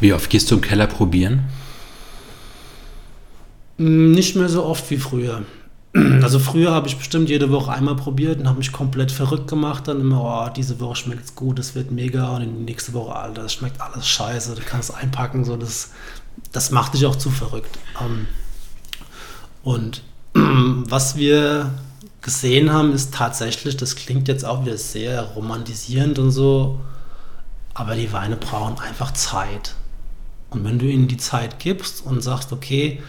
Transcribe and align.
Wie 0.00 0.12
oft 0.12 0.30
gehst 0.30 0.50
du 0.50 0.56
im 0.56 0.60
Keller 0.60 0.86
probieren? 0.86 1.44
Mm, 3.78 4.12
nicht 4.12 4.36
mehr 4.36 4.48
so 4.48 4.64
oft 4.64 4.90
wie 4.90 4.98
früher. 4.98 5.42
Also 6.22 6.38
früher 6.38 6.72
habe 6.72 6.86
ich 6.86 6.96
bestimmt 6.96 7.28
jede 7.28 7.50
Woche 7.50 7.72
einmal 7.72 7.96
probiert 7.96 8.38
und 8.38 8.46
habe 8.46 8.58
mich 8.58 8.72
komplett 8.72 9.10
verrückt 9.10 9.48
gemacht. 9.48 9.88
Dann 9.88 10.00
immer, 10.00 10.22
oh, 10.22 10.52
diese 10.54 10.78
Woche 10.80 10.96
schmeckt 10.96 11.24
es 11.24 11.34
gut, 11.34 11.58
das 11.58 11.74
wird 11.74 11.90
mega. 11.90 12.36
Und 12.36 12.42
die 12.42 12.64
nächste 12.64 12.92
Woche, 12.92 13.16
Alter, 13.16 13.42
das 13.42 13.54
schmeckt 13.54 13.80
alles 13.80 14.06
scheiße, 14.06 14.54
du 14.54 14.62
kannst 14.62 14.94
einpacken. 14.94 15.44
So, 15.44 15.56
das, 15.56 15.92
das 16.52 16.70
macht 16.70 16.94
dich 16.94 17.06
auch 17.06 17.16
zu 17.16 17.30
verrückt. 17.30 17.78
Ähm, 18.00 18.26
und 19.62 20.02
was 20.34 21.16
wir 21.16 21.72
gesehen 22.20 22.72
haben, 22.72 22.92
ist 22.92 23.14
tatsächlich, 23.14 23.76
das 23.76 23.96
klingt 23.96 24.28
jetzt 24.28 24.44
auch 24.44 24.64
wieder 24.64 24.76
sehr 24.76 25.22
romantisierend 25.22 26.18
und 26.18 26.30
so, 26.30 26.80
aber 27.74 27.94
die 27.94 28.12
Weine 28.12 28.36
brauchen 28.36 28.78
einfach 28.80 29.12
Zeit. 29.12 29.74
Und 30.50 30.64
wenn 30.64 30.78
du 30.78 30.86
ihnen 30.86 31.08
die 31.08 31.16
Zeit 31.16 31.58
gibst 31.58 32.04
und 32.04 32.22
sagst, 32.22 32.52
okay, 32.52 33.00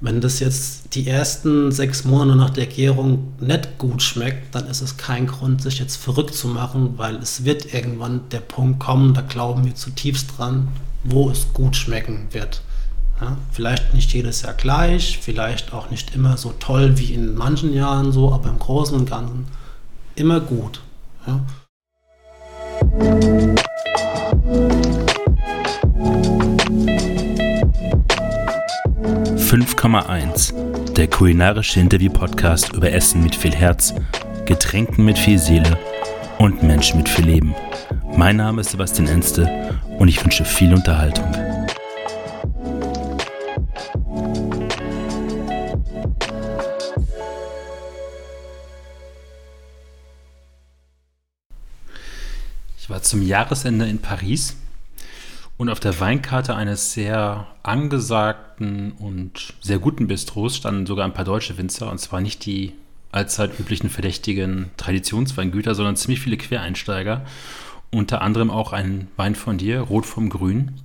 wenn 0.00 0.20
das 0.20 0.40
jetzt 0.40 0.94
die 0.94 1.08
ersten 1.08 1.72
sechs 1.72 2.04
Monate 2.04 2.36
nach 2.36 2.50
der 2.50 2.66
Gärung 2.66 3.32
nicht 3.40 3.78
gut 3.78 4.02
schmeckt, 4.02 4.54
dann 4.54 4.66
ist 4.66 4.82
es 4.82 4.96
kein 4.98 5.26
Grund, 5.26 5.62
sich 5.62 5.78
jetzt 5.78 5.96
verrückt 5.96 6.34
zu 6.34 6.48
machen, 6.48 6.94
weil 6.98 7.16
es 7.16 7.44
wird 7.44 7.72
irgendwann 7.72 8.28
der 8.30 8.40
Punkt 8.40 8.80
kommen, 8.80 9.14
da 9.14 9.22
glauben 9.22 9.64
wir 9.64 9.74
zutiefst 9.74 10.36
dran, 10.36 10.68
wo 11.04 11.30
es 11.30 11.52
gut 11.54 11.76
schmecken 11.76 12.26
wird. 12.32 12.60
Ja, 13.20 13.38
vielleicht 13.52 13.94
nicht 13.94 14.12
jedes 14.12 14.42
Jahr 14.42 14.54
gleich, 14.54 15.18
vielleicht 15.22 15.72
auch 15.72 15.90
nicht 15.90 16.14
immer 16.14 16.36
so 16.36 16.52
toll 16.58 16.98
wie 16.98 17.14
in 17.14 17.34
manchen 17.34 17.72
Jahren 17.72 18.12
so, 18.12 18.32
aber 18.32 18.50
im 18.50 18.58
Großen 18.58 18.96
und 18.96 19.08
Ganzen 19.08 19.46
immer 20.16 20.40
gut. 20.40 20.80
Ja. 21.26 21.40
5,1, 29.54 30.94
der 30.94 31.06
kulinarische 31.06 31.78
Interview-Podcast 31.78 32.72
über 32.72 32.90
Essen 32.90 33.22
mit 33.22 33.36
viel 33.36 33.54
Herz, 33.54 33.94
Getränken 34.46 35.04
mit 35.04 35.16
viel 35.16 35.38
Seele 35.38 35.78
und 36.40 36.64
Menschen 36.64 36.96
mit 36.96 37.08
viel 37.08 37.26
Leben. 37.26 37.54
Mein 38.16 38.34
Name 38.38 38.62
ist 38.62 38.72
Sebastian 38.72 39.06
Enste 39.06 39.78
und 39.96 40.08
ich 40.08 40.24
wünsche 40.24 40.44
viel 40.44 40.74
Unterhaltung. 40.74 41.30
Ich 52.76 52.90
war 52.90 53.02
zum 53.02 53.22
Jahresende 53.22 53.86
in 53.86 54.00
Paris 54.00 54.56
und 55.56 55.68
auf 55.68 55.80
der 55.80 55.98
Weinkarte 56.00 56.54
eines 56.54 56.92
sehr 56.92 57.46
angesagten 57.62 58.92
und 58.92 59.54
sehr 59.60 59.78
guten 59.78 60.06
Bistros 60.06 60.56
standen 60.56 60.86
sogar 60.86 61.04
ein 61.04 61.14
paar 61.14 61.24
deutsche 61.24 61.56
Winzer, 61.56 61.90
und 61.90 61.98
zwar 61.98 62.20
nicht 62.20 62.44
die 62.44 62.72
allzeit 63.12 63.58
üblichen 63.58 63.88
verdächtigen 63.88 64.70
Traditionsweingüter, 64.76 65.74
sondern 65.74 65.96
ziemlich 65.96 66.20
viele 66.20 66.36
Quereinsteiger. 66.36 67.24
Unter 67.92 68.22
anderem 68.22 68.50
auch 68.50 68.72
ein 68.72 69.06
Wein 69.16 69.36
von 69.36 69.56
dir, 69.56 69.80
Rot 69.80 70.04
vom 70.04 70.28
Grün. 70.28 70.80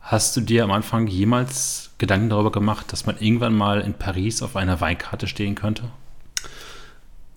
Hast 0.00 0.36
du 0.36 0.40
dir 0.40 0.62
am 0.62 0.70
Anfang 0.70 1.08
jemals 1.08 1.90
Gedanken 1.98 2.30
darüber 2.30 2.52
gemacht, 2.52 2.92
dass 2.92 3.04
man 3.06 3.18
irgendwann 3.18 3.54
mal 3.54 3.80
in 3.80 3.94
Paris 3.94 4.42
auf 4.42 4.54
einer 4.54 4.80
Weinkarte 4.80 5.26
stehen 5.26 5.56
könnte? 5.56 5.84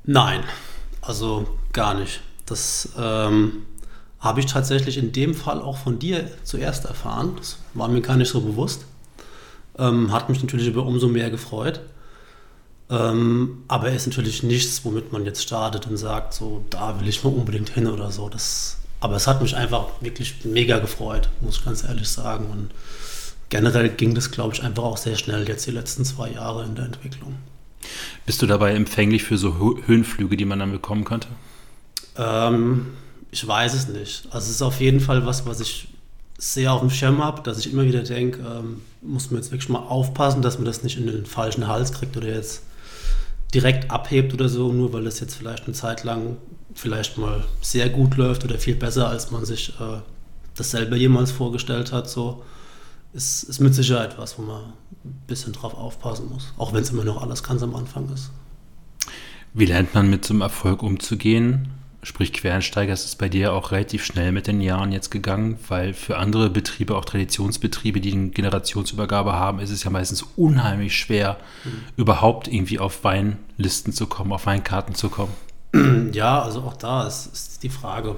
Nein, 0.06 0.44
also 1.02 1.58
gar 1.72 1.96
nicht. 1.96 2.22
Das 2.46 2.94
ähm, 2.98 3.66
habe 4.24 4.40
ich 4.40 4.46
tatsächlich 4.46 4.98
in 4.98 5.12
dem 5.12 5.36
Fall 5.36 5.62
auch 5.62 5.78
von 5.78 6.00
dir 6.00 6.30
zuerst 6.44 6.86
erfahren. 6.86 7.34
Das 7.38 7.58
war 7.74 7.90
mir 7.90 8.02
gar 8.02 8.16
nicht 8.16 8.30
so 8.30 8.40
bewusst. 8.40 8.86
Ähm, 9.78 10.14
hat 10.14 10.30
mich 10.30 10.42
natürlich 10.42 10.68
über 10.68 10.86
umso 10.86 11.10
mehr 11.10 11.30
gefreut. 11.30 11.82
Ähm, 12.90 13.64
aber 13.68 13.92
ist 13.92 14.08
natürlich 14.08 14.42
nichts, 14.42 14.86
womit 14.86 15.12
man 15.12 15.26
jetzt 15.26 15.44
startet 15.44 15.88
und 15.88 15.98
sagt, 15.98 16.34
so, 16.34 16.64
da 16.70 17.00
will 17.02 17.10
ich 17.10 17.22
mal 17.24 17.34
unbedingt 17.34 17.70
hin 17.70 17.86
oder 17.86 18.12
so. 18.12 18.30
Das, 18.30 18.78
aber 19.02 19.18
es 19.18 19.28
hat 19.28 19.42
mich 19.42 19.58
einfach 19.58 19.88
wirklich 20.00 20.46
mega 20.46 20.80
gefreut, 20.80 21.28
muss 21.42 21.58
ich 21.58 21.66
ganz 21.66 21.84
ehrlich 21.84 22.08
sagen. 22.08 22.46
Und 22.50 22.70
generell 23.50 23.90
ging 23.90 24.16
das, 24.16 24.32
glaube 24.32 24.54
ich, 24.54 24.64
einfach 24.64 24.84
auch 24.84 24.98
sehr 24.98 25.18
schnell 25.18 25.46
jetzt 25.50 25.68
die 25.68 25.72
letzten 25.72 26.06
zwei 26.06 26.30
Jahre 26.30 26.64
in 26.64 26.76
der 26.76 26.86
Entwicklung. 26.86 27.36
Bist 28.26 28.42
du 28.42 28.46
dabei 28.46 28.74
empfänglich 28.74 29.24
für 29.26 29.38
so 29.38 29.58
Höhenflüge, 29.86 30.38
die 30.38 30.46
man 30.46 30.60
dann 30.60 30.72
bekommen 30.72 31.04
könnte? 31.04 31.28
Ähm, 32.16 32.94
ich 33.34 33.48
weiß 33.48 33.74
es 33.74 33.88
nicht. 33.88 34.26
Also 34.30 34.46
es 34.46 34.52
ist 34.52 34.62
auf 34.62 34.80
jeden 34.80 35.00
Fall 35.00 35.26
was, 35.26 35.48
was 35.48 35.60
ich 35.60 35.88
sehr 36.38 36.72
auf 36.72 36.82
dem 36.82 36.92
Schirm 36.92 37.24
habe, 37.24 37.42
dass 37.42 37.58
ich 37.58 37.72
immer 37.72 37.84
wieder 37.84 38.04
denke, 38.04 38.40
ähm, 38.40 38.82
muss 39.02 39.32
man 39.32 39.42
jetzt 39.42 39.52
wirklich 39.52 39.70
mal 39.70 39.80
aufpassen, 39.80 40.44
dass 40.44 40.58
man 40.58 40.66
das 40.66 40.84
nicht 40.84 40.98
in 40.98 41.08
den 41.08 41.26
falschen 41.26 41.68
Hals 41.68 41.92
kriegt 41.92 42.16
oder 42.16 42.28
jetzt 42.28 42.62
direkt 43.52 43.90
abhebt 43.90 44.34
oder 44.36 44.50
so, 44.50 44.72
nur 44.72 44.94
weil 44.94 45.04
das 45.04 45.20
jetzt 45.20 45.34
vielleicht 45.34 45.66
eine 45.66 45.74
Zeit 45.74 46.04
lang 46.04 46.38
vielleicht 46.76 47.18
mal 47.18 47.44
sehr 47.62 47.90
gut 47.90 48.18
läuft 48.18 48.44
oder 48.46 48.60
viel 48.60 48.76
besser, 48.76 49.10
als 49.10 49.32
man 49.32 49.46
sich 49.46 49.70
äh, 49.80 50.02
das 50.56 50.70
selber 50.70 50.96
jemals 50.96 51.32
vorgestellt 51.32 51.92
hat. 51.92 52.08
So 52.08 52.44
ist, 53.14 53.44
ist 53.44 53.60
mit 53.60 53.74
Sicherheit 53.74 54.20
was, 54.20 54.38
wo 54.38 54.44
man 54.44 54.62
ein 55.04 55.24
bisschen 55.26 55.54
drauf 55.54 55.74
aufpassen 55.74 56.30
muss, 56.30 56.54
auch 56.58 56.72
wenn 56.72 56.84
es 56.84 56.92
immer 56.92 57.04
noch 57.04 57.22
alles 57.22 57.42
ganz 57.42 57.64
am 57.64 57.76
Anfang 57.76 58.10
ist. 58.14 58.30
Wie 59.56 59.66
lernt 59.66 59.96
man 59.96 60.10
mit 60.10 60.24
so 60.24 60.34
einem 60.34 60.42
Erfolg 60.42 60.84
umzugehen? 60.84 61.70
Sprich 62.04 62.34
Quereinsteiger, 62.34 62.94
ist 62.94 63.06
es 63.06 63.16
bei 63.16 63.30
dir 63.30 63.54
auch 63.54 63.72
relativ 63.72 64.06
schnell 64.06 64.32
mit 64.32 64.48
den 64.48 64.62
Jahren 64.62 64.92
jetzt 64.92 65.10
gegangen, 65.10 65.58
weil 65.68 65.94
für 65.94 66.18
andere 66.18 66.50
Betriebe, 66.50 66.96
auch 66.96 67.06
Traditionsbetriebe, 67.06 68.02
die 68.02 68.14
eine 68.14 68.30
Generationsübergabe 68.30 69.34
haben, 69.34 69.60
ist 69.60 69.72
es 69.72 69.84
ja 69.84 69.90
meistens 69.90 70.24
unheimlich 70.36 70.98
schwer, 70.98 71.38
mhm. 71.64 71.84
überhaupt 71.98 72.48
irgendwie 72.48 72.80
auf 72.80 73.04
Weinlisten 73.04 73.94
zu 73.94 74.08
kommen, 74.08 74.32
auf 74.34 74.46
Weinkarten 74.46 74.96
zu 74.96 75.10
kommen. 75.10 75.34
Ja, 76.14 76.44
also 76.44 76.62
auch 76.62 76.78
da 76.78 77.08
ist, 77.08 77.34
ist 77.34 77.64
die 77.64 77.70
Frage. 77.70 78.16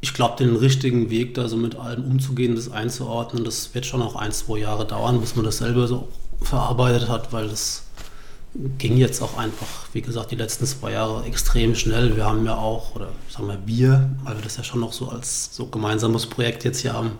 Ich 0.00 0.14
glaube, 0.14 0.42
den 0.42 0.56
richtigen 0.56 1.08
Weg, 1.08 1.34
da 1.34 1.46
so 1.46 1.56
mit 1.56 1.76
allem 1.76 2.04
umzugehen, 2.04 2.56
das 2.56 2.72
einzuordnen, 2.72 3.44
das 3.44 3.72
wird 3.74 3.86
schon 3.86 4.02
auch 4.02 4.16
ein, 4.16 4.32
zwei 4.32 4.58
Jahre 4.58 4.84
dauern, 4.84 5.20
bis 5.20 5.36
man 5.36 5.44
das 5.44 5.58
selber 5.58 5.86
so 5.86 6.08
verarbeitet 6.40 7.08
hat, 7.08 7.32
weil 7.32 7.48
das 7.48 7.84
ging 8.54 8.96
jetzt 8.96 9.22
auch 9.22 9.38
einfach, 9.38 9.66
wie 9.92 10.02
gesagt, 10.02 10.32
die 10.32 10.36
letzten 10.36 10.66
zwei 10.66 10.92
Jahre 10.92 11.24
extrem 11.24 11.74
schnell. 11.74 12.16
Wir 12.16 12.24
haben 12.24 12.44
ja 12.44 12.56
auch, 12.56 12.96
oder 12.96 13.10
sagen 13.28 13.46
wir 13.48 13.58
wir, 13.64 14.10
weil 14.24 14.36
wir 14.36 14.42
das 14.42 14.56
ja 14.56 14.64
schon 14.64 14.80
noch 14.80 14.92
so 14.92 15.08
als 15.08 15.54
so 15.54 15.66
gemeinsames 15.66 16.26
Projekt 16.26 16.64
jetzt 16.64 16.80
hier 16.80 16.92
haben, 16.92 17.12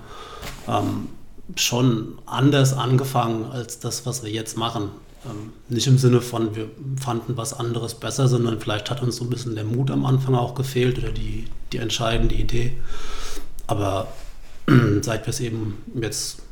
ähm, 0.67 1.09
schon 1.57 2.19
anders 2.27 2.73
angefangen 2.73 3.45
als 3.53 3.79
das, 3.79 4.07
was 4.07 4.25
wir 4.25 4.31
jetzt 4.31 4.57
machen. 4.57 4.91
Ähm, 5.25 5.53
nicht 5.69 5.87
im 5.87 5.99
Sinne 5.99 6.21
von, 6.21 6.57
wir 6.57 6.69
fanden 7.01 7.37
was 7.37 7.53
anderes 7.53 7.95
besser, 7.95 8.27
sondern 8.27 8.59
vielleicht 8.59 8.91
hat 8.91 9.03
uns 9.03 9.17
so 9.17 9.25
ein 9.25 9.31
bisschen 9.31 9.55
der 9.55 9.65
Mut 9.65 9.91
am 9.91 10.07
Anfang 10.07 10.35
auch 10.35 10.55
gefehlt 10.55 10.99
oder 10.99 11.13
die, 11.13 11.45
die 11.73 11.79
entscheidende 11.79 12.35
Idee. 12.35 12.77
Aber 13.67 14.09
seit 15.03 15.27
wir 15.27 15.31
es 15.31 15.41
eben 15.41 15.79
jetzt 15.95 16.43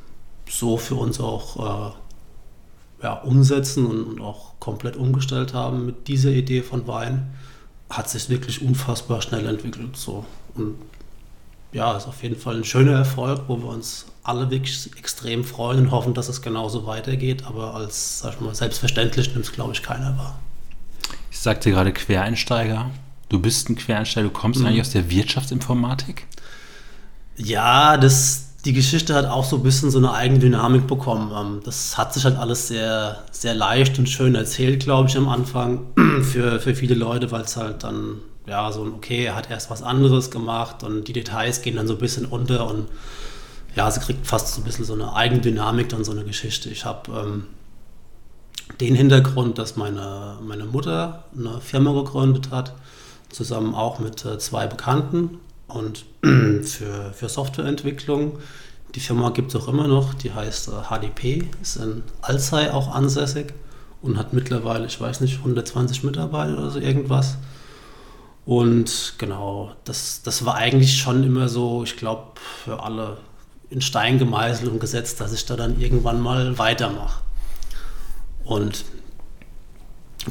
so 0.49 0.77
für 0.77 0.95
uns 0.95 1.19
auch 1.21 1.91
äh, 1.91 1.93
ja, 3.03 3.14
umsetzen 3.14 3.86
und, 3.86 4.20
auch 4.20 4.59
komplett 4.59 4.97
umgestellt 4.97 5.54
haben 5.54 5.86
mit 5.86 6.09
dieser 6.09 6.31
Idee 6.31 6.62
von 6.62 6.86
Wein, 6.86 7.31
hat 7.91 8.10
sich 8.10 8.28
wirklich 8.28 8.60
unfassbar 8.60 9.22
schnell 9.22 9.47
entwickelt. 9.47 9.97
So. 9.97 10.25
Und 10.54 10.75
ja, 11.72 11.97
ist 11.97 12.06
auf 12.06 12.22
jeden 12.22 12.36
Fall 12.36 12.56
ein 12.56 12.64
schöner 12.64 12.92
Erfolg, 12.92 13.42
wo 13.47 13.59
wir 13.59 13.69
uns 13.69 14.06
alle 14.22 14.50
wirklich 14.50 14.91
extrem 14.98 15.44
freuen 15.44 15.81
und 15.81 15.91
hoffen, 15.91 16.14
dass 16.14 16.28
es 16.28 16.42
genauso 16.42 16.86
weitergeht. 16.86 17.44
Aber 17.47 17.75
als, 17.75 18.20
sag 18.20 18.34
ich 18.34 18.41
mal, 18.41 18.54
selbstverständlich 18.54 19.32
nimmt 19.32 19.44
es, 19.44 19.53
glaube 19.53 19.72
ich, 19.72 19.82
keiner 19.82 20.16
wahr. 20.19 20.38
Ich 21.30 21.38
sagte 21.38 21.70
gerade 21.70 21.92
Quereinsteiger. 21.92 22.91
Du 23.28 23.41
bist 23.41 23.69
ein 23.69 23.76
Quereinsteiger, 23.76 24.28
du 24.28 24.32
kommst 24.32 24.60
mhm. 24.60 24.66
eigentlich 24.66 24.80
aus 24.80 24.91
der 24.91 25.10
Wirtschaftsinformatik? 25.10 26.26
Ja, 27.36 27.97
das, 27.97 28.47
die 28.69 28.75
Geschichte 28.75 29.15
hat 29.15 29.25
auch 29.25 29.45
so 29.45 29.57
ein 29.57 29.63
bisschen 29.63 29.91
so 29.91 29.97
eine 29.97 30.13
eigene 30.13 30.41
Dynamik 30.41 30.87
bekommen. 30.87 31.33
Ähm, 31.34 31.60
das 31.65 31.97
hat 31.97 32.13
sich 32.13 32.25
halt 32.27 32.37
alles 32.37 32.69
sehr, 32.69 33.25
sehr 33.31 33.54
leicht 33.54 33.98
und 33.98 34.10
schön 34.10 34.34
erzählt, 34.34 34.84
glaube 34.84 35.09
ich, 35.09 35.16
am 35.16 35.27
Anfang 35.27 35.87
für, 36.22 36.60
für 36.60 36.75
viele 36.75 36.95
Leute, 36.95 37.33
weil 37.33 37.41
es 37.41 37.57
halt 37.57 37.83
dann, 37.83 38.16
ja, 38.47 38.71
so 38.71 38.84
ein, 38.84 38.92
okay, 38.92 39.25
er 39.25 39.37
hat 39.37 39.51
erst 39.51 39.71
was 39.71 39.83
anderes 39.83 40.31
gemacht 40.31 40.83
und 40.83 41.09
die 41.09 41.15
Details 41.15 41.63
gehen 41.63 41.77
dann 41.77 41.87
so 41.87 41.95
ein 41.95 41.98
bisschen 41.98 42.27
unter 42.27 42.69
und 42.69 42.89
ja, 43.75 43.91
sie 43.91 44.01
kriegt 44.01 44.27
fast 44.27 44.54
so 44.54 44.60
ein 44.60 44.65
bisschen 44.65 44.84
so 44.84 44.92
eine 44.92 45.15
eigene 45.15 45.41
Dynamik 45.41 45.89
dann 45.89 46.04
so 46.04 46.13
eine 46.13 46.25
Geschichte. 46.25 46.69
Ich 46.69 46.84
habe 46.84 47.10
ähm, 47.19 47.45
den 48.83 48.95
Hintergrund, 48.95 49.57
dass 49.57 49.77
meine, 49.77 50.37
meine 50.47 50.66
Mutter 50.66 51.25
eine 51.34 51.63
Firma 51.63 51.95
gegründet 51.95 52.51
hat, 52.51 52.75
zusammen 53.31 53.75
auch 53.75 53.98
mit 53.98 54.27
äh, 54.27 54.39
zwei 54.39 54.66
Bekannten 54.66 55.39
und 55.69 56.04
für, 56.22 57.15
für 57.15 57.28
Softwareentwicklung. 57.31 58.41
Die 58.95 59.01
Firma 59.01 59.31
gibt 59.31 59.55
es 59.55 59.61
auch 59.61 59.69
immer 59.69 59.87
noch, 59.87 60.15
die 60.15 60.33
heißt 60.33 60.71
HDP, 60.89 61.39
äh, 61.39 61.45
ist 61.63 61.77
in 61.77 62.03
Alzey 62.23 62.71
auch 62.71 62.95
ansässig 62.95 63.53
und 64.01 64.17
hat 64.17 64.33
mittlerweile, 64.33 64.87
ich 64.87 65.01
weiß 65.01 65.21
nicht, 65.21 65.39
120 65.39 66.05
Mitarbeiter 66.05 66.57
oder 66.59 66.71
so 66.71 66.79
irgendwas. 66.79 67.37
Und 68.47 69.15
genau, 69.19 69.73
das, 69.85 70.23
das 70.23 70.45
war 70.47 70.55
eigentlich 70.55 70.97
schon 70.97 71.23
immer 71.23 71.49
so, 71.49 71.83
ich 71.85 71.97
glaube, 71.97 72.33
für 72.65 72.83
alle 72.83 73.19
in 73.69 73.83
Stein 73.83 74.19
gemeißelt 74.19 74.71
und 74.71 74.81
gesetzt, 74.81 75.21
dass 75.21 75.33
ich 75.35 75.45
da 75.45 75.57
dann 75.57 75.79
irgendwann 75.79 76.21
mal 76.21 76.57
weitermache. 76.59 77.21
Und 78.45 78.87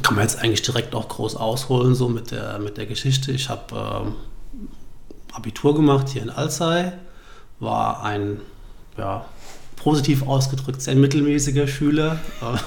kann 0.02 0.16
man 0.16 0.24
jetzt 0.24 0.40
eigentlich 0.42 0.62
direkt 0.62 0.94
auch 0.94 1.08
groß 1.08 1.36
ausholen, 1.36 1.94
so 1.94 2.08
mit 2.08 2.30
der, 2.30 2.58
mit 2.58 2.76
der 2.76 2.86
Geschichte. 2.86 3.32
Ich 3.32 3.48
habe 3.48 4.12
äh, 5.32 5.34
Abitur 5.34 5.74
gemacht 5.74 6.08
hier 6.08 6.22
in 6.22 6.30
Alzey, 6.30 6.92
war 7.60 8.02
ein, 8.02 8.40
ja, 8.96 9.24
positiv 9.76 10.26
ausgedrückt, 10.26 10.82
sehr 10.82 10.96
mittelmäßiger 10.96 11.66
Schüler. 11.66 12.18
Äh, 12.40 12.58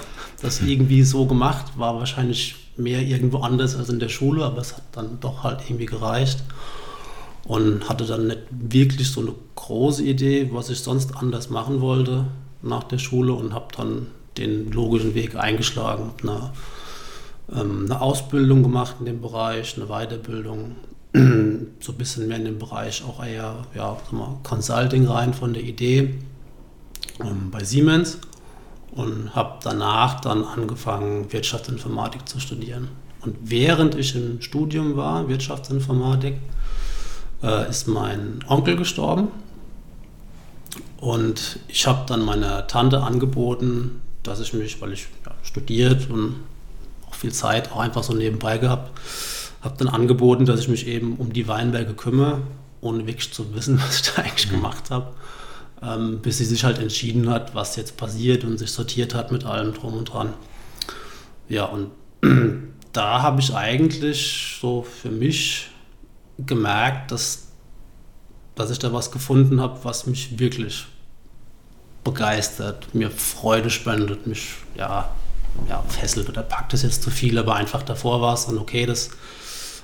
das 0.42 0.62
irgendwie 0.62 1.04
so 1.04 1.26
gemacht, 1.26 1.66
war 1.78 1.96
wahrscheinlich 1.96 2.56
mehr 2.78 3.02
irgendwo 3.02 3.40
anders 3.40 3.76
als 3.76 3.90
in 3.90 4.00
der 4.00 4.10
Schule, 4.10 4.44
aber 4.44 4.60
es 4.60 4.76
hat 4.76 4.84
dann 4.94 5.20
doch 5.20 5.44
halt 5.44 5.62
irgendwie 5.68 5.86
gereicht. 5.86 6.44
Und 7.44 7.90
hatte 7.90 8.06
dann 8.06 8.28
nicht 8.28 8.40
wirklich 8.52 9.12
so 9.12 9.22
eine 9.22 9.34
große 9.56 10.04
Idee, 10.04 10.50
was 10.52 10.70
ich 10.70 10.80
sonst 10.80 11.16
anders 11.16 11.50
machen 11.50 11.82
wollte 11.82 12.26
nach 12.62 12.84
der 12.84 13.00
Schule 13.00 13.34
und 13.34 13.54
habe 13.54 13.68
dann 13.76 14.08
den 14.38 14.72
logischen 14.72 15.16
Weg 15.16 15.36
eingeschlagen, 15.36 16.12
habe 16.24 16.52
eine, 17.52 17.62
ähm, 17.62 17.86
eine 17.86 18.02
Ausbildung 18.02 18.64
gemacht 18.64 18.98
in 19.00 19.06
dem 19.06 19.22
Bereich, 19.22 19.76
eine 19.76 19.88
Weiterbildung, 19.88 20.76
so 21.14 21.92
ein 21.92 21.98
bisschen 21.98 22.28
mehr 22.28 22.38
in 22.38 22.46
dem 22.46 22.60
Bereich 22.60 23.04
auch 23.04 23.24
eher 23.24 23.66
ja, 23.76 23.98
mal, 24.12 24.38
Consulting 24.44 25.08
rein 25.08 25.34
von 25.34 25.54
der 25.54 25.64
Idee 25.64 26.16
ähm, 27.20 27.52
bei 27.52 27.64
Siemens 27.64 28.20
und 28.92 29.36
habe 29.36 29.60
danach 29.64 30.22
dann 30.22 30.44
angefangen, 30.44 31.32
Wirtschaftsinformatik 31.32 32.28
zu 32.28 32.40
studieren. 32.40 32.90
Und 33.22 33.36
während 33.42 33.96
ich 33.96 34.16
im 34.16 34.42
Studium 34.42 34.96
war, 34.96 35.28
Wirtschaftsinformatik, 35.28 36.36
äh, 37.44 37.70
ist 37.70 37.88
mein 37.88 38.40
Onkel 38.48 38.78
gestorben. 38.78 39.28
Und 40.98 41.60
ich 41.68 41.88
habe 41.88 42.06
dann 42.08 42.22
meiner 42.22 42.68
Tante 42.68 43.02
angeboten, 43.02 44.02
dass 44.24 44.40
ich 44.40 44.54
mich, 44.54 44.82
weil 44.82 44.94
ich 44.94 45.08
ja, 45.26 45.34
studiert 45.44 46.10
und 46.10 46.36
auch 47.10 47.16
viel 47.16 47.32
Zeit 47.34 47.72
auch 47.72 47.80
einfach 47.80 48.04
so 48.04 48.14
nebenbei 48.14 48.58
gehabt, 48.58 48.90
habe 48.90 49.02
dann 49.78 49.88
angeboten, 49.88 50.46
dass 50.46 50.60
ich 50.60 50.68
mich 50.68 50.88
eben 50.88 51.16
um 51.18 51.34
die 51.34 51.48
Weinberge 51.48 51.94
kümmere, 51.94 52.42
ohne 52.82 53.06
wirklich 53.06 53.32
zu 53.32 53.54
wissen, 53.54 53.80
was 53.86 54.02
ich 54.02 54.14
da 54.14 54.22
eigentlich 54.22 54.52
mhm. 54.52 54.56
gemacht 54.56 54.90
habe 54.90 55.14
ähm, 55.82 56.20
bis 56.20 56.38
sie 56.38 56.46
sich 56.46 56.64
halt 56.64 56.80
entschieden 56.80 57.30
hat, 57.30 57.56
was 57.56 57.76
jetzt 57.76 57.98
passiert 57.98 58.44
und 58.44 58.58
sich 58.58 58.72
sortiert 58.72 59.16
hat 59.16 59.32
mit 59.32 59.46
allem 59.46 59.74
drum 59.74 59.96
und 59.96 60.06
dran. 60.06 60.34
Ja, 61.50 61.66
und 61.66 61.92
da 62.94 63.22
habe 63.22 63.42
ich 63.42 63.56
eigentlich 63.56 64.58
so 64.62 64.84
für 64.84 65.10
mich 65.10 65.70
gemerkt, 66.38 67.12
dass, 67.12 67.48
dass 68.56 68.70
ich 68.70 68.80
da 68.80 68.94
was 68.94 69.12
gefunden 69.12 69.60
habe, 69.60 69.80
was 69.84 70.06
mich 70.06 70.40
wirklich 70.40 70.86
begeistert, 72.04 72.94
mir 72.94 73.12
Freude 73.12 73.70
spendet, 73.70 74.26
mich 74.28 74.54
ja, 74.76 75.14
ja 75.68 75.84
fesselt 75.88 76.30
oder 76.30 76.42
packt 76.42 76.74
es 76.74 76.84
jetzt 76.84 77.04
zu 77.04 77.12
viel, 77.12 77.38
aber 77.38 77.56
einfach 77.56 77.84
davor 77.84 78.22
war 78.22 78.34
es 78.34 78.48
dann 78.48 78.58
okay, 78.58 78.86
das 78.86 79.12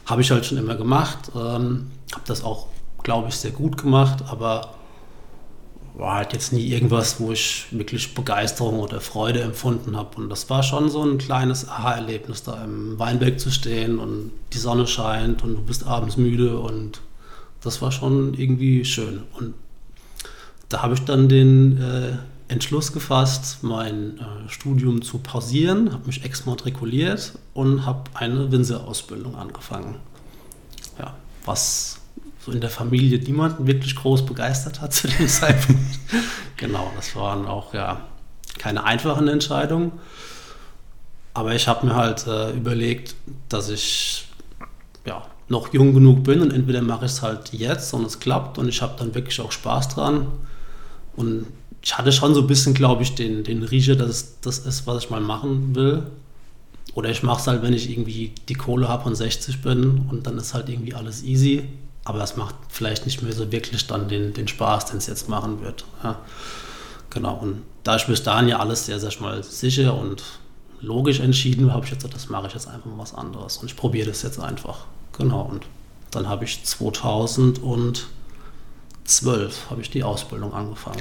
habe 0.08 0.22
ich 0.22 0.32
halt 0.32 0.46
schon 0.46 0.58
immer 0.58 0.76
gemacht, 0.76 1.32
ähm, 1.36 1.92
habe 2.14 2.24
das 2.26 2.44
auch, 2.44 2.68
glaube 3.04 3.30
ich, 3.30 3.36
sehr 3.36 3.52
gut 3.52 3.78
gemacht, 3.78 4.24
aber 4.28 4.74
war 5.96 6.16
halt 6.16 6.34
jetzt 6.34 6.54
nie 6.54 6.68
irgendwas, 6.68 7.20
wo 7.20 7.32
ich 7.32 7.66
wirklich 7.72 8.14
Begeisterung 8.14 8.80
oder 8.80 9.02
Freude 9.02 9.42
empfunden 9.42 9.98
habe. 9.98 10.18
Und 10.18 10.30
das 10.30 10.50
war 10.50 10.62
schon 10.62 10.90
so 10.90 11.04
ein 11.04 11.18
kleines 11.18 11.68
Aha-Erlebnis, 11.68 12.44
da 12.44 12.64
im 12.64 13.00
Weinberg 13.00 13.40
zu 13.40 13.52
stehen 13.52 13.98
und 13.98 14.32
die 14.54 14.60
Sonne 14.60 14.86
scheint 14.86 15.44
und 15.44 15.56
du 15.56 15.62
bist 15.64 15.86
abends 15.86 16.16
müde 16.16 16.60
und 16.60 17.02
das 17.62 17.82
war 17.82 17.92
schon 17.92 18.36
irgendwie 18.36 18.86
schön. 18.86 19.24
Und 19.40 19.56
da 20.70 20.84
habe 20.84 20.94
ich 20.94 21.02
dann 21.02 21.30
den 21.30 21.82
äh, 21.82 22.18
Entschluss 22.50 22.94
gefasst, 22.94 23.60
mein 23.62 24.20
äh, 24.20 24.50
Studium 24.50 25.02
zu 25.02 25.20
pausieren, 25.20 25.92
habe 25.92 26.08
mich 26.08 26.24
exmatrikuliert 26.24 27.34
und 27.54 27.86
habe 27.86 28.04
eine 28.14 28.52
Winzerausbildung 28.52 29.36
angefangen. 29.36 29.96
Ja, 30.98 31.14
was 31.46 32.00
so 32.40 32.54
in 32.54 32.62
der 32.62 32.70
Familie 32.70 33.20
niemanden 33.20 33.68
wirklich 33.68 33.96
groß 33.96 34.26
begeistert 34.26 34.80
hat 34.80 34.94
zu 34.94 35.10
dem 35.10 35.28
Zeitpunkt. 35.28 36.00
genau, 36.56 36.92
das 36.96 37.16
waren 37.16 37.46
auch 37.46 37.74
ja 37.74 38.02
keine 38.58 38.86
einfachen 38.86 39.28
Entscheidungen. 39.28 39.92
Aber 41.34 41.54
ich 41.54 41.68
habe 41.68 41.86
mir 41.86 41.96
halt 41.96 42.26
äh, 42.26 42.52
überlegt, 42.52 43.16
dass 43.50 43.70
ich 43.70 44.28
ja, 45.06 45.24
noch 45.50 45.74
jung 45.74 45.94
genug 45.94 46.24
bin 46.24 46.42
und 46.42 46.52
entweder 46.52 46.82
mache 46.82 47.06
ich 47.06 47.12
es 47.12 47.22
halt 47.22 47.54
jetzt 47.54 47.94
und 47.94 48.06
es 48.06 48.20
klappt 48.20 48.58
und 48.58 48.68
ich 48.68 48.82
habe 48.82 48.96
dann 48.98 49.14
wirklich 49.14 49.40
auch 49.42 49.52
Spaß 49.52 49.90
dran. 49.90 50.28
Und 51.16 51.46
ich 51.88 51.98
hatte 51.98 52.12
schon 52.12 52.34
so 52.34 52.42
ein 52.42 52.48
bisschen, 52.48 52.74
glaube 52.74 53.04
ich, 53.04 53.16
den, 53.16 53.44
den 53.44 53.64
Riecher, 53.64 53.96
dass 53.96 54.40
das 54.42 54.60
ist, 54.60 54.86
was 54.88 55.04
ich 55.04 55.10
mal 55.10 55.22
machen 55.22 55.74
will. 55.74 56.04
Oder 56.94 57.10
ich 57.10 57.24
mache 57.24 57.40
es 57.40 57.48
halt, 57.48 57.62
wenn 57.62 57.74
ich 57.74 57.90
irgendwie 57.90 58.34
die 58.50 58.56
Kohle 58.56 58.88
habe 58.88 59.08
und 59.08 59.16
60 59.16 59.62
bin 59.62 60.06
und 60.10 60.28
dann 60.28 60.38
ist 60.38 60.54
halt 60.54 60.68
irgendwie 60.68 60.94
alles 60.94 61.24
easy 61.24 61.64
aber 62.08 62.24
es 62.24 62.38
macht 62.38 62.56
vielleicht 62.70 63.06
nicht 63.06 63.22
mehr 63.22 63.34
so 63.34 63.52
wirklich 63.52 63.86
dann 63.86 64.08
den, 64.08 64.34
den 64.34 64.48
Spaß, 64.48 64.86
den 64.86 64.98
es 64.98 65.08
jetzt 65.08 65.28
machen 65.28 65.62
wird. 65.62 65.84
Ja. 66.02 66.20
Genau, 67.10 67.36
und 67.36 67.64
da 67.84 67.98
ich 67.98 68.08
bis 68.08 68.24
dahin 68.24 68.48
ja 68.48 68.60
alles 68.60 68.86
sehr, 68.86 68.98
sehr 68.98 69.12
mal 69.20 69.44
sicher 69.44 69.94
und 69.94 70.24
logisch 70.80 71.20
entschieden 71.20 71.74
habe, 71.74 71.84
ich 71.84 71.92
jetzt 71.92 72.04
gesagt, 72.04 72.16
das 72.16 72.30
mache 72.30 72.48
ich 72.48 72.54
jetzt 72.54 72.70
einfach 72.70 72.86
mal 72.86 73.00
was 73.00 73.14
anderes 73.14 73.58
und 73.58 73.70
ich 73.70 73.76
probiere 73.76 74.08
das 74.08 74.22
jetzt 74.22 74.40
einfach. 74.40 74.86
Genau, 75.18 75.42
und 75.42 75.66
dann 76.12 76.30
habe 76.30 76.46
ich 76.46 76.64
2012 79.08 79.70
habe 79.70 79.82
ich 79.82 79.90
die 79.90 80.04
Ausbildung 80.04 80.54
angefangen. 80.54 81.00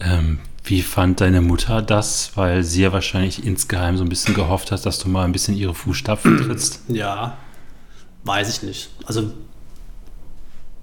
Ähm, 0.00 0.38
wie 0.64 0.82
fand 0.82 1.20
deine 1.20 1.40
Mutter 1.40 1.80
das? 1.82 2.32
Weil 2.34 2.62
sie 2.62 2.82
ja 2.82 2.92
wahrscheinlich 2.92 3.44
insgeheim 3.44 3.96
so 3.96 4.04
ein 4.04 4.08
bisschen 4.08 4.34
gehofft 4.34 4.70
hat, 4.72 4.84
dass 4.84 4.98
du 4.98 5.08
mal 5.08 5.24
ein 5.24 5.32
bisschen 5.32 5.56
ihre 5.56 5.74
Fußstapfen 5.74 6.36
trittst. 6.46 6.82
Ja, 6.88 7.38
weiß 8.24 8.56
ich 8.56 8.62
nicht. 8.62 8.90
Also 9.06 9.32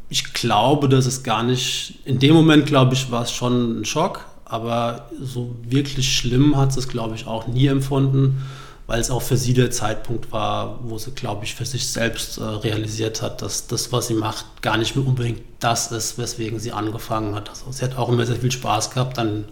ich 0.09 0.33
glaube, 0.33 0.89
dass 0.89 1.05
es 1.05 1.23
gar 1.23 1.43
nicht, 1.43 1.99
in 2.05 2.19
dem 2.19 2.33
Moment, 2.33 2.65
glaube 2.65 2.93
ich, 2.93 3.11
war 3.11 3.23
es 3.23 3.31
schon 3.31 3.81
ein 3.81 3.85
Schock, 3.85 4.25
aber 4.45 5.09
so 5.19 5.55
wirklich 5.63 6.15
schlimm 6.15 6.57
hat 6.57 6.75
es, 6.75 6.87
glaube 6.87 7.15
ich, 7.15 7.25
auch 7.27 7.47
nie 7.47 7.67
empfunden, 7.67 8.41
weil 8.87 8.99
es 8.99 9.09
auch 9.09 9.21
für 9.21 9.37
sie 9.37 9.53
der 9.53 9.71
Zeitpunkt 9.71 10.31
war, 10.31 10.79
wo 10.83 10.97
sie, 10.97 11.11
glaube 11.11 11.45
ich, 11.45 11.55
für 11.55 11.65
sich 11.65 11.87
selbst 11.87 12.37
äh, 12.37 12.43
realisiert 12.43 13.21
hat, 13.21 13.41
dass 13.41 13.67
das, 13.67 13.91
was 13.91 14.07
sie 14.07 14.13
macht, 14.13 14.45
gar 14.61 14.77
nicht 14.77 14.95
mehr 14.95 15.05
unbedingt 15.05 15.41
das 15.59 15.91
ist, 15.91 16.17
weswegen 16.17 16.59
sie 16.59 16.73
angefangen 16.73 17.35
hat. 17.35 17.49
Also 17.49 17.71
sie 17.71 17.83
hat 17.83 17.97
auch 17.97 18.09
immer 18.09 18.25
sehr 18.25 18.35
viel 18.35 18.51
Spaß 18.51 18.91
gehabt, 18.91 19.17
dann 19.17 19.45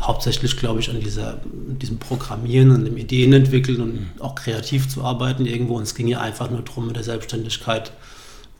hauptsächlich, 0.00 0.56
glaube 0.56 0.80
ich, 0.80 0.90
an 0.90 1.00
dieser, 1.00 1.38
diesem 1.44 1.98
Programmieren, 1.98 2.72
an 2.72 2.84
dem 2.84 2.96
Ideen 2.96 3.32
entwickeln 3.32 3.80
und 3.80 3.94
mhm. 3.94 4.10
auch 4.20 4.34
kreativ 4.34 4.88
zu 4.88 5.02
arbeiten 5.04 5.46
irgendwo. 5.46 5.76
Und 5.76 5.82
es 5.82 5.94
ging 5.94 6.08
ihr 6.08 6.20
einfach 6.20 6.50
nur 6.50 6.62
darum, 6.62 6.86
mit 6.86 6.96
der 6.96 7.04
Selbstständigkeit 7.04 7.92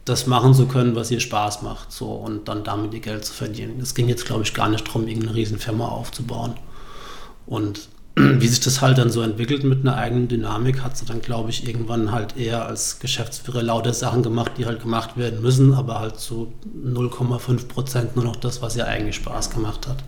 das 0.05 0.27
machen 0.27 0.53
zu 0.53 0.67
können, 0.67 0.97
was 0.97 1.11
ihr 1.11 1.21
Spaß 1.21 1.63
macht, 1.63 1.93
so 1.93 2.11
und 2.11 2.49
dann 2.49 2.65
damit 2.65 2.93
ihr 2.93 3.01
Geld 3.01 3.25
zu 3.25 3.33
verdienen. 3.33 3.81
Es 3.81 3.95
ging 3.95 4.09
jetzt, 4.09 4.27
glaube 4.27 4.43
ich, 4.43 4.53
gar 4.53 4.69
nicht 4.69 4.87
darum, 4.87 5.07
irgendeine 5.07 5.37
Riesenfirma 5.37 5.87
aufzubauen. 5.87 6.55
Und 7.47 7.89
wie 8.17 8.47
sich 8.47 8.61
das 8.61 8.81
halt 8.81 8.99
dann 8.99 9.11
so 9.11 9.23
entwickelt 9.23 9.65
mit 9.65 9.81
einer 9.81 9.97
eigenen 9.97 10.29
Dynamik, 10.29 10.83
hat 10.83 10.97
sie 10.97 11.07
dann, 11.07 11.23
glaube 11.23 11.51
ich, 11.51 11.67
irgendwann 11.67 12.13
halt 12.13 12.37
eher 12.37 12.67
als 12.67 12.99
Geschäftsführer 12.99 13.63
lauter 13.63 13.95
Sachen 13.95 14.23
gemacht, 14.23 14.53
die 14.59 14.67
halt 14.67 14.83
gemacht 14.83 15.17
werden 15.17 15.41
müssen, 15.41 15.73
aber 15.75 16.01
halt 16.01 16.21
so 16.21 16.53
0,5 16.85 17.69
Prozent 17.69 18.17
nur 18.17 18.25
noch 18.25 18.37
das, 18.37 18.61
was 18.61 18.77
ihr 18.77 18.87
eigentlich 18.87 19.17
Spaß 19.17 19.51
gemacht 19.51 19.89
hat. 19.89 20.05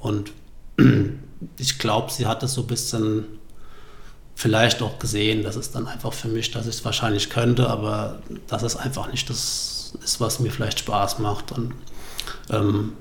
Und 0.00 0.32
ich 1.58 1.78
glaube, 1.78 2.12
sie 2.12 2.26
hat 2.26 2.42
das 2.42 2.54
so 2.54 2.62
ein 2.62 2.66
bisschen 2.66 3.24
vielleicht 4.34 4.82
auch 4.82 4.98
gesehen, 4.98 5.44
dass 5.44 5.56
es 5.56 5.70
dann 5.70 5.86
einfach 5.86 6.12
für 6.12 6.28
mich, 6.28 6.50
dass 6.50 6.66
ich 6.66 6.76
es 6.76 6.84
wahrscheinlich 6.84 7.30
könnte, 7.30 7.70
aber 7.70 8.18
dass 8.48 8.62
es 8.62 8.76
einfach 8.76 9.10
nicht 9.10 9.30
das 9.30 9.94
ist, 10.02 10.20
was 10.20 10.40
mir 10.40 10.50
vielleicht 10.50 10.80
Spaß 10.80 11.20
macht. 11.20 11.52
Und 11.52 11.72
ähm, 12.50 12.92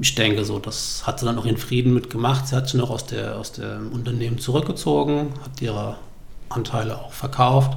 ich, 0.00 0.14
denke 0.14 0.44
so, 0.44 0.58
das 0.58 1.06
hat 1.06 1.20
sie 1.20 1.26
dann 1.26 1.38
auch 1.38 1.46
in 1.46 1.56
Frieden 1.56 1.94
mitgemacht. 1.94 2.46
Sie 2.46 2.56
hat 2.56 2.68
sich 2.68 2.74
noch 2.74 2.90
aus, 2.90 3.06
der, 3.06 3.36
aus 3.36 3.52
dem 3.52 3.92
Unternehmen 3.92 4.38
zurückgezogen, 4.38 5.32
hat 5.42 5.60
ihre 5.60 5.96
Anteile 6.48 6.98
auch 6.98 7.12
verkauft 7.12 7.76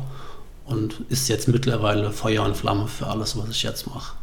und 0.66 1.02
ist 1.10 1.28
jetzt 1.30 1.48
mittlerweile 1.48 2.12
Feuer 2.12 2.44
und 2.44 2.56
Flamme 2.56 2.88
für 2.88 3.08
alles, 3.08 3.38
was 3.38 3.50
ich 3.50 3.64
jetzt 3.64 3.88
mache. 3.88 4.16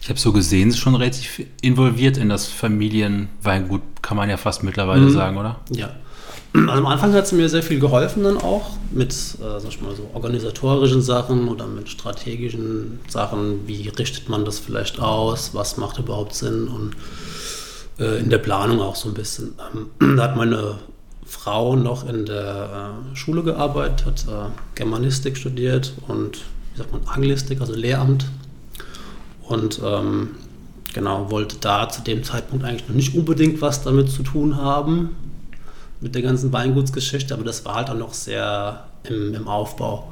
Ich 0.00 0.08
habe 0.08 0.18
so 0.18 0.32
gesehen, 0.32 0.70
sie 0.70 0.76
ist 0.76 0.82
schon 0.82 0.94
relativ 0.94 1.42
involviert 1.62 2.18
in 2.18 2.28
das 2.28 2.46
Familienweingut, 2.46 3.80
kann 4.02 4.16
man 4.16 4.28
ja 4.28 4.36
fast 4.36 4.62
mittlerweile 4.62 5.02
mhm. 5.02 5.10
sagen, 5.10 5.38
oder? 5.38 5.60
Ja, 5.70 5.90
also 6.54 6.70
am 6.70 6.86
Anfang 6.86 7.12
hat 7.14 7.26
sie 7.26 7.34
mir 7.34 7.48
sehr 7.48 7.64
viel 7.64 7.80
geholfen 7.80 8.22
dann 8.22 8.38
auch 8.38 8.70
mit, 8.92 9.10
äh, 9.10 9.58
sag 9.58 9.68
ich 9.68 9.80
mal, 9.80 9.94
so 9.96 10.08
organisatorischen 10.14 11.02
Sachen 11.02 11.48
oder 11.48 11.66
mit 11.66 11.88
strategischen 11.88 13.00
Sachen. 13.08 13.66
Wie 13.66 13.88
richtet 13.88 14.28
man 14.28 14.44
das 14.44 14.60
vielleicht 14.60 15.00
aus? 15.00 15.52
Was 15.52 15.78
macht 15.78 15.98
überhaupt 15.98 16.32
Sinn? 16.32 16.68
Und 16.68 16.94
äh, 17.98 18.18
in 18.20 18.30
der 18.30 18.38
Planung 18.38 18.80
auch 18.80 18.96
so 18.96 19.08
ein 19.08 19.14
bisschen. 19.14 19.54
Ähm, 20.00 20.16
da 20.16 20.24
hat 20.24 20.36
meine 20.36 20.76
Frau 21.24 21.76
noch 21.76 22.08
in 22.08 22.26
der 22.26 23.02
äh, 23.12 23.16
Schule 23.16 23.42
gearbeitet, 23.42 24.06
hat 24.06 24.26
äh, 24.28 24.50
Germanistik 24.74 25.36
studiert 25.36 25.94
und, 26.08 26.38
wie 26.72 26.78
sagt 26.78 26.92
man, 26.92 27.02
Anglistik, 27.06 27.60
also 27.60 27.74
Lehramt. 27.74 28.26
Und 29.42 29.80
ähm, 29.84 30.30
genau, 30.92 31.30
wollte 31.30 31.56
da 31.60 31.88
zu 31.88 32.02
dem 32.02 32.24
Zeitpunkt 32.24 32.64
eigentlich 32.64 32.88
noch 32.88 32.94
nicht 32.94 33.14
unbedingt 33.14 33.60
was 33.60 33.82
damit 33.82 34.10
zu 34.10 34.22
tun 34.22 34.56
haben, 34.56 35.10
mit 36.00 36.14
der 36.14 36.22
ganzen 36.22 36.52
Weingutsgeschichte, 36.52 37.34
aber 37.34 37.44
das 37.44 37.64
war 37.64 37.76
halt 37.76 37.90
auch 37.90 37.96
noch 37.96 38.14
sehr 38.14 38.84
im, 39.04 39.34
im 39.34 39.48
Aufbau. 39.48 40.10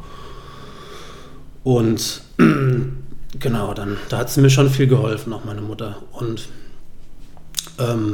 Und 1.64 2.22
genau, 3.38 3.74
dann, 3.74 3.96
da 4.08 4.18
hat 4.18 4.30
sie 4.30 4.40
mir 4.40 4.50
schon 4.50 4.70
viel 4.70 4.86
geholfen, 4.86 5.32
auch 5.32 5.44
meine 5.44 5.60
Mutter. 5.60 5.96
Und 6.12 6.48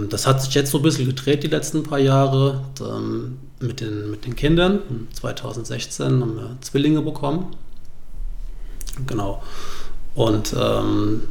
das 0.08 0.26
hat 0.26 0.42
sich 0.42 0.54
jetzt 0.54 0.70
so 0.70 0.78
ein 0.78 0.82
bisschen 0.82 1.06
gedreht 1.06 1.42
die 1.42 1.48
letzten 1.48 1.82
paar 1.82 1.98
Jahre 1.98 2.62
ähm, 2.80 3.38
mit, 3.60 3.80
den, 3.80 4.10
mit 4.10 4.24
den 4.24 4.36
Kindern. 4.36 4.80
2016 5.14 6.20
haben 6.20 6.36
wir 6.36 6.56
Zwillinge 6.60 7.02
bekommen. 7.02 7.56
Genau. 9.06 9.42
Und 10.14 10.54
ähm, 10.58 11.22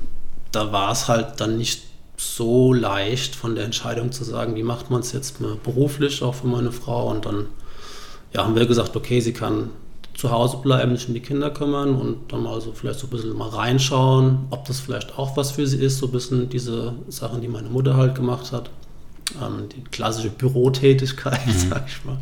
da 0.52 0.72
war 0.72 0.92
es 0.92 1.08
halt 1.08 1.40
dann 1.40 1.58
nicht 1.58 1.84
so 2.18 2.74
leicht 2.74 3.36
von 3.36 3.56
der 3.56 3.66
Entscheidung 3.66 4.12
zu 4.12 4.24
sagen, 4.24 4.56
wie 4.56 4.64
macht 4.64 4.90
man 4.90 5.02
es 5.02 5.12
jetzt 5.12 5.38
beruflich, 5.64 6.24
auch 6.24 6.36
für 6.36 6.48
meine 6.48 6.72
Frau. 6.72 7.10
Und 7.10 7.26
dann 7.26 7.46
ja, 8.34 8.44
haben 8.44 8.56
wir 8.56 8.66
gesagt, 8.66 8.96
okay, 8.96 9.20
sie 9.20 9.34
kann 9.34 9.70
zu 10.18 10.32
Hause 10.32 10.58
bleiben, 10.58 10.98
sich 10.98 11.08
um 11.08 11.14
die 11.14 11.20
Kinder 11.20 11.52
kümmern 11.52 11.96
und 11.96 12.34
dann 12.34 12.42
mal 12.42 12.60
so 12.60 12.74
vielleicht 12.74 13.00
so 13.00 13.06
ein 13.06 13.12
bisschen 13.12 13.38
mal 13.38 13.50
reinschauen, 13.50 14.48
ob 14.50 14.66
das 14.66 14.80
vielleicht 14.80 15.18
auch 15.18 15.38
was 15.38 15.52
für 15.52 15.68
sie 15.68 15.78
ist, 15.78 16.00
so 16.00 16.08
ein 16.08 16.12
bisschen 16.12 16.50
diese 16.50 16.96
Sachen, 17.08 17.40
die 17.42 17.48
meine 17.48 17.70
Mutter 17.70 17.96
halt 17.96 18.16
gemacht 18.16 18.52
hat. 18.52 18.72
Ähm, 19.40 19.70
die 19.70 19.84
klassische 19.84 20.30
Bürotätigkeit, 20.30 21.46
mhm. 21.46 21.70
sag 21.70 21.88
ich 21.88 22.04
mal. 22.04 22.18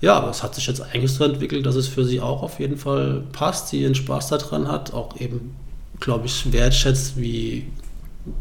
Ja, 0.00 0.16
aber 0.16 0.30
es 0.30 0.42
hat 0.42 0.56
sich 0.56 0.66
jetzt 0.66 0.82
eigentlich 0.82 1.12
so 1.12 1.22
entwickelt, 1.22 1.64
dass 1.64 1.76
es 1.76 1.86
für 1.86 2.04
sie 2.04 2.20
auch 2.20 2.42
auf 2.42 2.58
jeden 2.58 2.76
Fall 2.76 3.22
passt, 3.30 3.68
sie 3.68 3.82
ihren 3.82 3.94
Spaß 3.94 4.26
daran 4.28 4.66
hat, 4.66 4.92
auch 4.92 5.20
eben, 5.20 5.54
glaube 6.00 6.26
ich, 6.26 6.52
wertschätzt, 6.52 7.20
wie 7.20 7.68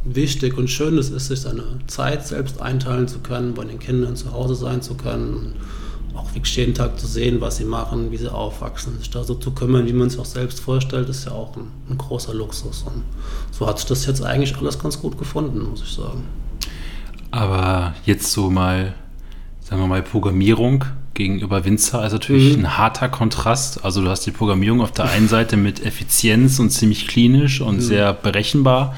wichtig 0.04 0.58
und 0.58 0.70
schön 0.70 0.98
es 0.98 1.12
ist, 1.12 1.28
sich 1.28 1.42
seine 1.42 1.66
Zeit 1.86 2.26
selbst 2.26 2.60
einteilen 2.60 3.08
zu 3.08 3.20
können, 3.20 3.54
bei 3.54 3.64
den 3.64 3.78
Kindern 3.78 4.16
zu 4.16 4.32
Hause 4.32 4.56
sein 4.56 4.82
zu 4.82 4.96
können 4.96 5.54
auch 6.16 6.34
wirklich 6.34 6.56
jeden 6.56 6.74
Tag 6.74 7.00
zu 7.00 7.08
sehen, 7.08 7.42
was 7.42 7.58
sie 7.58 7.66
machen, 7.66 8.12
wie 8.12 8.18
sie 8.18 8.32
aufwachsen, 8.32 8.98
sich 9.00 9.10
da 9.10 9.24
so 9.24 9.36
zu 9.36 9.52
kümmern, 9.52 9.88
wie 9.88 9.94
man 9.94 10.08
es 10.08 10.18
auch 10.20 10.26
selbst 10.26 10.60
vorstellt, 10.60 11.10
ist 11.10 11.26
ja 11.26 11.32
auch 11.32 11.56
ein, 11.56 11.68
ein, 11.90 11.98
großer 11.98 12.34
Luxus. 12.34 12.84
Und 12.84 13.04
so 13.52 13.68
hat 13.68 13.80
sich 13.80 13.88
das 13.88 14.06
jetzt 14.06 14.24
eigentlich 14.24 14.56
alles 14.58 14.80
ganz 14.80 15.00
gut 15.00 15.18
gefunden, 15.18 15.70
muss 15.70 15.82
ich 15.84 15.94
sagen. 15.94 16.24
Aber 17.32 17.94
jetzt 18.06 18.32
so 18.32 18.50
mal, 18.50 18.94
sagen 19.62 19.82
wir 19.82 19.88
mal, 19.88 20.02
Programmierung 20.02 20.86
gegenüber 21.14 21.66
Winzer 21.66 22.06
ist 22.06 22.14
natürlich 22.14 22.58
mhm. 22.58 22.66
ein 22.66 22.78
harter 22.78 23.10
Kontrast. 23.10 23.84
Also 23.86 24.02
du 24.02 24.10
hast 24.10 24.26
die 24.26 24.32
Programmierung 24.32 24.82
auf 24.82 24.92
der 24.92 25.10
einen 25.10 25.28
Seite 25.28 25.58
mit 25.58 25.86
Effizienz 25.86 26.60
und 26.60 26.72
ziemlich 26.72 27.08
klinisch 27.08 27.62
und 27.62 27.76
mhm. 27.76 27.82
sehr 27.82 28.14
berechenbar. 28.14 28.96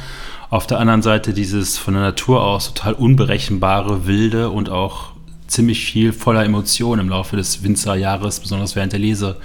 Auf 0.50 0.68
der 0.68 0.80
anderen 0.80 1.02
Seite 1.02 1.34
dieses 1.34 1.78
von 1.78 1.96
der 1.96 2.04
Natur 2.04 2.44
aus 2.44 2.74
total 2.74 2.94
unberechenbare, 2.94 4.06
wilde 4.06 4.50
und 4.52 4.70
auch 4.70 5.13
ziemlich 5.48 5.86
viel 5.86 6.14
voller 6.14 6.44
Emotionen 6.44 7.02
im 7.02 7.10
Laufe 7.10 7.36
des 7.36 7.64
Winzerjahres, 7.64 8.40
besonders 8.40 8.76
während 8.76 8.94
der 8.94 9.00
Lese. 9.00 9.38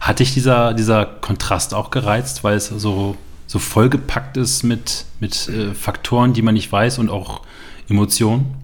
Hat 0.00 0.20
dich 0.20 0.32
dieser, 0.34 0.74
dieser 0.74 1.06
Kontrast 1.06 1.74
auch 1.74 1.90
gereizt, 1.90 2.44
weil 2.44 2.56
es 2.56 2.68
so, 2.68 3.16
so 3.46 3.58
vollgepackt 3.58 4.36
ist 4.36 4.62
mit, 4.62 5.04
mit 5.20 5.48
äh, 5.48 5.74
Faktoren, 5.74 6.32
die 6.32 6.42
man 6.42 6.54
nicht 6.54 6.70
weiß 6.70 6.98
und 6.98 7.10
auch 7.10 7.42
Emotionen? 7.88 8.54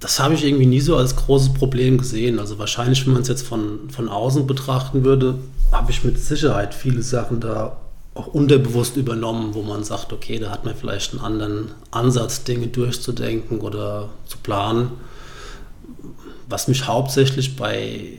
Das 0.00 0.20
habe 0.20 0.34
ich 0.34 0.44
irgendwie 0.44 0.66
nie 0.66 0.80
so 0.80 0.96
als 0.96 1.16
großes 1.16 1.54
Problem 1.54 1.98
gesehen. 1.98 2.38
Also 2.38 2.58
wahrscheinlich, 2.58 3.06
wenn 3.06 3.14
man 3.14 3.22
es 3.22 3.28
jetzt 3.28 3.46
von, 3.46 3.88
von 3.90 4.08
außen 4.08 4.46
betrachten 4.46 5.02
würde, 5.02 5.38
habe 5.72 5.90
ich 5.90 6.04
mit 6.04 6.18
Sicherheit 6.18 6.74
viele 6.74 7.02
Sachen 7.02 7.40
da 7.40 7.78
auch 8.14 8.28
unterbewusst 8.28 8.96
übernommen, 8.96 9.54
wo 9.54 9.62
man 9.62 9.82
sagt, 9.82 10.12
okay, 10.12 10.38
da 10.38 10.50
hat 10.50 10.64
man 10.64 10.76
vielleicht 10.76 11.12
einen 11.12 11.22
anderen 11.22 11.70
Ansatz, 11.90 12.44
Dinge 12.44 12.68
durchzudenken 12.68 13.60
oder 13.60 14.10
zu 14.26 14.38
planen 14.38 14.90
was 16.48 16.68
mich 16.68 16.86
hauptsächlich 16.86 17.56
bei 17.56 18.18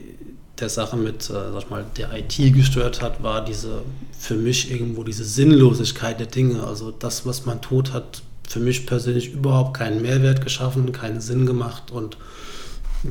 der 0.58 0.68
Sache 0.68 0.96
mit, 0.96 1.24
äh, 1.24 1.52
sag 1.52 1.58
ich 1.58 1.70
mal, 1.70 1.84
der 1.96 2.12
IT 2.14 2.36
gestört 2.54 3.02
hat, 3.02 3.22
war 3.22 3.44
diese, 3.44 3.82
für 4.18 4.36
mich 4.36 4.70
irgendwo 4.70 5.04
diese 5.04 5.24
Sinnlosigkeit 5.24 6.18
der 6.18 6.26
Dinge. 6.26 6.64
Also 6.64 6.90
das, 6.90 7.26
was 7.26 7.44
man 7.44 7.60
tut, 7.60 7.92
hat 7.92 8.22
für 8.48 8.60
mich 8.60 8.86
persönlich 8.86 9.32
überhaupt 9.32 9.76
keinen 9.76 10.02
Mehrwert 10.02 10.40
geschaffen, 10.42 10.92
keinen 10.92 11.20
Sinn 11.20 11.46
gemacht 11.46 11.90
und 11.90 12.16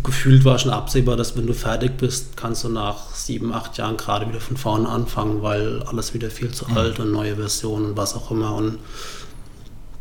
gefühlt 0.03 0.43
war 0.45 0.57
schon 0.60 0.72
absehbar, 0.72 1.15
dass 1.15 1.38
wenn 1.38 1.48
du 1.48 1.53
fertig 1.53 1.98
bist, 1.98 2.36
kannst 2.36 2.63
du 2.63 2.69
nach 2.69 3.13
sieben, 3.13 3.53
acht 3.53 3.77
Jahren 3.77 3.98
gerade 3.98 4.27
wieder 4.27 4.41
von 4.41 4.57
vorne 4.57 4.89
anfangen, 4.89 5.41
weil 5.41 5.84
alles 5.84 6.13
wieder 6.13 6.29
viel 6.29 6.51
zu 6.51 6.65
mhm. 6.69 6.77
alt 6.77 7.00
und 7.00 7.12
neue 7.12 7.36
Versionen, 7.36 7.95
was 7.95 8.15
auch 8.15 8.31
immer. 8.31 8.55
Und 8.55 8.79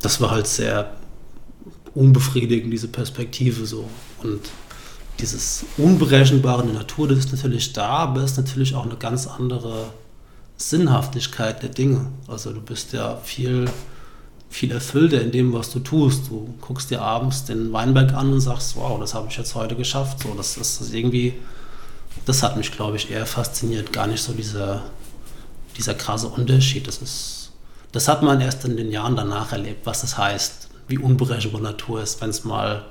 das 0.00 0.20
war 0.20 0.30
halt 0.30 0.46
sehr 0.46 0.92
unbefriedigend, 1.94 2.72
diese 2.72 2.88
Perspektive 2.88 3.66
so. 3.66 3.88
Und 4.22 4.40
dieses 5.20 5.64
Unberechenbare 5.76 6.62
in 6.62 6.68
der 6.68 6.78
Natur, 6.78 7.08
das 7.08 7.18
ist 7.18 7.32
natürlich 7.32 7.72
da, 7.72 7.88
aber 7.88 8.22
es 8.22 8.32
ist 8.32 8.36
natürlich 8.36 8.74
auch 8.74 8.84
eine 8.84 8.96
ganz 8.96 9.26
andere 9.26 9.86
Sinnhaftigkeit 10.56 11.62
der 11.62 11.70
Dinge. 11.70 12.06
Also 12.28 12.52
du 12.52 12.60
bist 12.60 12.92
ja 12.92 13.16
viel, 13.22 13.66
viel 14.50 14.72
erfüllter 14.72 15.20
in 15.20 15.32
dem, 15.32 15.52
was 15.52 15.70
du 15.70 15.80
tust. 15.80 16.28
Du 16.28 16.54
guckst 16.60 16.90
dir 16.90 17.00
abends 17.02 17.44
den 17.44 17.72
Weinberg 17.72 18.12
an 18.14 18.32
und 18.32 18.40
sagst, 18.40 18.76
wow, 18.76 18.98
das 18.98 19.14
habe 19.14 19.28
ich 19.28 19.36
jetzt 19.36 19.54
heute 19.54 19.76
geschafft. 19.76 20.22
So, 20.22 20.34
das 20.34 20.56
ist 20.56 20.92
irgendwie, 20.92 21.34
das 22.24 22.42
hat 22.42 22.56
mich, 22.56 22.72
glaube 22.72 22.96
ich, 22.96 23.10
eher 23.10 23.26
fasziniert. 23.26 23.92
Gar 23.92 24.06
nicht 24.06 24.22
so 24.22 24.32
dieser, 24.32 24.82
dieser 25.76 25.94
krasse 25.94 26.28
Unterschied. 26.28 26.86
Das 26.86 26.98
ist, 26.98 27.52
das 27.92 28.08
hat 28.08 28.22
man 28.22 28.40
erst 28.40 28.64
in 28.64 28.76
den 28.76 28.90
Jahren 28.90 29.16
danach 29.16 29.52
erlebt, 29.52 29.86
was 29.86 30.00
das 30.00 30.18
heißt, 30.18 30.68
wie 30.88 30.98
unberechenbar 30.98 31.60
Natur 31.60 32.02
ist, 32.02 32.20
wenn 32.20 32.30
es 32.30 32.44
mal 32.44 32.84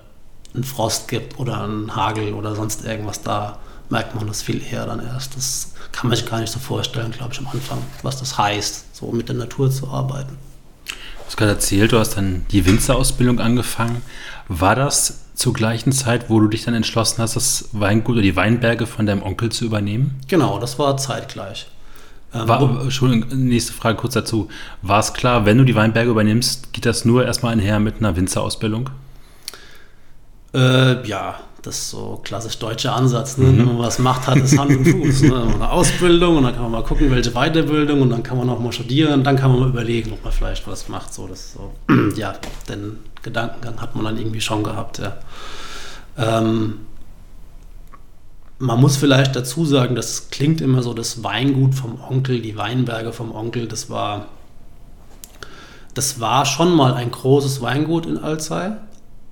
einen 0.54 0.64
Frost 0.64 1.08
gibt 1.08 1.40
oder 1.40 1.64
einen 1.64 1.96
Hagel 1.96 2.34
oder 2.34 2.56
sonst 2.56 2.86
irgendwas, 2.86 3.22
da 3.22 3.60
merkt 3.90 4.16
man 4.16 4.28
das 4.28 4.42
viel 4.42 4.62
eher 4.64 4.86
dann 4.86 5.06
erst. 5.06 5.36
Das 5.36 5.74
kann 5.92 6.10
man 6.10 6.18
sich 6.18 6.26
gar 6.26 6.40
nicht 6.40 6.52
so 6.52 6.60
vorstellen, 6.60 7.12
glaube 7.12 7.34
ich, 7.34 7.40
am 7.40 7.48
Anfang, 7.48 7.80
was 8.02 8.20
das 8.20 8.38
heißt, 8.38 8.96
so 8.96 9.12
mit 9.12 9.30
der 9.30 9.36
Natur 9.36 9.72
zu 9.72 9.88
arbeiten. 9.88 10.38
Du 10.86 11.28
hast 11.28 11.38
gerade 11.38 11.52
erzählt, 11.52 11.92
du 11.92 12.00
hast 12.00 12.18
dann 12.18 12.46
die 12.52 12.66
Winzerausbildung 12.66 13.40
angefangen. 13.40 14.02
War 14.48 14.76
das 14.76 15.22
zur 15.36 15.54
gleichen 15.54 15.92
Zeit, 15.92 16.30
wo 16.30 16.40
du 16.40 16.48
dich 16.48 16.66
dann 16.66 16.74
entschlossen 16.74 17.22
hast, 17.22 17.36
das 17.36 17.70
Weingut 17.72 18.16
oder 18.16 18.22
die 18.22 18.36
Weinberge 18.36 18.86
von 18.86 19.06
deinem 19.06 19.24
Onkel 19.24 19.52
zu 19.52 19.66
übernehmen? 19.66 20.20
Genau, 20.28 20.60
das 20.60 20.78
war 20.78 20.98
zeitgleich. 20.98 21.68
Ähm, 22.34 22.48
war, 22.48 22.82
Entschuldigung, 22.82 23.30
nächste 23.48 23.74
Frage 23.74 23.98
kurz 23.98 24.14
dazu. 24.14 24.50
War 24.82 25.00
es 25.00 25.14
klar, 25.14 25.46
wenn 25.46 25.58
du 25.58 25.64
die 25.64 25.76
Weinberge 25.76 26.12
übernimmst, 26.12 26.74
geht 26.74 26.86
das 26.86 27.06
nur 27.06 27.26
erstmal 27.26 27.54
einher 27.54 27.80
mit 27.80 27.98
einer 27.98 28.16
Winzerausbildung? 28.16 28.90
Äh, 30.54 31.08
ja, 31.08 31.40
das 31.64 31.78
ist 31.80 31.90
so 31.92 32.20
klassisch 32.24 32.60
deutscher 32.60 32.94
Ansatz. 32.94 33.38
Ne? 33.38 33.48
Mhm. 33.48 33.58
Wenn 33.58 33.66
man 33.66 33.80
was 33.80 33.98
macht, 33.98 34.28
hat 34.28 34.38
es 34.38 34.58
Hand 34.58 34.76
und 34.76 34.86
Fuß. 34.86 35.24
Ne? 35.24 35.48
Eine 35.56 35.72
Ausbildung 35.72 36.38
und 36.38 36.44
dann 36.44 36.54
kann 36.54 36.64
man 36.64 36.72
mal 36.72 36.84
gucken, 36.84 37.10
welche 37.10 37.32
Weiterbildung 37.32 38.02
und 38.02 38.10
dann 38.10 38.22
kann 38.22 38.38
man 38.38 38.50
auch 38.50 38.60
mal 38.60 38.72
studieren 38.72 39.14
und 39.14 39.24
dann 39.24 39.38
kann 39.38 39.52
man 39.52 39.62
mal 39.62 39.70
überlegen, 39.70 40.12
ob 40.12 40.24
man 40.24 40.34
vielleicht 40.34 40.68
was 40.68 40.90
macht. 40.90 41.14
So, 41.14 41.28
das 41.28 41.54
so. 41.54 41.74
ja, 42.16 42.34
den 42.68 43.00
Gedankengang 43.22 43.82
hat 43.82 43.96
man 43.96 44.06
dann 44.06 44.18
irgendwie 44.18 44.42
schon 44.42 44.64
gehabt. 44.64 45.00
Ja. 45.00 45.18
Ähm, 46.18 46.80
man 48.60 48.80
muss 48.80 48.98
vielleicht 48.98 49.36
dazu 49.36 49.66
sagen, 49.66 49.96
das 49.96 50.30
klingt 50.30 50.62
immer 50.62 50.84
so, 50.84 50.94
das 50.94 51.24
Weingut 51.24 51.76
vom 51.76 52.00
Onkel, 52.02 52.42
die 52.42 52.56
Weinberge 52.58 53.12
vom 53.12 53.34
Onkel, 53.34 53.68
das 53.68 53.90
war, 53.90 54.28
das 55.94 56.20
war 56.20 56.46
schon 56.46 56.76
mal 56.76 56.94
ein 56.94 57.12
großes 57.12 57.62
Weingut 57.62 58.06
in 58.06 58.18
Alzey, 58.18 58.72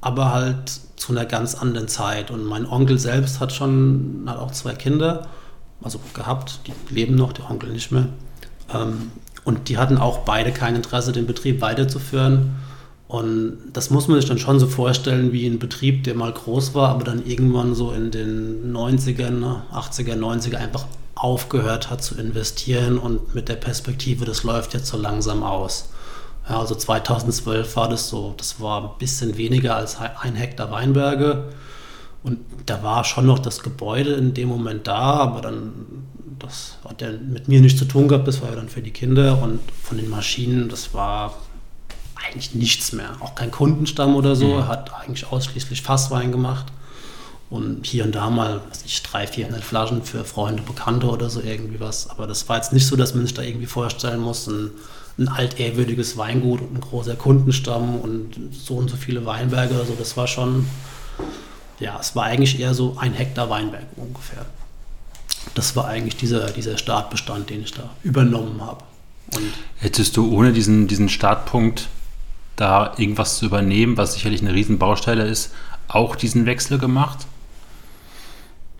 aber 0.02 0.34
halt 0.34 0.82
zu 1.02 1.12
einer 1.12 1.26
ganz 1.26 1.56
anderen 1.56 1.88
Zeit. 1.88 2.30
Und 2.30 2.46
mein 2.46 2.66
Onkel 2.66 3.00
selbst 3.00 3.40
hat 3.40 3.52
schon, 3.52 4.24
hat 4.28 4.38
auch 4.38 4.52
zwei 4.52 4.74
Kinder, 4.74 5.28
also 5.82 6.00
gehabt, 6.14 6.60
die 6.68 6.94
leben 6.94 7.16
noch, 7.16 7.34
der 7.34 7.50
Onkel 7.50 7.72
nicht 7.72 7.92
mehr. 7.92 8.08
Ähm, 8.72 9.12
und 9.44 9.68
die 9.68 9.80
hatten 9.80 9.98
auch 9.98 10.20
beide 10.20 10.52
kein 10.52 10.76
Interesse, 10.76 11.12
den 11.12 11.26
Betrieb 11.26 11.60
weiterzuführen. 11.62 12.56
Und 13.08 13.58
das 13.74 13.90
muss 13.90 14.08
man 14.08 14.20
sich 14.20 14.30
dann 14.30 14.38
schon 14.38 14.60
so 14.60 14.68
vorstellen 14.68 15.34
wie 15.34 15.48
ein 15.48 15.58
Betrieb, 15.58 16.04
der 16.04 16.14
mal 16.14 16.32
groß 16.32 16.76
war, 16.76 16.90
aber 16.90 17.04
dann 17.04 17.26
irgendwann 17.26 17.74
so 17.74 17.92
in 17.92 18.12
den 18.12 18.72
90ern, 18.72 19.64
80er, 19.74 20.16
90er 20.16 20.58
einfach 20.58 20.86
aufgehört 21.16 21.90
hat 21.90 22.04
zu 22.04 22.16
investieren 22.16 23.00
und 23.00 23.34
mit 23.34 23.50
der 23.50 23.56
Perspektive, 23.56 24.26
das 24.26 24.44
läuft 24.44 24.76
jetzt 24.76 24.88
so 24.88 24.98
langsam 24.98 25.44
aus. 25.44 25.90
Ja, 26.52 26.60
also 26.60 26.76
2012 26.76 27.78
war 27.78 27.88
das 27.88 28.10
so, 28.10 28.34
das 28.36 28.60
war 28.60 28.84
ein 28.84 28.90
bisschen 29.00 29.38
weniger 29.38 29.78
als 29.78 29.98
ein 29.98 30.36
Hektar 30.36 30.70
Weinberge. 30.70 31.46
Und 32.24 32.40
da 32.66 32.84
war 32.84 33.06
schon 33.06 33.26
noch 33.26 33.40
das 33.40 33.64
Gebäude 33.64 34.16
in 34.16 34.34
dem 34.34 34.50
Moment 34.50 34.86
da, 34.86 35.00
aber 35.00 35.40
dann, 35.40 35.72
das 36.40 36.76
hat 36.84 37.02
ja 37.02 37.10
mit 37.10 37.48
mir 37.48 37.62
nichts 37.62 37.80
zu 37.80 37.86
tun 37.86 38.10
gehabt, 38.10 38.28
das 38.28 38.42
war 38.42 38.50
ja 38.50 38.56
dann 38.56 38.68
für 38.68 38.82
die 38.82 38.92
Kinder. 38.92 39.42
Und 39.42 39.62
von 39.82 39.96
den 39.96 40.10
Maschinen, 40.10 40.68
das 40.68 40.94
war 40.94 41.36
eigentlich 42.22 42.54
nichts 42.54 42.92
mehr. 42.92 43.12
Auch 43.22 43.34
kein 43.34 43.50
Kundenstamm 43.50 44.14
oder 44.18 44.36
so, 44.36 44.48
mhm. 44.48 44.68
hat 44.68 44.94
eigentlich 44.94 45.32
ausschließlich 45.32 45.82
Fasswein 45.82 46.34
gemacht. 46.34 46.66
Und 47.50 47.86
hier 47.86 48.04
und 48.04 48.14
da 48.14 48.30
mal, 48.30 48.60
weiß 48.70 48.84
ich, 48.86 49.02
300, 49.04 49.36
400 49.36 49.64
Flaschen 49.64 50.04
für 50.04 50.26
Freunde, 50.26 50.64
Bekannte 50.64 51.08
oder 51.08 51.30
so 51.30 51.40
irgendwie 51.40 51.80
was. 51.80 52.10
Aber 52.10 52.28
das 52.28 52.50
war 52.50 52.58
jetzt 52.58 52.74
nicht 52.74 52.88
so, 52.88 52.98
dass 52.98 53.16
man 53.16 53.26
sich 53.26 53.36
da 53.36 53.42
irgendwie 53.42 53.68
vorstellen 53.68 54.20
muss, 54.20 54.48
ein 54.48 54.72
ein 55.22 55.28
altehrwürdiges 55.28 56.18
Weingut 56.18 56.62
und 56.62 56.76
ein 56.76 56.82
großer 56.82 57.16
Kundenstamm 57.16 57.96
und 58.00 58.36
so 58.52 58.76
und 58.76 58.90
so 58.90 58.98
viele 58.98 59.26
Weinberge. 59.26 59.76
Also 59.76 59.96
das 59.98 60.18
war 60.18 60.28
schon, 60.28 60.66
ja, 61.80 61.98
es 62.00 62.16
war 62.16 62.26
eigentlich 62.26 62.60
eher 62.60 62.74
so 62.74 62.98
ein 63.00 63.14
Hektar 63.14 63.50
Weinberg 63.50 63.86
ungefähr. 63.96 64.46
Das 65.56 65.76
war 65.76 65.88
eigentlich 65.88 66.18
dieser, 66.18 66.52
dieser 66.52 66.78
Startbestand, 66.78 67.50
den 67.50 67.64
ich 67.64 67.72
da 67.72 67.90
übernommen 68.04 68.62
habe. 68.62 68.84
Und 69.36 69.54
Hättest 69.78 70.18
du 70.18 70.32
ohne 70.36 70.54
diesen, 70.54 70.88
diesen 70.88 71.10
Startpunkt 71.10 71.88
da 72.56 72.94
irgendwas 72.98 73.38
zu 73.38 73.46
übernehmen, 73.46 73.98
was 73.98 74.14
sicherlich 74.14 74.42
eine 74.42 74.54
Riesenbaustelle 74.54 75.26
ist, 75.26 75.54
auch 75.88 76.16
diesen 76.16 76.46
Wechsel 76.46 76.78
gemacht? 76.78 77.26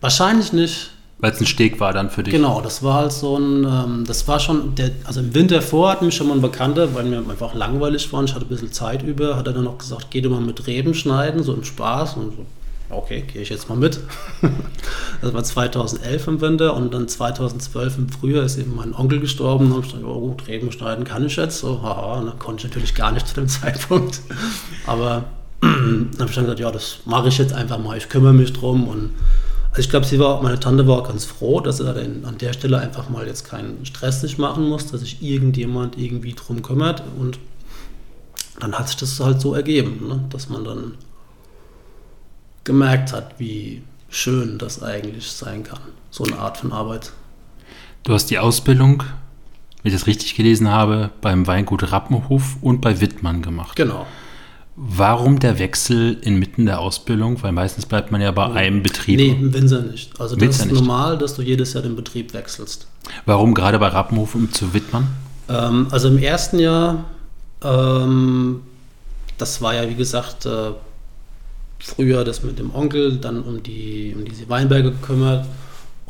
Wahrscheinlich 0.00 0.52
nicht. 0.52 0.90
Weil 1.22 1.30
es 1.30 1.40
ein 1.40 1.46
Steg 1.46 1.78
war 1.78 1.92
dann 1.92 2.10
für 2.10 2.24
dich. 2.24 2.34
Genau, 2.34 2.60
das 2.60 2.82
war 2.82 2.94
halt 2.94 3.12
so 3.12 3.38
ein, 3.38 3.64
ähm, 3.64 4.04
das 4.04 4.26
war 4.26 4.40
schon, 4.40 4.74
der, 4.74 4.90
also 5.04 5.20
im 5.20 5.32
Winter 5.36 5.62
vor 5.62 5.92
hat 5.92 6.02
mich 6.02 6.16
schon 6.16 6.26
mal 6.26 6.34
ein 6.34 6.42
Bekannter, 6.42 6.96
weil 6.96 7.04
mir 7.04 7.18
einfach 7.18 7.54
langweilig 7.54 8.12
war 8.12 8.18
und 8.18 8.28
ich 8.28 8.34
hatte 8.34 8.44
ein 8.44 8.48
bisschen 8.48 8.72
Zeit 8.72 9.04
über, 9.04 9.36
hat 9.36 9.46
er 9.46 9.52
dann 9.52 9.62
noch 9.62 9.78
gesagt, 9.78 10.08
geh 10.10 10.20
du 10.20 10.30
mal 10.30 10.40
mit 10.40 10.66
Reben 10.66 10.94
schneiden, 10.94 11.44
so 11.44 11.54
im 11.54 11.62
Spaß 11.62 12.16
und 12.16 12.32
so, 12.32 12.46
okay, 12.90 13.22
gehe 13.32 13.40
ich 13.40 13.50
jetzt 13.50 13.68
mal 13.68 13.76
mit. 13.76 14.00
das 15.22 15.32
war 15.32 15.44
2011 15.44 16.26
im 16.26 16.40
Winter 16.40 16.74
und 16.74 16.92
dann 16.92 17.06
2012 17.06 17.98
im 17.98 18.08
Frühjahr 18.08 18.44
ist 18.44 18.58
eben 18.58 18.74
mein 18.74 18.92
Onkel 18.92 19.20
gestorben 19.20 19.70
und 19.70 19.86
ich 19.86 19.92
dachte, 19.92 20.04
oh 20.04 20.18
gut, 20.18 20.48
Reben 20.48 20.72
schneiden 20.72 21.04
kann 21.04 21.24
ich 21.24 21.36
jetzt, 21.36 21.60
so, 21.60 21.82
haha, 21.82 22.18
und 22.18 22.26
dann 22.26 22.38
konnte 22.40 22.66
ich 22.66 22.72
natürlich 22.72 22.96
gar 22.96 23.12
nicht 23.12 23.28
zu 23.28 23.34
dem 23.34 23.46
Zeitpunkt, 23.60 24.20
aber 24.88 25.22
dann 25.60 26.10
habe 26.18 26.30
ich 26.30 26.34
dann 26.34 26.46
gesagt, 26.46 26.58
ja, 26.58 26.72
das 26.72 26.98
mache 27.04 27.28
ich 27.28 27.38
jetzt 27.38 27.52
einfach 27.52 27.78
mal, 27.78 27.96
ich 27.96 28.08
kümmere 28.08 28.32
mich 28.32 28.52
drum 28.52 28.88
und 28.88 29.10
also 29.72 29.80
ich 29.80 29.88
glaube, 29.88 30.04
sie 30.04 30.18
war, 30.18 30.42
meine 30.42 30.60
Tante 30.60 30.86
war 30.86 30.98
auch 30.98 31.08
ganz 31.08 31.24
froh, 31.24 31.60
dass 31.60 31.78
sie 31.78 31.84
dann 31.84 32.26
an 32.26 32.36
der 32.36 32.52
Stelle 32.52 32.78
einfach 32.78 33.08
mal 33.08 33.26
jetzt 33.26 33.48
keinen 33.48 33.86
Stress 33.86 34.20
sich 34.20 34.36
machen 34.36 34.68
muss, 34.68 34.88
dass 34.88 35.00
sich 35.00 35.22
irgendjemand 35.22 35.96
irgendwie 35.96 36.34
drum 36.34 36.60
kümmert. 36.60 37.02
Und 37.18 37.38
dann 38.60 38.78
hat 38.78 38.88
sich 38.88 38.98
das 38.98 39.18
halt 39.18 39.40
so 39.40 39.54
ergeben, 39.54 40.08
ne? 40.08 40.24
dass 40.28 40.50
man 40.50 40.64
dann 40.64 40.94
gemerkt 42.64 43.14
hat, 43.14 43.38
wie 43.38 43.82
schön 44.10 44.58
das 44.58 44.82
eigentlich 44.82 45.32
sein 45.32 45.64
kann, 45.64 45.80
so 46.10 46.24
eine 46.24 46.38
Art 46.38 46.58
von 46.58 46.70
Arbeit. 46.70 47.10
Du 48.02 48.12
hast 48.12 48.26
die 48.26 48.38
Ausbildung, 48.38 49.02
wenn 49.82 49.90
ich 49.90 49.98
das 49.98 50.06
richtig 50.06 50.34
gelesen 50.34 50.68
habe, 50.68 51.10
beim 51.22 51.46
Weingut 51.46 51.90
Rappenhof 51.90 52.58
und 52.60 52.82
bei 52.82 53.00
Wittmann 53.00 53.40
gemacht. 53.40 53.74
Genau. 53.76 54.06
Warum 54.74 55.38
der 55.38 55.58
Wechsel 55.58 56.18
inmitten 56.22 56.64
der 56.64 56.80
Ausbildung? 56.80 57.42
Weil 57.42 57.52
meistens 57.52 57.84
bleibt 57.84 58.10
man 58.10 58.22
ja 58.22 58.30
bei 58.30 58.50
einem 58.52 58.82
Betrieb. 58.82 59.18
Nee, 59.18 59.28
im 59.28 59.52
Winzer 59.52 59.82
nicht. 59.82 60.18
Also 60.18 60.34
das 60.34 60.42
Winzer 60.42 60.64
ist 60.64 60.72
nicht. 60.72 60.80
normal, 60.80 61.18
dass 61.18 61.34
du 61.34 61.42
jedes 61.42 61.74
Jahr 61.74 61.82
den 61.82 61.94
Betrieb 61.94 62.32
wechselst. 62.32 62.86
Warum 63.26 63.52
gerade 63.52 63.78
bei 63.78 63.88
Rappenhof 63.88 64.34
um 64.34 64.50
zu 64.50 64.72
Wittmann? 64.72 65.08
Ähm, 65.48 65.88
also 65.90 66.08
im 66.08 66.18
ersten 66.18 66.58
Jahr, 66.58 67.04
ähm, 67.62 68.62
das 69.36 69.60
war 69.60 69.74
ja 69.74 69.88
wie 69.88 69.94
gesagt 69.94 70.46
äh, 70.46 70.70
früher 71.78 72.24
das 72.24 72.42
mit 72.42 72.58
dem 72.58 72.74
Onkel, 72.74 73.18
dann 73.18 73.42
um 73.42 73.62
die 73.62 74.14
um 74.16 74.24
diese 74.24 74.48
Weinberge 74.48 74.92
gekümmert 74.92 75.46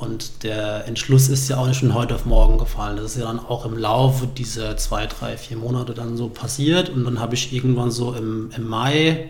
und 0.03 0.43
der 0.43 0.89
Entschluss 0.89 1.29
ist 1.29 1.49
ja 1.49 1.59
auch 1.59 1.69
nicht 1.69 1.79
von 1.79 1.95
heute 1.95 2.17
auf 2.17 2.25
morgen 2.25 2.59
gefallen. 2.59 2.97
Das 2.97 3.13
ist 3.13 3.19
ja 3.19 3.27
dann 3.27 3.39
auch 3.39 3.65
im 3.65 3.79
Laufe 3.79 4.27
dieser 4.27 4.77
zwei, 4.77 5.07
drei, 5.07 5.37
vier 5.37 5.57
Monate 5.57 5.95
dann 5.95 6.17
so 6.17 6.29
passiert. 6.29 6.91
Und 6.91 7.05
dann 7.05 7.21
habe 7.21 7.37
ich 7.37 7.53
irgendwann 7.53 7.93
so 7.93 8.13
im, 8.13 8.51
im 8.57 8.67
Mai, 8.67 9.29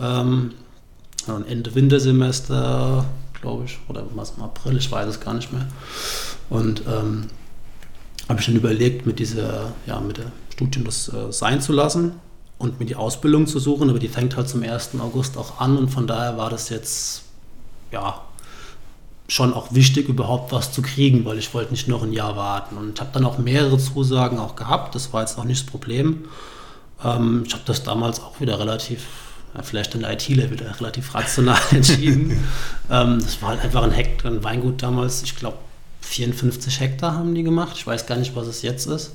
ähm, 0.00 0.54
Ende 1.46 1.76
Wintersemester, 1.76 3.04
glaube 3.40 3.66
ich, 3.66 3.78
oder 3.86 4.04
was 4.16 4.32
im 4.36 4.42
April, 4.42 4.76
ich 4.76 4.90
weiß 4.90 5.06
es 5.06 5.20
gar 5.20 5.34
nicht 5.34 5.52
mehr. 5.52 5.68
Und 6.50 6.82
ähm, 6.88 7.28
habe 8.28 8.40
ich 8.40 8.46
dann 8.46 8.56
überlegt, 8.56 9.06
mit 9.06 9.20
dieser, 9.20 9.72
ja, 9.86 10.00
mit 10.00 10.16
der 10.16 10.32
Studium 10.52 10.84
das 10.84 11.12
äh, 11.14 11.30
sein 11.30 11.60
zu 11.60 11.72
lassen 11.72 12.14
und 12.58 12.80
mir 12.80 12.86
die 12.86 12.96
Ausbildung 12.96 13.46
zu 13.46 13.60
suchen. 13.60 13.88
Aber 13.88 14.00
die 14.00 14.08
fängt 14.08 14.36
halt 14.36 14.48
zum 14.48 14.64
1. 14.64 14.98
August 14.98 15.38
auch 15.38 15.60
an 15.60 15.78
und 15.78 15.90
von 15.90 16.08
daher 16.08 16.36
war 16.36 16.50
das 16.50 16.70
jetzt, 16.70 17.22
ja, 17.92 18.20
schon 19.28 19.54
auch 19.54 19.72
wichtig, 19.72 20.08
überhaupt 20.08 20.52
was 20.52 20.72
zu 20.72 20.82
kriegen, 20.82 21.24
weil 21.24 21.38
ich 21.38 21.54
wollte 21.54 21.72
nicht 21.72 21.88
noch 21.88 22.02
ein 22.02 22.12
Jahr 22.12 22.36
warten. 22.36 22.76
Und 22.76 23.00
habe 23.00 23.10
dann 23.12 23.24
auch 23.24 23.38
mehrere 23.38 23.78
Zusagen 23.78 24.38
auch 24.38 24.56
gehabt. 24.56 24.94
Das 24.94 25.12
war 25.12 25.22
jetzt 25.22 25.38
auch 25.38 25.44
nicht 25.44 25.62
das 25.64 25.70
Problem. 25.70 26.24
Ähm, 27.04 27.44
ich 27.46 27.52
habe 27.52 27.64
das 27.66 27.82
damals 27.82 28.20
auch 28.20 28.40
wieder 28.40 28.58
relativ, 28.58 29.06
ja, 29.54 29.62
vielleicht 29.62 29.94
in 29.94 30.00
der 30.00 30.12
IT-Level 30.12 30.58
relativ 30.78 31.14
rational 31.14 31.60
entschieden. 31.70 32.44
ähm, 32.90 33.20
das 33.20 33.40
war 33.40 33.50
halt 33.50 33.60
einfach 33.60 33.82
ein 33.82 33.92
Hektar, 33.92 34.30
ein 34.30 34.44
Weingut 34.44 34.82
damals. 34.82 35.22
Ich 35.22 35.36
glaube, 35.36 35.56
54 36.02 36.80
Hektar 36.80 37.14
haben 37.14 37.34
die 37.34 37.42
gemacht. 37.42 37.72
Ich 37.76 37.86
weiß 37.86 38.06
gar 38.06 38.16
nicht, 38.16 38.36
was 38.36 38.46
es 38.46 38.62
jetzt 38.62 38.86
ist. 38.86 39.12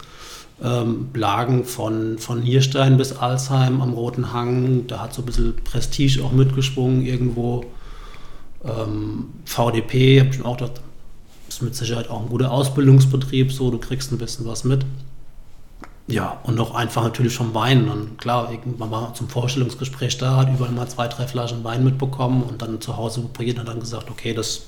Ähm, 0.63 1.09
Lagen 1.13 1.65
von, 1.65 2.17
von 2.17 2.41
Nierstein 2.41 2.97
bis 2.97 3.11
Alsheim 3.11 3.81
am 3.81 3.93
Roten 3.93 4.33
Hang. 4.33 4.87
Da 4.87 5.01
hat 5.01 5.13
so 5.13 5.21
ein 5.21 5.25
bisschen 5.25 5.55
Prestige 5.63 6.23
auch 6.23 6.31
mitgeschwungen 6.31 7.05
irgendwo. 7.05 7.65
Ähm, 8.63 9.29
VDP, 9.45 10.19
habe 10.19 10.29
ich 10.29 10.43
auch 10.43 10.57
gedacht, 10.57 10.81
ist 11.47 11.61
mit 11.61 11.75
Sicherheit 11.75 12.09
auch 12.09 12.21
ein 12.21 12.29
guter 12.29 12.51
Ausbildungsbetrieb, 12.51 13.51
so 13.51 13.71
du 13.71 13.77
kriegst 13.77 14.11
ein 14.11 14.17
bisschen 14.17 14.45
was 14.45 14.63
mit. 14.63 14.85
Ja, 16.07 16.39
und 16.43 16.57
auch 16.59 16.73
einfach 16.73 17.03
natürlich 17.03 17.35
vom 17.35 17.53
Wein. 17.53 17.89
Und 17.89 18.17
klar, 18.17 18.49
irgendwann 18.51 18.89
mal 18.89 19.13
zum 19.13 19.27
Vorstellungsgespräch 19.27 20.17
da, 20.17 20.37
hat 20.37 20.49
überall 20.49 20.71
mal 20.71 20.87
zwei, 20.87 21.07
drei 21.07 21.27
Flaschen 21.27 21.63
Wein 21.65 21.83
mitbekommen 21.83 22.43
und 22.43 22.61
dann 22.61 22.79
zu 22.79 22.95
Hause 22.95 23.21
probiert 23.21 23.59
und 23.59 23.67
dann 23.67 23.79
gesagt, 23.79 24.09
okay, 24.09 24.33
das 24.33 24.63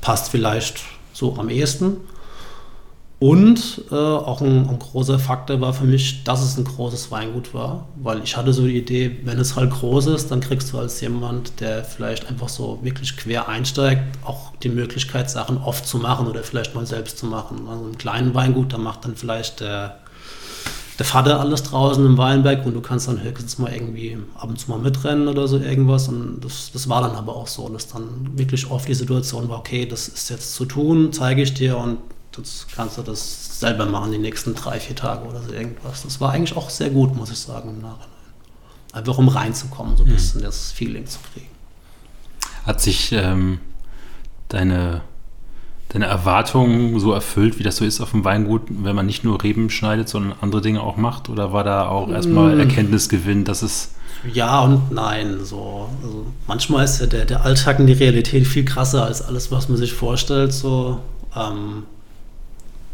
passt 0.00 0.30
vielleicht 0.30 0.80
so 1.12 1.36
am 1.38 1.48
ehesten. 1.48 1.96
Und 3.24 3.80
äh, 3.90 3.94
auch 3.94 4.42
ein, 4.42 4.68
ein, 4.68 4.78
großer 4.78 5.18
Faktor 5.18 5.58
war 5.62 5.72
für 5.72 5.86
mich, 5.86 6.24
dass 6.24 6.42
es 6.42 6.58
ein 6.58 6.64
großes 6.64 7.10
Weingut 7.10 7.54
war, 7.54 7.88
weil 7.96 8.22
ich 8.22 8.36
hatte 8.36 8.52
so 8.52 8.66
die 8.66 8.76
Idee, 8.76 9.16
wenn 9.24 9.38
es 9.38 9.56
halt 9.56 9.70
groß 9.70 10.08
ist, 10.08 10.30
dann 10.30 10.40
kriegst 10.40 10.70
du 10.70 10.78
als 10.78 11.00
jemand, 11.00 11.58
der 11.58 11.84
vielleicht 11.84 12.28
einfach 12.28 12.50
so 12.50 12.80
wirklich 12.82 13.16
quer 13.16 13.48
einsteigt, 13.48 14.02
auch 14.26 14.52
die 14.62 14.68
Möglichkeit, 14.68 15.30
Sachen 15.30 15.56
oft 15.56 15.86
zu 15.86 15.96
machen 15.96 16.26
oder 16.26 16.42
vielleicht 16.42 16.74
mal 16.74 16.84
selbst 16.84 17.16
zu 17.16 17.24
machen. 17.24 17.66
Also 17.66 17.86
ein 17.86 17.96
kleinen 17.96 18.34
Weingut, 18.34 18.74
da 18.74 18.76
macht 18.76 19.06
dann 19.06 19.16
vielleicht 19.16 19.60
der, 19.60 20.00
der 20.98 21.06
Vater 21.06 21.40
alles 21.40 21.62
draußen 21.62 22.04
im 22.04 22.18
Weinberg 22.18 22.66
und 22.66 22.74
du 22.74 22.82
kannst 22.82 23.08
dann 23.08 23.22
höchstens 23.22 23.56
mal 23.56 23.72
irgendwie 23.72 24.18
ab 24.34 24.50
und 24.50 24.60
zu 24.60 24.70
mal 24.70 24.80
mitrennen 24.80 25.28
oder 25.28 25.48
so 25.48 25.56
irgendwas. 25.56 26.08
Und 26.08 26.42
das, 26.42 26.72
das 26.74 26.90
war 26.90 27.00
dann 27.00 27.12
aber 27.12 27.34
auch 27.34 27.48
so, 27.48 27.70
dass 27.70 27.88
dann 27.88 28.32
wirklich 28.36 28.70
oft 28.70 28.86
die 28.86 28.92
Situation 28.92 29.48
war, 29.48 29.60
okay, 29.60 29.86
das 29.86 30.08
ist 30.08 30.28
jetzt 30.28 30.54
zu 30.54 30.66
tun, 30.66 31.10
zeige 31.14 31.40
ich 31.40 31.54
dir 31.54 31.78
und 31.78 31.96
Jetzt 32.36 32.74
kannst 32.74 32.98
du 32.98 33.02
das 33.02 33.60
selber 33.60 33.86
machen, 33.86 34.12
die 34.12 34.18
nächsten 34.18 34.54
drei, 34.54 34.80
vier 34.80 34.96
Tage 34.96 35.26
oder 35.26 35.42
so 35.42 35.52
irgendwas. 35.52 36.02
Das 36.02 36.20
war 36.20 36.32
eigentlich 36.32 36.56
auch 36.56 36.70
sehr 36.70 36.90
gut, 36.90 37.14
muss 37.14 37.30
ich 37.30 37.38
sagen, 37.38 37.70
im 37.70 37.80
Nachhinein. 37.80 38.08
Einfach 38.92 39.18
um 39.18 39.28
reinzukommen, 39.28 39.96
so 39.96 40.04
ein 40.04 40.10
mhm. 40.10 40.14
bisschen 40.14 40.40
mhm. 40.40 40.44
das 40.44 40.72
Feeling 40.72 41.06
zu 41.06 41.18
kriegen. 41.32 41.48
Hat 42.64 42.80
sich 42.80 43.12
ähm, 43.12 43.58
deine, 44.48 45.02
deine 45.88 46.06
Erwartungen 46.06 46.98
so 46.98 47.12
erfüllt, 47.12 47.58
wie 47.58 47.62
das 47.62 47.76
so 47.76 47.84
ist 47.84 48.00
auf 48.00 48.12
dem 48.12 48.24
Weingut, 48.24 48.62
wenn 48.68 48.96
man 48.96 49.06
nicht 49.06 49.24
nur 49.24 49.42
Reben 49.42 49.70
schneidet, 49.70 50.08
sondern 50.08 50.38
andere 50.40 50.62
Dinge 50.62 50.80
auch 50.80 50.96
macht? 50.96 51.28
Oder 51.28 51.52
war 51.52 51.64
da 51.64 51.88
auch 51.88 52.08
erstmal 52.08 52.56
mm. 52.56 52.60
Erkenntnisgewinn, 52.60 53.44
dass 53.44 53.62
es. 53.62 53.90
Ja 54.32 54.60
und 54.60 54.90
nein. 54.92 55.44
So. 55.44 55.88
Also 56.02 56.26
manchmal 56.46 56.84
ist 56.84 57.00
ja 57.00 57.06
der, 57.06 57.26
der 57.26 57.44
Alltag 57.44 57.78
und 57.78 57.86
die 57.86 57.92
Realität 57.92 58.46
viel 58.46 58.64
krasser 58.64 59.04
als 59.04 59.22
alles, 59.22 59.50
was 59.50 59.68
man 59.68 59.76
sich 59.76 59.92
vorstellt. 59.92 60.52
So. 60.52 61.00
Ähm, 61.36 61.84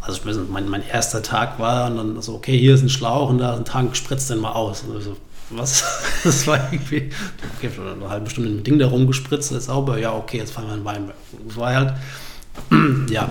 also 0.00 0.18
ich 0.18 0.26
weiß 0.26 0.36
nicht, 0.36 0.50
mein, 0.50 0.68
mein 0.68 0.86
erster 0.86 1.22
Tag 1.22 1.58
war 1.58 1.90
und 1.90 1.96
dann 1.96 2.22
so, 2.22 2.34
okay, 2.34 2.58
hier 2.58 2.74
ist 2.74 2.82
ein 2.82 2.88
Schlauch 2.88 3.28
und 3.28 3.38
da 3.38 3.52
ist 3.52 3.58
ein 3.58 3.64
Tank, 3.64 3.96
spritzt 3.96 4.30
den 4.30 4.38
mal 4.38 4.52
aus. 4.52 4.82
Und 4.82 5.00
so, 5.02 5.16
was? 5.50 5.84
Das 6.24 6.46
war 6.46 6.72
irgendwie, 6.72 7.10
okay, 7.56 7.70
eine 7.78 8.08
halbe 8.08 8.28
Stunde 8.28 8.50
mit 8.50 8.58
dem 8.60 8.64
Ding 8.64 8.78
da 8.78 8.88
rumgespritzt, 8.88 9.52
ist 9.52 9.66
sauber, 9.66 9.98
ja, 9.98 10.14
okay, 10.14 10.38
jetzt 10.38 10.52
fahren 10.52 10.68
wir 10.68 10.74
in 10.74 10.84
Weinberg. 10.84 11.16
Das 11.46 11.56
war 11.56 11.74
halt, 11.74 11.94
ja. 13.10 13.28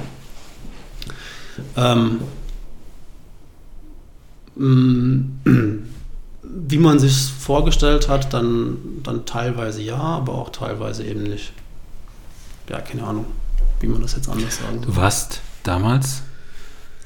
Ähm, 1.76 2.20
wie 6.42 6.78
man 6.78 7.00
sich 7.00 7.16
vorgestellt 7.16 8.10
hat, 8.10 8.34
dann, 8.34 8.78
dann 9.04 9.26
teilweise 9.26 9.82
ja, 9.82 9.98
aber 9.98 10.34
auch 10.34 10.50
teilweise 10.50 11.04
eben 11.06 11.24
nicht. 11.24 11.54
Ja, 12.70 12.82
keine 12.82 13.04
Ahnung, 13.04 13.26
wie 13.80 13.88
man 13.88 14.02
das 14.02 14.16
jetzt 14.16 14.30
anders 14.30 14.58
sagen 14.58 14.80
soll. 14.80 14.86
Du 14.88 14.96
warst 14.96 15.42
damals 15.64 16.24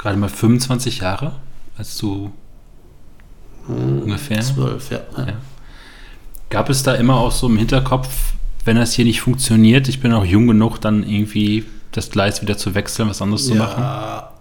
gerade 0.03 0.17
mal 0.17 0.29
25 0.29 0.99
Jahre, 0.99 1.31
als 1.77 1.97
du 1.97 2.31
hm, 3.67 4.01
ungefähr. 4.01 4.41
Zwölf, 4.41 4.91
ja. 4.91 4.99
ja. 5.17 5.33
Gab 6.49 6.69
es 6.69 6.83
da 6.83 6.93
immer 6.95 7.15
auch 7.15 7.31
so 7.31 7.47
im 7.47 7.57
Hinterkopf, 7.57 8.33
wenn 8.65 8.75
das 8.75 8.93
hier 8.93 9.05
nicht 9.05 9.21
funktioniert, 9.21 9.87
ich 9.87 10.01
bin 10.01 10.11
auch 10.11 10.25
jung 10.25 10.47
genug, 10.47 10.79
dann 10.79 11.03
irgendwie 11.03 11.65
das 11.93 12.09
Gleis 12.09 12.41
wieder 12.41 12.57
zu 12.57 12.75
wechseln, 12.75 13.09
was 13.09 13.21
anderes 13.21 13.47
ja, 13.47 13.53
zu 13.53 13.57
machen? 13.57 14.32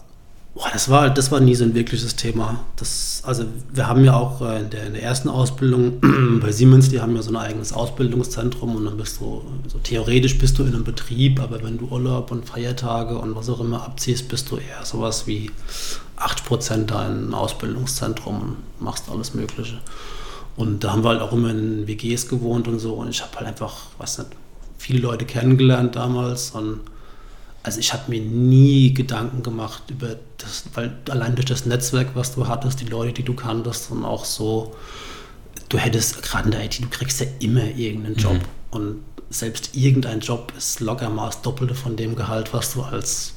Boah, 0.55 0.69
das 0.71 0.91
war, 0.91 1.09
das 1.09 1.33
war 1.33 1.41
nie 1.41 1.55
so 1.55 1.65
ein 1.65 1.75
wirkliches 1.75 2.15
Thema. 2.15 2.63
Das, 2.77 3.23
also 3.25 3.45
wir 3.73 3.87
haben 3.87 4.05
ja 4.05 4.15
auch 4.15 4.43
äh, 4.43 4.61
in 4.61 4.69
der, 4.71 4.87
in 4.87 4.93
der 4.93 5.03
ersten 5.03 5.31
Ausbildung 5.31 6.01
bei 6.43 6.53
Siemens, 6.53 6.91
die 6.91 7.01
haben 7.01 7.17
ja 7.17 7.23
so 7.23 7.31
ein 7.31 7.37
eigenes 7.37 7.73
Ausbildungszentrum 7.73 8.77
und 8.77 8.85
dann 8.85 8.99
bist 8.99 9.19
du, 9.21 9.43
so 9.67 9.79
theoretisch 9.79 10.37
bist 10.37 10.59
du 10.59 10.65
in 10.65 10.75
einem 10.75 10.85
Betrieb, 10.85 11.41
aber 11.41 11.63
wenn 11.63 11.79
du 11.79 11.87
Urlaub 11.87 12.31
und 12.31 12.47
Feiertage 12.47 13.17
und 13.17 13.35
was 13.35 13.49
auch 13.49 13.61
immer 13.61 13.83
abziehst, 13.83 14.29
bist 14.29 14.51
du 14.51 14.57
eher 14.57 14.85
sowas 14.85 15.27
wie 15.27 15.51
80 16.17 16.47
Prozent 16.47 16.91
da 16.91 17.07
im 17.07 17.33
Ausbildungszentrum 17.33 18.43
und 18.43 18.57
machst 18.79 19.09
alles 19.11 19.33
Mögliche. 19.33 19.79
Und 20.57 20.85
da 20.85 20.93
haben 20.93 21.03
wir 21.03 21.11
halt 21.11 21.23
auch 21.23 21.33
immer 21.33 21.49
in 21.49 21.87
WGs 21.87 22.29
gewohnt 22.29 22.69
und 22.69 22.79
so 22.79 22.93
und 22.95 23.09
ich 23.09 23.23
habe 23.23 23.35
halt 23.37 23.47
einfach, 23.47 23.75
weiß 23.97 24.19
nicht, 24.19 24.31
viele 24.77 25.01
Leute 25.01 25.25
kennengelernt 25.25 25.97
damals 25.97 26.51
und 26.51 26.81
also 27.63 27.79
ich 27.79 27.93
habe 27.93 28.11
mir 28.11 28.21
nie 28.21 28.93
Gedanken 28.93 29.43
gemacht 29.43 29.85
über 29.89 30.17
das, 30.39 30.65
weil 30.75 30.97
allein 31.09 31.35
durch 31.35 31.47
das 31.47 31.65
Netzwerk, 31.65 32.09
was 32.15 32.35
du 32.35 32.49
hattest, 32.49 32.81
die 32.81 32.87
Leute, 32.87 33.13
die 33.13 33.23
du 33.23 33.35
kanntest 33.35 33.91
und 33.91 34.05
auch 34.05 34.25
so, 34.25 34.75
du 35.69 35.79
hättest 35.79 36.23
gerade 36.23 36.47
in 36.47 36.51
der 36.51 36.65
IT, 36.65 36.83
du 36.83 36.89
kriegst 36.89 37.21
ja 37.21 37.27
immer 37.39 37.65
irgendeinen 37.65 38.17
Job 38.17 38.35
mhm. 38.35 38.41
und 38.71 39.03
selbst 39.31 39.75
irgendein 39.75 40.21
Job 40.21 40.53
ist 40.57 40.81
locker 40.81 41.09
mal 41.09 41.27
das 41.27 41.41
Doppelte 41.43 41.75
von 41.75 41.97
dem 41.97 42.17
Gehalt, 42.17 42.53
was 42.53 42.75
du 42.75 42.83
als 42.83 43.35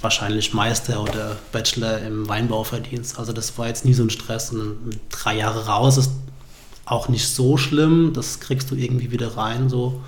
wahrscheinlich 0.00 0.52
Meister 0.52 1.00
oder 1.02 1.36
Bachelor 1.52 2.00
im 2.00 2.28
Weinbau 2.28 2.64
verdienst. 2.64 3.18
Also 3.18 3.32
das 3.32 3.56
war 3.56 3.68
jetzt 3.68 3.84
nie 3.84 3.94
so 3.94 4.02
ein 4.02 4.10
Stress 4.10 4.50
und 4.50 4.98
drei 5.10 5.36
Jahre 5.36 5.66
raus 5.66 5.96
ist 5.96 6.10
auch 6.84 7.08
nicht 7.08 7.28
so 7.28 7.56
schlimm, 7.56 8.12
das 8.12 8.40
kriegst 8.40 8.70
du 8.70 8.74
irgendwie 8.74 9.10
wieder 9.10 9.36
rein. 9.36 9.68
So. 9.68 10.00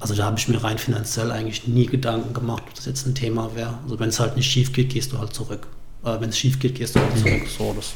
Also 0.00 0.14
da 0.14 0.24
habe 0.24 0.38
ich 0.38 0.48
mir 0.48 0.62
rein 0.62 0.78
finanziell 0.78 1.30
eigentlich 1.30 1.66
nie 1.66 1.86
Gedanken 1.86 2.32
gemacht, 2.32 2.62
ob 2.66 2.74
das 2.74 2.86
jetzt 2.86 3.06
ein 3.06 3.14
Thema 3.14 3.54
wäre. 3.54 3.78
Also 3.84 3.98
wenn 3.98 4.08
es 4.08 4.20
halt 4.20 4.36
nicht 4.36 4.50
schief 4.50 4.72
geht, 4.72 4.90
gehst 4.90 5.12
du 5.12 5.18
halt 5.18 5.34
zurück. 5.34 5.66
Äh, 6.04 6.20
wenn 6.20 6.30
es 6.30 6.38
schief 6.38 6.58
geht, 6.58 6.76
gehst 6.76 6.96
du 6.96 7.00
halt 7.00 7.18
zurück. 7.18 7.42
So, 7.58 7.74
das 7.76 7.92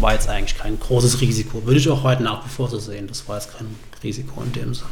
war 0.00 0.12
jetzt 0.12 0.28
eigentlich 0.28 0.56
kein 0.56 0.78
großes 0.78 1.20
Risiko. 1.20 1.64
Würde 1.64 1.78
ich 1.78 1.88
auch 1.88 2.04
heute 2.04 2.22
nach 2.22 2.44
wie 2.44 2.48
vor 2.48 2.68
so 2.68 2.78
sehen. 2.78 3.08
Das 3.08 3.28
war 3.28 3.36
jetzt 3.36 3.56
kein 3.56 3.66
Risiko 4.02 4.42
in 4.42 4.52
dem 4.52 4.74
Sinne. 4.74 4.90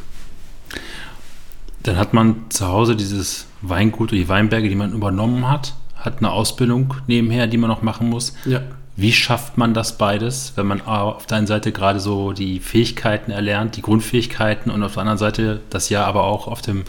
Dann 1.85 1.97
hat 1.97 2.13
man 2.13 2.51
zu 2.51 2.67
Hause 2.67 2.97
dieses 2.97 3.47
Weingut 3.63 4.09
oder 4.09 4.21
die 4.21 4.29
Weinberge, 4.29 4.69
die 4.69 4.75
man 4.75 4.93
übernommen 4.93 5.49
hat, 5.49 5.75
hat 5.95 6.19
eine 6.19 6.33
Ausbildung 6.33 6.95
nebenher, 7.07 7.47
die 7.47 7.57
man 7.57 7.71
noch 7.71 7.83
machen 7.83 8.09
muss. 8.09 8.35
Ja. 8.45 8.63
Wie 8.99 9.13
schafft 9.13 9.59
man 9.59 9.75
das 9.75 9.99
beides, 9.99 10.55
wenn 10.57 10.67
man 10.67 10.81
auf 10.81 11.27
der 11.27 11.37
einen 11.37 11.47
Seite 11.47 11.71
gerade 11.71 12.01
so 12.01 12.33
die 12.33 12.61
Fähigkeiten 12.61 13.31
erlernt, 13.31 13.77
die 13.77 13.83
Grundfähigkeiten 13.83 14.71
und 14.71 14.83
auf 14.83 14.95
der 14.95 15.03
anderen 15.03 15.19
Seite 15.19 15.61
das 15.69 15.91
Jahr 15.91 16.07
aber 16.07 16.25
auch 16.25 16.49
auf 16.49 16.63
dem 16.63 16.85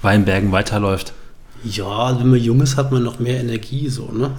Weinbergen 0.00 0.52
weiterläuft? 0.52 1.12
Ja, 1.62 1.86
also 1.86 2.20
wenn 2.20 2.30
man 2.30 2.40
jung 2.40 2.62
ist, 2.62 2.76
hat 2.76 2.92
man 2.92 3.02
noch 3.02 3.18
mehr 3.18 3.40
Energie, 3.40 3.90
so, 3.90 4.10
ne? 4.10 4.30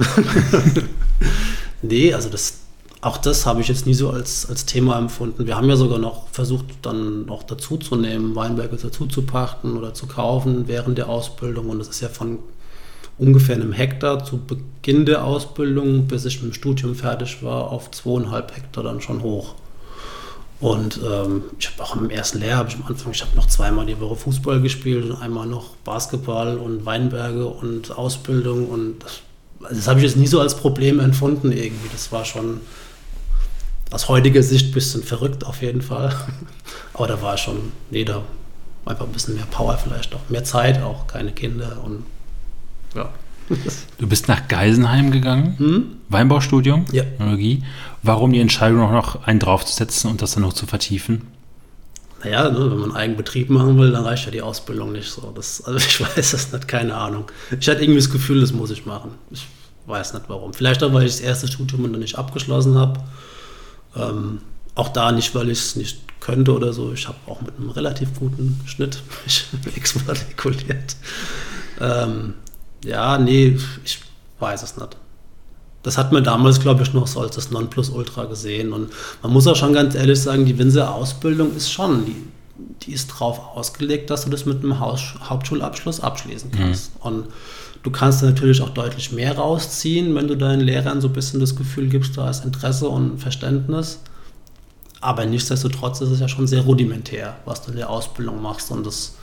nee, 1.83 2.11
also 2.11 2.29
das, 2.29 2.59
auch 3.01 3.17
das 3.17 3.45
habe 3.45 3.61
ich 3.61 3.67
jetzt 3.67 3.85
nie 3.85 3.93
so 3.93 4.09
als, 4.09 4.49
als 4.49 4.65
Thema 4.65 4.97
empfunden. 4.97 5.45
Wir 5.45 5.57
haben 5.57 5.69
ja 5.69 5.75
sogar 5.75 5.99
noch 5.99 6.27
versucht, 6.29 6.65
dann 6.81 7.25
noch 7.25 7.43
dazuzunehmen, 7.43 8.35
Weinberge 8.35 8.77
dazu 8.77 9.05
zu 9.05 9.21
pachten 9.21 9.77
oder 9.77 9.93
zu 9.93 10.07
kaufen 10.07 10.67
während 10.67 10.97
der 10.97 11.07
Ausbildung. 11.09 11.69
Und 11.69 11.77
das 11.77 11.87
ist 11.89 12.01
ja 12.01 12.09
von 12.09 12.39
ungefähr 13.17 13.55
einem 13.55 13.71
Hektar 13.71 14.23
zu 14.23 14.39
Beginn 14.39 15.05
der 15.05 15.23
Ausbildung, 15.23 16.07
bis 16.07 16.25
ich 16.25 16.41
mit 16.41 16.51
dem 16.51 16.53
Studium 16.53 16.95
fertig 16.95 17.41
war, 17.43 17.71
auf 17.71 17.91
zweieinhalb 17.91 18.55
Hektar 18.55 18.83
dann 18.83 19.01
schon 19.01 19.21
hoch. 19.21 19.55
Und 20.59 20.99
ähm, 21.05 21.43
ich 21.59 21.69
habe 21.69 21.83
auch 21.83 21.95
im 21.95 22.09
ersten 22.09 22.39
Lehrjahr, 22.39 22.59
habe 22.59 22.69
ich 22.69 22.75
am 22.75 22.85
Anfang, 22.85 23.11
ich 23.11 23.21
habe 23.21 23.35
noch 23.35 23.47
zweimal 23.47 23.85
die 23.85 23.99
Woche 23.99 24.15
Fußball 24.15 24.61
gespielt 24.61 25.09
und 25.09 25.21
einmal 25.21 25.47
noch 25.47 25.75
Basketball 25.83 26.57
und 26.57 26.85
Weinberge 26.85 27.45
und 27.45 27.91
Ausbildung. 27.97 28.67
Und 28.69 28.99
das, 28.99 29.21
also 29.61 29.75
das 29.75 29.87
habe 29.87 29.99
ich 29.99 30.05
jetzt 30.05 30.17
nie 30.17 30.27
so 30.27 30.39
als 30.39 30.55
Problem 30.55 30.99
empfunden 30.99 31.51
irgendwie. 31.51 31.89
Das 31.91 32.11
war 32.11 32.23
schon 32.23 32.61
aus 33.91 34.07
heutiger 34.07 34.41
Sicht 34.43 34.67
ein 34.67 34.73
bisschen 34.73 35.03
verrückt 35.03 35.45
auf 35.45 35.61
jeden 35.61 35.81
Fall. 35.81 36.15
Aber 36.93 37.07
da 37.07 37.21
war 37.21 37.37
schon, 37.37 37.73
nee, 37.91 38.05
da 38.05 38.23
einfach 38.85 39.05
ein 39.05 39.11
bisschen 39.11 39.35
mehr 39.35 39.45
Power 39.51 39.77
vielleicht 39.77 40.13
auch, 40.15 40.29
mehr 40.29 40.43
Zeit 40.43 40.81
auch, 40.81 41.07
keine 41.07 41.31
Kinder 41.31 41.81
und 41.83 42.05
ja. 42.95 43.09
Du 43.97 44.07
bist 44.07 44.27
nach 44.27 44.47
Geisenheim 44.47 45.11
gegangen, 45.11 45.55
hm? 45.57 45.85
Weinbaustudium, 46.09 46.85
ja. 46.91 47.03
Technologie. 47.03 47.63
Warum 48.01 48.33
die 48.33 48.39
Entscheidung 48.39 48.81
auch 48.81 48.91
noch 48.91 49.27
einen 49.27 49.39
draufzusetzen 49.39 50.09
und 50.09 50.21
das 50.21 50.33
dann 50.33 50.43
noch 50.43 50.53
zu 50.53 50.65
vertiefen? 50.65 51.27
Naja, 52.23 52.49
ne, 52.49 52.59
wenn 52.59 52.77
man 52.79 52.83
einen 52.89 52.95
eigenen 52.95 53.17
Betrieb 53.17 53.49
machen 53.51 53.77
will, 53.77 53.91
dann 53.91 54.03
reicht 54.03 54.25
ja 54.25 54.31
die 54.31 54.41
Ausbildung 54.41 54.91
nicht 54.91 55.09
so. 55.09 55.31
Das, 55.35 55.63
also 55.63 55.77
ich 55.87 56.01
weiß 56.01 56.31
das 56.31 56.51
nicht, 56.51 56.67
keine 56.67 56.95
Ahnung. 56.95 57.25
Ich 57.59 57.69
hatte 57.69 57.83
irgendwie 57.83 57.99
das 57.99 58.09
Gefühl, 58.09 58.41
das 58.41 58.51
muss 58.51 58.71
ich 58.71 58.85
machen. 58.85 59.11
Ich 59.29 59.45
weiß 59.85 60.13
nicht 60.13 60.25
warum. 60.27 60.53
Vielleicht 60.53 60.83
auch, 60.83 60.91
weil 60.93 61.05
ich 61.05 61.11
das 61.11 61.21
erste 61.21 61.47
Studium 61.47 61.91
noch 61.91 61.99
nicht 61.99 62.17
abgeschlossen 62.17 62.77
habe. 62.77 62.99
Ähm, 63.95 64.39
auch 64.73 64.89
da 64.89 65.11
nicht, 65.11 65.35
weil 65.35 65.49
ich 65.49 65.59
es 65.59 65.75
nicht 65.75 66.19
könnte 66.19 66.53
oder 66.53 66.73
so. 66.73 66.91
Ich 66.93 67.07
habe 67.07 67.17
auch 67.27 67.41
mit 67.41 67.55
einem 67.57 67.69
relativ 67.69 68.15
guten 68.17 68.59
Schnitt 68.65 69.03
mich 69.25 69.45
exmatrikuliert. 69.75 70.95
Ähm, 71.79 72.33
ja, 72.85 73.17
nee, 73.17 73.57
ich 73.83 73.99
weiß 74.39 74.63
es 74.63 74.77
nicht. 74.77 74.97
Das 75.83 75.97
hat 75.97 76.11
man 76.11 76.23
damals, 76.23 76.59
glaube 76.59 76.81
ich, 76.81 76.93
noch 76.93 77.05
so 77.05 77.19
als 77.19 77.35
das 77.35 77.51
Nonplusultra 77.51 78.25
gesehen. 78.25 78.73
Und 78.73 78.89
man 79.21 79.31
muss 79.31 79.45
auch 79.45 79.55
schon 79.55 79.73
ganz 79.73 79.93
ehrlich 79.93 80.19
sagen, 80.19 80.45
die 80.45 80.57
Winzer-Ausbildung 80.57 81.55
ist 81.55 81.71
schon, 81.71 82.05
die, 82.05 82.15
die 82.81 82.91
ist 82.91 83.11
darauf 83.11 83.39
ausgelegt, 83.55 84.09
dass 84.09 84.25
du 84.25 84.31
das 84.31 84.45
mit 84.45 84.63
einem 84.63 84.79
Haus 84.79 85.13
Hauptschulabschluss 85.21 85.99
abschließen 85.99 86.49
mhm. 86.51 86.57
kannst. 86.57 86.95
Mhm. 86.95 87.01
Und 87.01 87.25
du 87.83 87.91
kannst 87.91 88.23
natürlich 88.23 88.63
auch 88.63 88.69
deutlich 88.71 89.11
mehr 89.11 89.37
rausziehen, 89.37 90.15
wenn 90.15 90.27
du 90.27 90.35
deinen 90.35 90.61
Lehrern 90.61 91.01
so 91.01 91.07
ein 91.07 91.13
bisschen 91.13 91.39
das 91.39 91.55
Gefühl 91.55 91.87
gibst, 91.87 92.17
da 92.17 92.31
ist 92.31 92.43
Interesse 92.43 92.89
und 92.89 93.19
Verständnis. 93.19 93.99
Aber 95.01 95.27
nichtsdestotrotz 95.27 96.01
ist 96.01 96.09
es 96.09 96.19
ja 96.19 96.27
schon 96.27 96.47
sehr 96.47 96.61
rudimentär, 96.61 97.35
was 97.45 97.61
du 97.61 97.69
in 97.69 97.77
der 97.77 97.91
Ausbildung 97.91 98.41
machst. 98.41 98.71
Und 98.71 98.87
das 98.87 99.13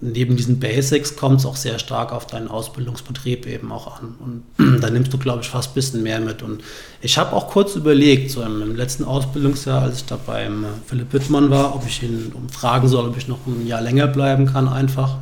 neben 0.00 0.36
diesen 0.36 0.58
Basics 0.58 1.16
kommt 1.16 1.40
es 1.40 1.46
auch 1.46 1.56
sehr 1.56 1.78
stark 1.78 2.12
auf 2.12 2.26
deinen 2.26 2.48
Ausbildungsbetrieb 2.48 3.46
eben 3.46 3.70
auch 3.70 4.00
an. 4.00 4.14
Und 4.18 4.80
da 4.82 4.90
nimmst 4.90 5.12
du, 5.12 5.18
glaube 5.18 5.42
ich, 5.42 5.48
fast 5.48 5.70
ein 5.70 5.74
bisschen 5.74 6.02
mehr 6.02 6.20
mit. 6.20 6.42
Und 6.42 6.62
ich 7.00 7.18
habe 7.18 7.34
auch 7.34 7.48
kurz 7.48 7.76
überlegt, 7.76 8.30
so 8.30 8.42
im, 8.42 8.62
im, 8.62 8.76
letzten 8.76 9.04
Ausbildungsjahr, 9.04 9.82
als 9.82 9.98
ich 9.98 10.04
da 10.06 10.18
beim 10.24 10.64
äh, 10.64 10.68
Philipp 10.86 11.12
Wittmann 11.12 11.50
war, 11.50 11.74
ob 11.74 11.86
ich 11.86 12.02
ihn 12.02 12.32
fragen 12.50 12.88
soll, 12.88 13.08
ob 13.08 13.16
ich 13.16 13.28
noch 13.28 13.46
ein 13.46 13.66
Jahr 13.66 13.82
länger 13.82 14.06
bleiben 14.06 14.46
kann, 14.46 14.68
einfach. 14.68 15.18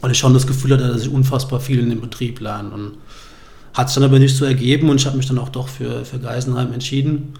Weil 0.00 0.10
ich 0.10 0.18
schon 0.18 0.34
das 0.34 0.46
Gefühl 0.46 0.72
hatte, 0.72 0.88
dass 0.88 1.02
ich 1.02 1.10
unfassbar 1.10 1.60
viel 1.60 1.80
in 1.80 1.90
dem 1.90 2.00
Betrieb 2.00 2.40
lerne. 2.40 2.70
Und 2.70 2.92
hat 3.74 3.88
sich 3.88 3.94
dann 3.94 4.04
aber 4.04 4.18
nicht 4.18 4.36
so 4.36 4.44
ergeben 4.44 4.90
und 4.90 4.96
ich 4.96 5.06
habe 5.06 5.16
mich 5.16 5.26
dann 5.26 5.38
auch 5.38 5.48
doch 5.48 5.68
für, 5.68 6.04
für 6.04 6.18
Geisenheim 6.18 6.72
entschieden. 6.72 7.34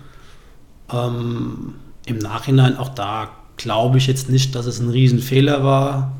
Ähm, 0.90 1.74
Im 2.06 2.18
Nachhinein 2.18 2.76
auch 2.76 2.88
da 2.90 3.30
glaube 3.56 3.98
ich 3.98 4.06
jetzt 4.06 4.30
nicht, 4.30 4.54
dass 4.54 4.66
es 4.66 4.80
ein 4.80 4.88
Riesenfehler 4.88 5.62
war, 5.62 6.12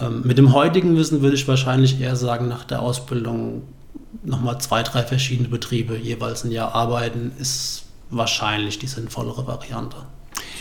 ähm, 0.00 0.22
mit 0.24 0.38
dem 0.38 0.52
heutigen 0.52 0.96
Wissen 0.96 1.22
würde 1.22 1.36
ich 1.36 1.46
wahrscheinlich 1.48 2.00
eher 2.00 2.16
sagen, 2.16 2.48
nach 2.48 2.64
der 2.64 2.80
Ausbildung 2.80 3.62
nochmal 4.24 4.60
zwei, 4.60 4.82
drei 4.82 5.02
verschiedene 5.02 5.48
Betriebe 5.48 5.96
jeweils 5.96 6.44
ein 6.44 6.50
Jahr 6.50 6.74
arbeiten, 6.74 7.32
ist 7.38 7.84
wahrscheinlich 8.10 8.78
die 8.78 8.86
sinnvollere 8.86 9.46
Variante. 9.46 9.96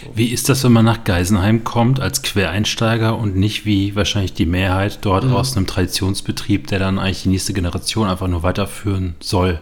So. 0.01 0.11
Wie 0.15 0.27
ist 0.27 0.49
das, 0.49 0.63
wenn 0.63 0.73
man 0.73 0.85
nach 0.85 1.03
Geisenheim 1.03 1.63
kommt 1.63 1.99
als 1.99 2.21
Quereinsteiger 2.21 3.17
und 3.17 3.35
nicht 3.35 3.65
wie 3.65 3.95
wahrscheinlich 3.95 4.33
die 4.33 4.45
Mehrheit 4.45 4.99
dort 5.01 5.25
mhm. 5.25 5.35
aus 5.35 5.55
einem 5.55 5.67
Traditionsbetrieb, 5.67 6.67
der 6.67 6.79
dann 6.79 6.99
eigentlich 6.99 7.23
die 7.23 7.29
nächste 7.29 7.53
Generation 7.53 8.07
einfach 8.07 8.27
nur 8.27 8.43
weiterführen 8.43 9.15
soll? 9.19 9.61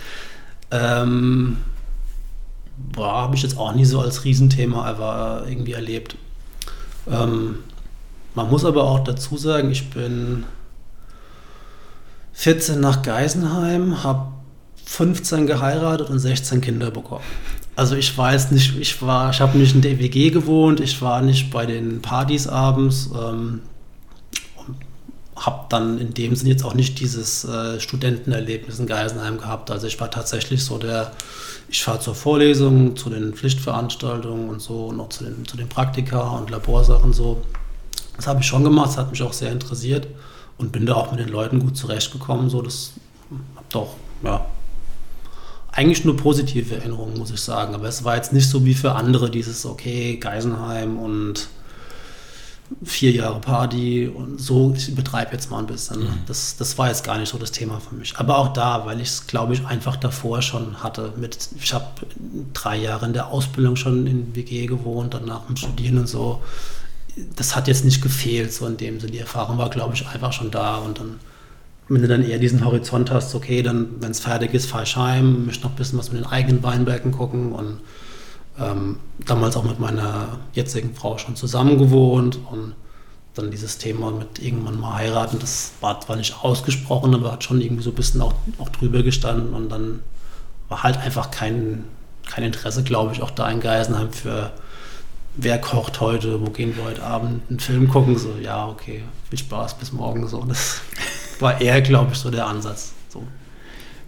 ähm, 0.70 1.58
habe 2.96 3.36
ich 3.36 3.42
jetzt 3.42 3.56
auch 3.56 3.74
nie 3.74 3.84
so 3.84 4.00
als 4.00 4.24
Riesenthema 4.24 4.84
aber 4.84 5.44
irgendwie 5.48 5.72
erlebt. 5.72 6.16
Ähm, 7.10 7.58
man 8.34 8.50
muss 8.50 8.64
aber 8.64 8.84
auch 8.84 9.00
dazu 9.00 9.36
sagen, 9.36 9.70
ich 9.70 9.90
bin 9.90 10.44
14 12.32 12.80
nach 12.80 13.02
Geisenheim, 13.02 14.02
habe 14.02 14.32
15 14.84 15.46
geheiratet 15.46 16.10
und 16.10 16.18
16 16.18 16.60
Kinder 16.60 16.90
bekommen. 16.90 17.24
Also 17.76 17.96
ich 17.96 18.16
weiß 18.16 18.50
nicht, 18.52 18.78
ich 18.78 19.02
war, 19.02 19.30
ich 19.30 19.40
habe 19.40 19.58
nicht 19.58 19.74
in 19.74 19.80
der 19.80 19.98
WG 19.98 20.30
gewohnt, 20.30 20.80
ich 20.80 21.00
war 21.02 21.22
nicht 21.22 21.50
bei 21.50 21.66
den 21.66 22.02
Partys 22.02 22.46
abends, 22.46 23.10
ähm, 23.14 23.62
habe 25.36 25.66
dann 25.68 25.98
in 25.98 26.14
dem 26.14 26.36
Sinn 26.36 26.46
jetzt 26.48 26.64
auch 26.64 26.74
nicht 26.74 27.00
dieses 27.00 27.44
äh, 27.44 27.80
Studentenerlebnis 27.80 28.78
in 28.78 28.86
Geisenheim 28.86 29.38
gehabt. 29.38 29.70
Also 29.70 29.88
ich 29.88 29.98
war 30.00 30.10
tatsächlich 30.10 30.64
so 30.64 30.78
der, 30.78 31.10
ich 31.68 31.82
fahre 31.82 31.98
zur 31.98 32.14
Vorlesung, 32.14 32.96
zu 32.96 33.10
den 33.10 33.34
Pflichtveranstaltungen 33.34 34.48
und 34.48 34.60
so, 34.60 34.86
und 34.86 35.00
auch 35.00 35.08
zu 35.08 35.24
den, 35.24 35.44
zu 35.46 35.56
den 35.56 35.68
Praktika 35.68 36.20
und 36.20 36.50
Laborsachen 36.50 37.12
so. 37.12 37.42
Das 38.16 38.26
habe 38.26 38.40
ich 38.40 38.46
schon 38.46 38.64
gemacht, 38.64 38.88
das 38.88 38.98
hat 38.98 39.10
mich 39.10 39.22
auch 39.22 39.32
sehr 39.32 39.50
interessiert 39.50 40.06
und 40.58 40.72
bin 40.72 40.86
da 40.86 40.94
auch 40.94 41.10
mit 41.10 41.20
den 41.20 41.28
Leuten 41.28 41.60
gut 41.60 41.76
zurechtgekommen. 41.76 42.48
So, 42.48 42.62
das 42.62 42.92
habe 43.56 43.66
doch, 43.70 43.96
ja, 44.22 44.46
eigentlich 45.72 46.04
nur 46.04 46.16
positive 46.16 46.76
Erinnerungen, 46.76 47.18
muss 47.18 47.30
ich 47.30 47.40
sagen. 47.40 47.74
Aber 47.74 47.88
es 47.88 48.04
war 48.04 48.16
jetzt 48.16 48.32
nicht 48.32 48.48
so 48.48 48.64
wie 48.64 48.74
für 48.74 48.92
andere 48.92 49.30
dieses, 49.30 49.66
okay, 49.66 50.16
Geisenheim 50.16 50.98
und 50.98 51.48
vier 52.82 53.10
Jahre 53.10 53.40
Party 53.40 54.08
und 54.08 54.40
so, 54.40 54.72
ich 54.74 54.88
übertreibe 54.88 55.32
jetzt 55.32 55.50
mal 55.50 55.58
ein 55.58 55.66
bisschen. 55.66 56.00
Mhm. 56.00 56.18
Das, 56.26 56.56
das 56.56 56.78
war 56.78 56.88
jetzt 56.88 57.04
gar 57.04 57.18
nicht 57.18 57.28
so 57.28 57.38
das 57.38 57.52
Thema 57.52 57.80
für 57.80 57.94
mich. 57.94 58.16
Aber 58.16 58.38
auch 58.38 58.52
da, 58.52 58.86
weil 58.86 59.00
ich 59.00 59.08
es, 59.08 59.26
glaube 59.26 59.54
ich, 59.54 59.66
einfach 59.66 59.96
davor 59.96 60.42
schon 60.42 60.82
hatte. 60.82 61.12
Mit, 61.16 61.36
ich 61.60 61.74
habe 61.74 61.86
drei 62.52 62.76
Jahre 62.76 63.06
in 63.06 63.12
der 63.12 63.28
Ausbildung 63.28 63.76
schon 63.76 64.06
in 64.06 64.34
WG 64.34 64.66
gewohnt, 64.66 65.14
danach 65.14 65.48
im 65.48 65.56
Studieren 65.56 65.98
und 65.98 66.06
so. 66.06 66.42
Das 67.36 67.54
hat 67.54 67.68
jetzt 67.68 67.84
nicht 67.84 68.02
gefehlt, 68.02 68.52
so 68.52 68.66
in 68.66 68.76
dem 68.76 69.00
Sinne. 69.00 69.12
Die 69.12 69.18
Erfahrung 69.18 69.58
war, 69.58 69.70
glaube 69.70 69.94
ich, 69.94 70.06
einfach 70.06 70.32
schon 70.32 70.50
da. 70.50 70.76
Und 70.76 70.98
dann 70.98 71.20
wenn 71.88 72.02
du 72.02 72.08
dann 72.08 72.24
eher 72.24 72.38
diesen 72.38 72.64
Horizont 72.64 73.10
hast, 73.10 73.34
okay, 73.34 73.62
dann, 73.62 74.00
wenn 74.00 74.10
es 74.10 74.20
fertig 74.20 74.54
ist, 74.54 74.66
fahr 74.66 74.84
ich 74.84 74.96
heim, 74.96 75.46
möchte 75.46 75.64
noch 75.64 75.72
ein 75.72 75.76
bisschen 75.76 75.98
was 75.98 76.10
mit 76.10 76.22
den 76.22 76.30
eigenen 76.30 76.62
Weinbergen 76.62 77.12
gucken. 77.12 77.52
Und 77.52 77.80
ähm, 78.58 78.98
damals 79.26 79.56
auch 79.56 79.64
mit 79.64 79.78
meiner 79.78 80.38
jetzigen 80.54 80.94
Frau 80.94 81.18
schon 81.18 81.36
zusammen 81.36 81.78
gewohnt. 81.78 82.38
Und 82.50 82.74
dann 83.34 83.50
dieses 83.50 83.78
Thema 83.78 84.12
mit 84.12 84.40
irgendwann 84.40 84.80
mal 84.80 84.94
heiraten, 84.94 85.38
das 85.40 85.72
war 85.80 86.00
zwar 86.00 86.16
nicht 86.16 86.42
ausgesprochen, 86.42 87.14
aber 87.14 87.32
hat 87.32 87.44
schon 87.44 87.60
irgendwie 87.60 87.82
so 87.82 87.90
ein 87.90 87.96
bisschen 87.96 88.22
auch, 88.22 88.34
auch 88.58 88.70
drüber 88.70 89.02
gestanden. 89.02 89.52
Und 89.52 89.68
dann 89.68 90.00
war 90.70 90.84
halt 90.84 90.96
einfach 90.98 91.30
kein, 91.30 91.84
kein 92.26 92.44
Interesse, 92.44 92.82
glaube 92.82 93.12
ich, 93.12 93.20
auch 93.20 93.30
da 93.30 93.50
in 93.50 93.60
Geisenheim 93.60 94.10
für 94.10 94.52
wer 95.36 95.60
kocht 95.60 96.00
heute, 96.00 96.40
wo 96.40 96.50
gehen 96.50 96.76
wir 96.76 96.84
heute 96.84 97.02
Abend 97.02 97.42
einen 97.48 97.60
Film 97.60 97.88
gucken, 97.88 98.16
so 98.18 98.34
ja, 98.40 98.66
okay, 98.66 99.02
viel 99.28 99.38
Spaß, 99.38 99.78
bis 99.78 99.92
morgen 99.92 100.26
so. 100.28 100.44
Das 100.44 100.80
war 101.40 101.60
eher, 101.60 101.80
glaube 101.82 102.12
ich, 102.12 102.18
so 102.18 102.30
der 102.30 102.46
Ansatz. 102.46 102.92
So. 103.08 103.22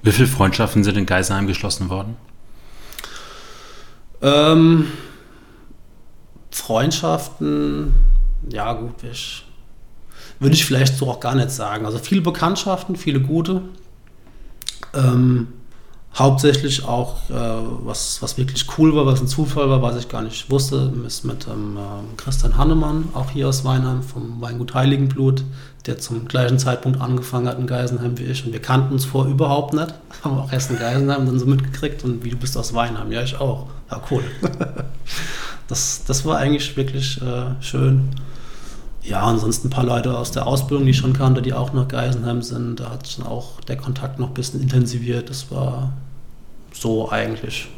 Wie 0.03 0.13
viele 0.13 0.29
Freundschaften 0.29 0.85
sind 0.85 0.97
in 0.97 1.07
Geisenheim 1.07 1.47
geschlossen 1.47 1.89
worden? 1.89 2.17
Ähm, 4.23 4.87
Freundschaften, 6.51 7.95
ja 8.49 8.73
gut, 8.73 9.03
ich, 9.11 9.45
würde 10.39 10.55
ich 10.55 10.65
vielleicht 10.65 10.97
so 10.97 11.11
auch 11.11 11.21
gar 11.21 11.35
nicht 11.35 11.51
sagen. 11.51 11.87
Also 11.87 11.99
viele 11.99 12.21
Bekanntschaften, 12.21 12.97
viele 12.97 13.21
gute. 13.21 13.63
Ähm, 14.95 15.49
hauptsächlich 16.19 16.85
auch, 16.85 17.29
äh, 17.29 17.35
was, 17.85 18.23
was 18.23 18.39
wirklich 18.39 18.67
cool 18.79 18.97
war, 18.97 19.05
was 19.05 19.21
ein 19.21 19.29
Zufall 19.29 19.69
war, 19.69 19.83
was 19.83 19.97
ich 19.97 20.09
gar 20.09 20.23
nicht 20.23 20.51
wusste, 20.51 20.93
ist 21.07 21.25
mit 21.25 21.47
ähm, 21.47 21.79
Christian 22.17 22.57
Hannemann, 22.57 23.11
auch 23.13 23.31
hier 23.31 23.49
aus 23.49 23.65
Weinheim, 23.65 24.03
vom 24.03 24.41
Weingut 24.41 24.75
Heiligenblut, 24.75 25.45
der 25.85 25.99
zum 25.99 26.27
gleichen 26.27 26.59
Zeitpunkt 26.59 27.01
angefangen 27.01 27.47
hat 27.47 27.59
in 27.59 27.67
Geisenheim 27.67 28.17
wie 28.17 28.25
ich. 28.25 28.47
Und 28.47 28.53
wir 28.53 28.63
kannten 28.63 28.95
uns 28.95 29.05
vor 29.05 29.27
überhaupt 29.27 29.75
nicht, 29.75 29.93
haben 30.25 30.39
auch 30.39 30.51
erst 30.51 30.71
in 30.71 30.79
Geisenheim 30.79 31.27
dann 31.27 31.39
so 31.39 31.45
mitgekriegt 31.45 32.03
und 32.03 32.25
wie 32.25 32.31
du 32.31 32.37
bist 32.37 32.57
aus 32.57 32.73
Weinheim. 32.73 33.13
Ja, 33.13 33.23
ich 33.23 33.39
auch. 33.39 33.67
Ja, 33.91 34.01
cool. 34.11 34.25
das, 35.69 36.03
das 36.07 36.25
war 36.25 36.39
eigentlich 36.39 36.77
wirklich 36.79 37.21
äh, 37.21 37.63
schön. 37.63 38.09
Ja, 39.03 39.23
ansonsten 39.23 39.69
ein 39.69 39.71
paar 39.71 39.85
Leute 39.85 40.17
aus 40.17 40.33
der 40.33 40.47
Ausbildung, 40.47 40.87
die 40.87 40.91
ich 40.91 40.97
schon 40.97 41.13
kannte, 41.13 41.43
die 41.43 41.53
auch 41.53 41.73
nach 41.75 41.87
Geisenheim 41.87 42.43
sind. 42.43 42.81
Da 42.81 42.91
hat 42.91 43.07
sich 43.07 43.19
dann 43.19 43.27
auch 43.27 43.61
der 43.61 43.77
Kontakt 43.77 44.19
noch 44.19 44.29
ein 44.29 44.35
bisschen 44.35 44.61
intensiviert. 44.61 45.31
Das 45.31 45.51
war 45.53 45.93
so 46.79 47.11
eigentlich 47.11 47.69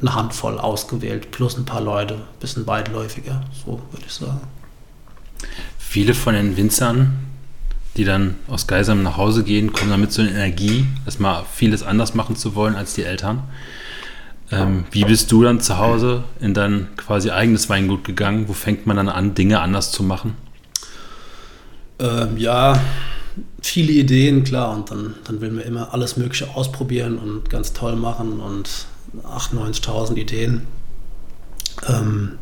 eine 0.00 0.14
Handvoll 0.14 0.58
ausgewählt, 0.58 1.30
plus 1.30 1.56
ein 1.56 1.64
paar 1.64 1.80
Leute, 1.80 2.14
ein 2.14 2.40
bisschen 2.40 2.66
weitläufiger, 2.66 3.42
so 3.64 3.80
würde 3.90 4.04
ich 4.06 4.12
sagen. 4.12 4.40
Viele 5.78 6.14
von 6.14 6.34
den 6.34 6.56
Winzern, 6.56 7.18
die 7.96 8.04
dann 8.04 8.36
aus 8.48 8.66
Geisam 8.66 9.02
nach 9.02 9.16
Hause 9.16 9.44
gehen, 9.44 9.72
kommen 9.72 9.90
damit 9.90 10.12
so 10.12 10.22
eine 10.22 10.32
Energie, 10.32 10.86
erstmal 11.04 11.44
vieles 11.52 11.82
anders 11.82 12.14
machen 12.14 12.36
zu 12.36 12.54
wollen 12.54 12.74
als 12.74 12.94
die 12.94 13.04
Eltern. 13.04 13.44
Ähm, 14.50 14.84
wie 14.90 15.04
bist 15.04 15.32
du 15.32 15.42
dann 15.42 15.60
zu 15.60 15.78
Hause 15.78 16.24
in 16.40 16.54
dein 16.54 16.88
quasi 16.96 17.30
eigenes 17.30 17.68
Weingut 17.68 18.04
gegangen? 18.04 18.48
Wo 18.48 18.52
fängt 18.52 18.86
man 18.86 18.96
dann 18.96 19.08
an, 19.08 19.34
Dinge 19.34 19.60
anders 19.60 19.90
zu 19.90 20.02
machen? 20.02 20.36
Ähm, 21.98 22.36
ja, 22.36 22.78
viele 23.60 23.92
Ideen, 23.92 24.44
klar. 24.44 24.74
Und 24.74 24.90
dann, 24.90 25.14
dann 25.24 25.40
will 25.40 25.50
man 25.50 25.64
immer 25.64 25.92
alles 25.92 26.16
Mögliche 26.16 26.54
ausprobieren 26.54 27.18
und 27.18 27.50
ganz 27.50 27.72
toll 27.72 27.96
machen 27.96 28.40
und 28.40 28.68
98.000, 29.22 29.82
90.000 29.84 30.16
Ideen. 30.16 30.66
Ähm, 31.88 32.38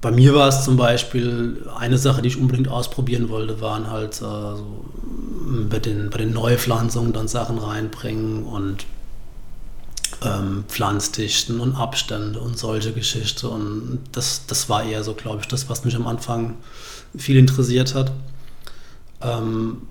bei 0.00 0.10
mir 0.10 0.34
war 0.34 0.48
es 0.48 0.64
zum 0.64 0.76
Beispiel 0.76 1.66
eine 1.78 1.96
Sache, 1.96 2.20
die 2.20 2.28
ich 2.28 2.36
unbedingt 2.36 2.68
ausprobieren 2.68 3.30
wollte, 3.30 3.60
waren 3.62 3.90
halt 3.90 4.16
äh, 4.16 4.20
so 4.20 4.84
bei, 5.70 5.78
den, 5.78 6.10
bei 6.10 6.18
den 6.18 6.32
Neupflanzungen 6.34 7.14
dann 7.14 7.26
Sachen 7.26 7.56
reinbringen 7.56 8.44
und 8.44 8.84
ähm, 10.22 10.64
Pflanzdichten 10.68 11.60
und 11.60 11.74
Abstände 11.74 12.38
und 12.40 12.58
solche 12.58 12.92
Geschichten. 12.92 13.46
Und 13.46 14.00
das, 14.12 14.46
das 14.46 14.68
war 14.68 14.84
eher 14.84 15.02
so, 15.02 15.14
glaube 15.14 15.40
ich, 15.40 15.48
das, 15.48 15.70
was 15.70 15.84
mich 15.84 15.96
am 15.96 16.06
Anfang 16.06 16.56
viel 17.16 17.38
interessiert 17.38 17.94
hat. 17.94 18.12
Ähm, 19.24 19.82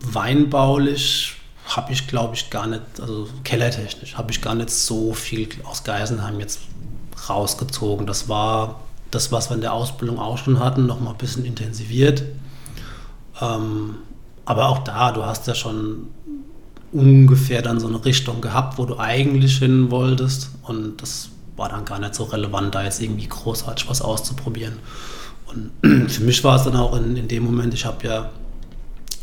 weinbaulich 0.00 1.36
habe 1.66 1.92
ich, 1.92 2.06
glaube 2.08 2.34
ich, 2.34 2.50
gar 2.50 2.66
nicht, 2.66 2.82
also 3.00 3.28
kellertechnisch, 3.44 4.16
habe 4.16 4.32
ich 4.32 4.40
gar 4.40 4.54
nicht 4.54 4.70
so 4.70 5.12
viel 5.14 5.48
aus 5.64 5.84
Geisenheim 5.84 6.40
jetzt 6.40 6.60
rausgezogen. 7.28 8.06
Das 8.06 8.28
war 8.28 8.80
das, 9.10 9.30
was 9.30 9.50
wir 9.50 9.54
in 9.54 9.60
der 9.60 9.72
Ausbildung 9.72 10.18
auch 10.18 10.38
schon 10.38 10.58
hatten, 10.58 10.86
noch 10.86 11.00
mal 11.00 11.10
ein 11.10 11.18
bisschen 11.18 11.44
intensiviert. 11.44 12.24
Ähm, 13.40 13.96
aber 14.44 14.68
auch 14.68 14.78
da, 14.78 15.12
du 15.12 15.24
hast 15.24 15.46
ja 15.46 15.54
schon 15.54 16.08
ungefähr 16.92 17.62
dann 17.62 17.80
so 17.80 17.86
eine 17.86 18.04
Richtung 18.04 18.40
gehabt, 18.40 18.78
wo 18.78 18.84
du 18.84 18.98
eigentlich 18.98 19.58
hin 19.58 19.90
wolltest. 19.90 20.50
Und 20.62 21.00
das 21.00 21.30
war 21.56 21.68
dann 21.68 21.84
gar 21.84 21.98
nicht 21.98 22.14
so 22.14 22.24
relevant, 22.24 22.74
da 22.74 22.82
jetzt 22.82 23.00
irgendwie 23.00 23.28
großartig 23.28 23.88
was 23.88 24.02
auszuprobieren. 24.02 24.78
Und 25.46 25.70
für 26.10 26.24
mich 26.24 26.42
war 26.44 26.56
es 26.56 26.64
dann 26.64 26.76
auch 26.76 26.96
in, 26.96 27.16
in 27.16 27.28
dem 27.28 27.44
Moment, 27.44 27.74
ich 27.74 27.84
habe 27.84 28.06
ja, 28.06 28.30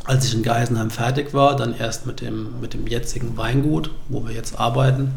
als 0.10 0.26
ich 0.26 0.34
in 0.34 0.42
Geisenheim 0.42 0.90
fertig 0.90 1.36
war, 1.36 1.56
dann 1.56 1.76
erst 1.76 2.08
mit 2.08 2.20
dem, 2.20 2.60
mit 2.60 2.74
dem 2.74 2.88
jetzigen 2.88 3.38
Weingut, 3.38 3.92
wo 4.08 4.28
wir 4.28 4.34
jetzt 4.34 4.60
arbeiten. 4.60 5.14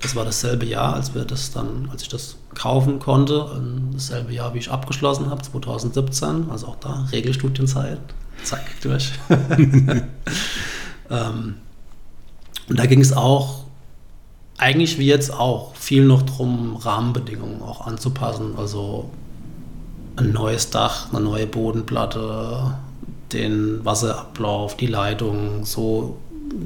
Das 0.00 0.16
war 0.16 0.24
dasselbe 0.24 0.64
Jahr, 0.64 0.94
als 0.94 1.14
wir 1.14 1.26
das 1.26 1.52
dann, 1.52 1.90
als 1.92 2.00
ich 2.00 2.08
das 2.08 2.36
kaufen 2.54 2.98
konnte, 2.98 3.46
dasselbe 3.92 4.32
Jahr, 4.32 4.54
wie 4.54 4.58
ich 4.58 4.70
abgeschlossen 4.70 5.28
habe, 5.28 5.42
2017, 5.42 6.46
also 6.50 6.68
auch 6.68 6.76
da 6.76 7.06
Regelstudienzeit, 7.12 7.98
zack, 8.42 8.62
durch. 8.80 9.12
ähm, 11.10 11.56
und 12.70 12.78
da 12.78 12.86
ging 12.86 13.02
es 13.02 13.12
auch, 13.12 13.64
eigentlich 14.56 14.98
wie 14.98 15.06
jetzt 15.06 15.30
auch, 15.30 15.74
viel 15.74 16.06
noch 16.06 16.22
darum, 16.22 16.76
Rahmenbedingungen 16.76 17.60
auch 17.60 17.86
anzupassen. 17.86 18.54
Also 18.56 19.10
ein 20.16 20.32
neues 20.32 20.70
Dach, 20.70 21.12
eine 21.12 21.20
neue 21.20 21.46
Bodenplatte, 21.46 22.78
den 23.32 23.84
Wasserablauf, 23.84 24.76
die 24.76 24.86
Leitung, 24.86 25.64
so 25.64 26.18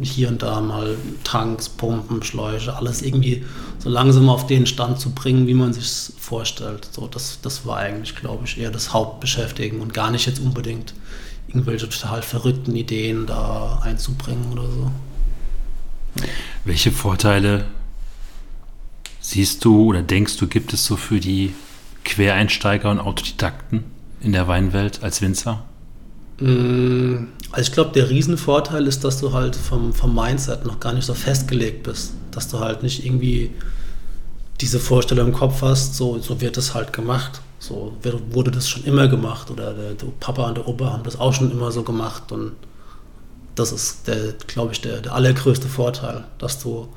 hier 0.02 0.28
und 0.28 0.42
da 0.42 0.60
mal 0.60 0.96
Tanks, 1.24 1.68
Pumpen, 1.68 2.22
Schläuche, 2.22 2.74
alles 2.76 3.02
irgendwie 3.02 3.44
so 3.78 3.88
langsam 3.88 4.28
auf 4.28 4.46
den 4.46 4.66
Stand 4.66 5.00
zu 5.00 5.10
bringen, 5.10 5.46
wie 5.46 5.54
man 5.54 5.72
sich 5.72 6.12
vorstellt. 6.18 6.88
So, 6.90 7.06
das, 7.06 7.38
das 7.42 7.66
war 7.66 7.78
eigentlich, 7.78 8.16
glaube 8.16 8.44
ich, 8.44 8.58
eher 8.58 8.70
das 8.70 8.92
Hauptbeschäftigen 8.92 9.80
und 9.80 9.94
gar 9.94 10.10
nicht 10.10 10.26
jetzt 10.26 10.40
unbedingt 10.40 10.94
irgendwelche 11.48 11.88
total 11.88 12.22
verrückten 12.22 12.74
Ideen 12.74 13.26
da 13.26 13.80
einzubringen 13.82 14.52
oder 14.52 14.64
so. 14.64 14.90
Welche 16.64 16.90
Vorteile 16.90 17.66
siehst 19.20 19.64
du 19.64 19.84
oder 19.84 20.02
denkst 20.02 20.36
du, 20.38 20.48
gibt 20.48 20.72
es 20.72 20.84
so 20.84 20.96
für 20.96 21.20
die 21.20 21.54
Quereinsteiger 22.04 22.90
und 22.90 23.00
Autodidakten 23.00 23.84
in 24.20 24.32
der 24.32 24.48
Weinwelt 24.48 25.02
als 25.02 25.22
Winzer? 25.22 25.64
Mm, 26.38 27.28
also 27.52 27.68
ich 27.68 27.72
glaube, 27.72 27.92
der 27.92 28.10
Riesenvorteil 28.10 28.86
ist, 28.86 29.04
dass 29.04 29.20
du 29.20 29.32
halt 29.32 29.56
vom, 29.56 29.92
vom 29.92 30.14
Mindset 30.14 30.64
noch 30.64 30.80
gar 30.80 30.92
nicht 30.92 31.06
so 31.06 31.14
festgelegt 31.14 31.82
bist. 31.84 32.12
Dass 32.30 32.48
du 32.48 32.60
halt 32.60 32.82
nicht 32.82 33.04
irgendwie 33.04 33.52
diese 34.60 34.80
Vorstellung 34.80 35.28
im 35.28 35.34
Kopf 35.34 35.62
hast, 35.62 35.96
so, 35.96 36.18
so 36.18 36.40
wird 36.40 36.56
das 36.56 36.74
halt 36.74 36.92
gemacht. 36.92 37.40
So 37.58 37.96
wurde 38.30 38.50
das 38.50 38.68
schon 38.68 38.84
immer 38.84 39.08
gemacht 39.08 39.50
oder 39.50 39.72
der, 39.72 39.94
der 39.94 40.06
Papa 40.20 40.46
und 40.46 40.56
der 40.56 40.68
Opa 40.68 40.92
haben 40.92 41.04
das 41.04 41.18
auch 41.18 41.32
schon 41.32 41.50
immer 41.50 41.72
so 41.72 41.82
gemacht 41.82 42.30
und 42.30 42.52
das 43.54 43.72
ist, 43.72 44.06
der, 44.06 44.34
glaube 44.46 44.72
ich, 44.72 44.82
der, 44.82 45.00
der 45.00 45.14
allergrößte 45.14 45.66
Vorteil, 45.66 46.24
dass 46.38 46.62
du 46.62 46.88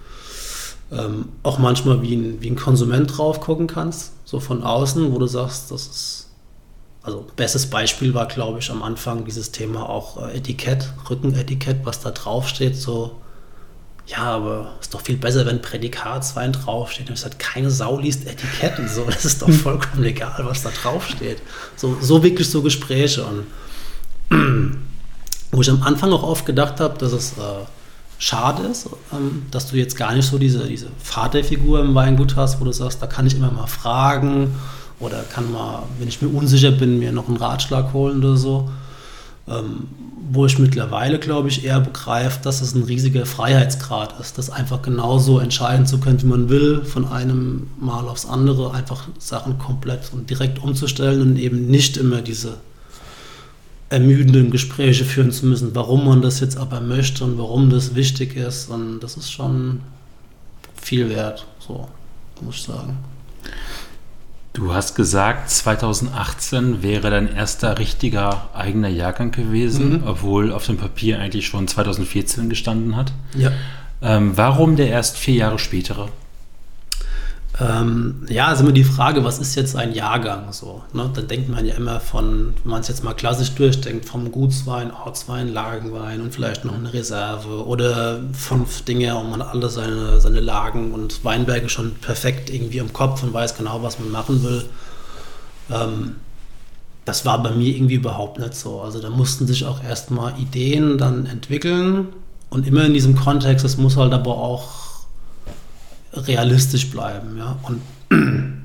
ähm, 0.91 1.29
auch 1.43 1.57
manchmal 1.57 2.01
wie 2.01 2.15
ein, 2.15 2.41
wie 2.41 2.49
ein 2.49 2.55
Konsument 2.55 3.17
drauf 3.17 3.39
gucken 3.39 3.67
kannst, 3.67 4.11
so 4.25 4.39
von 4.39 4.63
außen, 4.63 5.11
wo 5.13 5.17
du 5.19 5.27
sagst, 5.27 5.71
das 5.71 5.87
ist, 5.87 6.28
also 7.01 7.25
bestes 7.35 7.69
Beispiel 7.69 8.13
war, 8.13 8.27
glaube 8.27 8.59
ich, 8.59 8.69
am 8.69 8.83
Anfang 8.83 9.25
dieses 9.25 9.51
Thema 9.51 9.87
auch 9.87 10.27
äh, 10.27 10.37
Etikett, 10.37 10.93
Rückenetikett, 11.09 11.85
was 11.85 12.01
da 12.01 12.11
draufsteht, 12.11 12.75
so, 12.75 13.15
ja, 14.05 14.23
aber 14.23 14.73
ist 14.81 14.93
doch 14.93 15.01
viel 15.01 15.17
besser, 15.17 15.45
wenn 15.45 15.61
Prädikatswein 15.61 16.51
draufsteht. 16.51 17.07
Und 17.07 17.13
ich 17.13 17.21
sage, 17.21 17.35
keine 17.37 17.69
Sau 17.69 17.99
liest 17.99 18.27
Etiketten, 18.27 18.89
so, 18.89 19.03
das 19.09 19.23
ist 19.23 19.41
doch 19.41 19.49
vollkommen 19.49 20.03
egal, 20.03 20.39
was 20.43 20.63
da 20.63 20.71
draufsteht. 20.71 21.41
So, 21.75 21.97
so 22.01 22.21
wirklich 22.21 22.49
so 22.49 22.61
Gespräche 22.61 23.25
und 23.25 23.45
wo 25.51 25.61
ich 25.61 25.69
am 25.69 25.81
Anfang 25.83 26.11
auch 26.11 26.23
oft 26.23 26.45
gedacht 26.45 26.79
habe, 26.79 26.97
dass 26.97 27.13
es 27.13 27.33
äh, 27.33 27.65
schade 28.17 28.63
ist, 28.63 28.89
ähm, 29.13 29.45
dass 29.51 29.69
du 29.69 29.77
jetzt 29.77 29.95
gar 29.95 30.13
nicht 30.13 30.27
so 30.27 30.37
diese, 30.37 30.67
diese 30.67 30.87
Vaterfigur 31.01 31.79
im 31.79 31.95
Weingut 31.95 32.35
hast, 32.35 32.59
wo 32.59 32.65
du 32.65 32.71
sagst, 32.73 33.01
da 33.01 33.07
kann 33.07 33.25
ich 33.25 33.35
immer 33.35 33.51
mal 33.51 33.67
fragen 33.67 34.55
oder 34.99 35.23
kann 35.23 35.51
mal, 35.51 35.83
wenn 35.97 36.07
ich 36.07 36.21
mir 36.21 36.29
unsicher 36.29 36.71
bin, 36.71 36.99
mir 36.99 37.11
noch 37.11 37.27
einen 37.27 37.37
Ratschlag 37.37 37.93
holen 37.93 38.19
oder 38.19 38.37
so. 38.37 38.69
Ähm, 39.47 39.87
wo 40.31 40.45
ich 40.45 40.59
mittlerweile, 40.59 41.17
glaube 41.17 41.47
ich, 41.47 41.65
eher 41.65 41.79
begreife, 41.79 42.39
dass 42.43 42.61
es 42.61 42.75
ein 42.75 42.83
riesiger 42.83 43.25
Freiheitsgrad 43.25 44.19
ist, 44.19 44.37
das 44.37 44.51
einfach 44.51 44.83
genauso 44.83 45.39
entscheiden 45.39 45.87
zu 45.87 45.99
können, 45.99 46.21
wie 46.21 46.27
man 46.27 46.49
will, 46.49 46.85
von 46.85 47.07
einem 47.07 47.67
Mal 47.79 48.07
aufs 48.07 48.27
andere 48.27 48.71
einfach 48.73 49.07
Sachen 49.17 49.57
komplett 49.57 50.11
und 50.13 50.29
direkt 50.29 50.59
umzustellen 50.59 51.21
und 51.21 51.37
eben 51.37 51.67
nicht 51.67 51.97
immer 51.97 52.21
diese 52.21 52.57
ermüdenden 53.89 54.51
Gespräche 54.51 55.03
führen 55.03 55.31
zu 55.31 55.47
müssen, 55.47 55.73
warum 55.73 56.05
man 56.05 56.21
das 56.21 56.39
jetzt 56.41 56.57
aber 56.57 56.79
möchte 56.79 57.23
und 57.23 57.39
warum 57.39 57.71
das 57.71 57.95
wichtig 57.95 58.35
ist. 58.35 58.69
Und 58.69 58.99
das 58.99 59.17
ist 59.17 59.31
schon 59.31 59.81
viel 60.79 61.09
wert, 61.09 61.47
so 61.59 61.87
muss 62.41 62.55
ich 62.57 62.63
sagen. 62.63 62.97
Du 64.59 64.73
hast 64.73 64.95
gesagt, 64.95 65.49
2018 65.49 66.83
wäre 66.83 67.09
dein 67.09 67.33
erster 67.33 67.79
richtiger 67.79 68.49
eigener 68.53 68.89
Jahrgang 68.89 69.31
gewesen, 69.31 70.01
mhm. 70.01 70.03
obwohl 70.05 70.51
auf 70.51 70.65
dem 70.65 70.75
Papier 70.75 71.17
eigentlich 71.17 71.47
schon 71.47 71.69
2014 71.69 72.49
gestanden 72.49 72.97
hat. 72.97 73.13
Ja. 73.35 73.51
Ähm, 74.01 74.33
warum 74.35 74.75
der 74.75 74.89
erst 74.89 75.17
vier 75.17 75.35
Jahre 75.35 75.59
spätere? 75.59 76.09
Ähm, 77.61 78.25
ja, 78.29 78.53
ist 78.53 78.61
immer 78.61 78.71
die 78.71 78.85
Frage, 78.85 79.25
was 79.25 79.37
ist 79.37 79.55
jetzt 79.55 79.75
ein 79.75 79.93
Jahrgang 79.93 80.53
so? 80.53 80.81
Ne? 80.93 81.09
Da 81.13 81.21
denkt 81.21 81.49
man 81.49 81.65
ja 81.65 81.75
immer 81.75 81.99
von, 81.99 82.53
wenn 82.63 82.71
man 82.71 82.81
es 82.81 82.87
jetzt 82.87 83.03
mal 83.03 83.13
klassisch 83.13 83.51
durchdenkt, 83.51 84.05
vom 84.05 84.31
Gutswein, 84.31 84.91
Ortswein, 84.91 85.51
Lagenwein 85.51 86.21
und 86.21 86.33
vielleicht 86.33 86.63
noch 86.63 86.75
eine 86.75 86.93
Reserve 86.93 87.65
oder 87.65 88.21
fünf 88.31 88.83
Dinge 88.83 89.17
und 89.17 89.29
man 89.29 89.41
hat 89.41 89.49
alle 89.53 89.69
seine, 89.69 90.21
seine 90.21 90.39
Lagen 90.39 90.93
und 90.93 91.25
Weinberge 91.25 91.67
schon 91.67 91.95
perfekt 91.95 92.49
irgendwie 92.49 92.77
im 92.77 92.93
Kopf 92.93 93.23
und 93.23 93.33
weiß 93.33 93.57
genau, 93.57 93.83
was 93.83 93.99
man 93.99 94.09
machen 94.09 94.41
will. 94.43 94.63
Ähm, 95.69 96.15
das 97.03 97.25
war 97.25 97.43
bei 97.43 97.51
mir 97.51 97.75
irgendwie 97.75 97.95
überhaupt 97.95 98.39
nicht 98.39 98.55
so. 98.55 98.79
Also 98.81 99.01
da 99.01 99.09
mussten 99.09 99.47
sich 99.47 99.65
auch 99.65 99.83
erstmal 99.83 100.39
Ideen 100.39 100.97
dann 100.97 101.25
entwickeln 101.25 102.07
und 102.49 102.65
immer 102.67 102.85
in 102.85 102.93
diesem 102.93 103.15
Kontext, 103.17 103.65
es 103.65 103.77
muss 103.77 103.97
halt 103.97 104.13
aber 104.13 104.37
auch 104.37 104.88
realistisch 106.27 106.89
bleiben. 106.89 107.37
Ja? 107.37 107.57
Und 107.63 107.81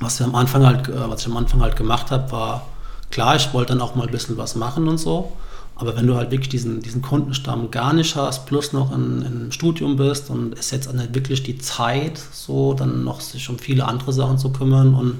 was, 0.00 0.18
wir 0.18 0.26
am 0.26 0.34
Anfang 0.34 0.66
halt, 0.66 0.88
äh, 0.88 1.08
was 1.08 1.20
ich 1.20 1.26
am 1.26 1.36
Anfang 1.36 1.60
halt 1.60 1.76
gemacht 1.76 2.10
habe, 2.10 2.30
war 2.32 2.66
klar, 3.10 3.36
ich 3.36 3.52
wollte 3.52 3.72
dann 3.72 3.82
auch 3.82 3.94
mal 3.94 4.06
ein 4.06 4.12
bisschen 4.12 4.36
was 4.36 4.54
machen 4.54 4.88
und 4.88 4.98
so. 4.98 5.32
Aber 5.76 5.96
wenn 5.96 6.06
du 6.06 6.14
halt 6.14 6.30
wirklich 6.30 6.50
diesen, 6.50 6.82
diesen 6.82 7.02
Kundenstamm 7.02 7.70
gar 7.70 7.92
nicht 7.92 8.14
hast, 8.14 8.46
plus 8.46 8.72
noch 8.72 8.92
in, 8.92 9.22
im 9.22 9.52
Studium 9.52 9.96
bist 9.96 10.30
und 10.30 10.56
es 10.56 10.70
jetzt 10.70 10.92
nicht 10.92 11.14
wirklich 11.14 11.42
die 11.42 11.58
Zeit, 11.58 12.18
so 12.18 12.74
dann 12.74 13.02
noch 13.02 13.20
sich 13.20 13.48
um 13.48 13.58
viele 13.58 13.86
andere 13.86 14.12
Sachen 14.12 14.38
zu 14.38 14.50
kümmern 14.50 14.94
und 14.94 15.16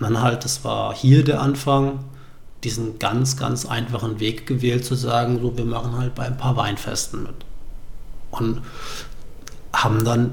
dann 0.00 0.20
halt, 0.20 0.44
das 0.44 0.64
war 0.64 0.94
hier 0.94 1.24
der 1.24 1.40
Anfang, 1.40 2.00
diesen 2.62 2.98
ganz, 2.98 3.36
ganz 3.36 3.66
einfachen 3.66 4.20
Weg 4.20 4.46
gewählt 4.46 4.84
zu 4.84 4.94
sagen, 4.94 5.40
so 5.40 5.56
wir 5.56 5.64
machen 5.64 5.96
halt 5.98 6.14
bei 6.14 6.24
ein 6.24 6.36
paar 6.36 6.56
Weinfesten 6.56 7.22
mit. 7.22 7.34
Und 8.30 8.62
haben 9.72 10.04
dann 10.04 10.30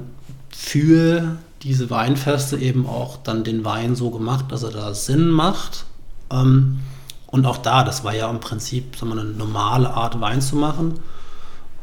für 0.52 1.36
diese 1.62 1.90
Weinfeste 1.90 2.58
eben 2.58 2.86
auch 2.86 3.18
dann 3.18 3.44
den 3.44 3.64
Wein 3.64 3.94
so 3.94 4.10
gemacht, 4.10 4.46
dass 4.50 4.62
er 4.62 4.70
da 4.70 4.94
Sinn 4.94 5.28
macht. 5.28 5.84
Ähm, 6.30 6.80
und 7.26 7.46
auch 7.46 7.58
da, 7.58 7.82
das 7.82 8.04
war 8.04 8.14
ja 8.14 8.28
im 8.30 8.40
Prinzip 8.40 8.96
sagen 8.96 9.14
wir, 9.14 9.20
eine 9.20 9.30
normale 9.30 9.90
Art 9.90 10.20
Wein 10.20 10.42
zu 10.42 10.56
machen. 10.56 11.00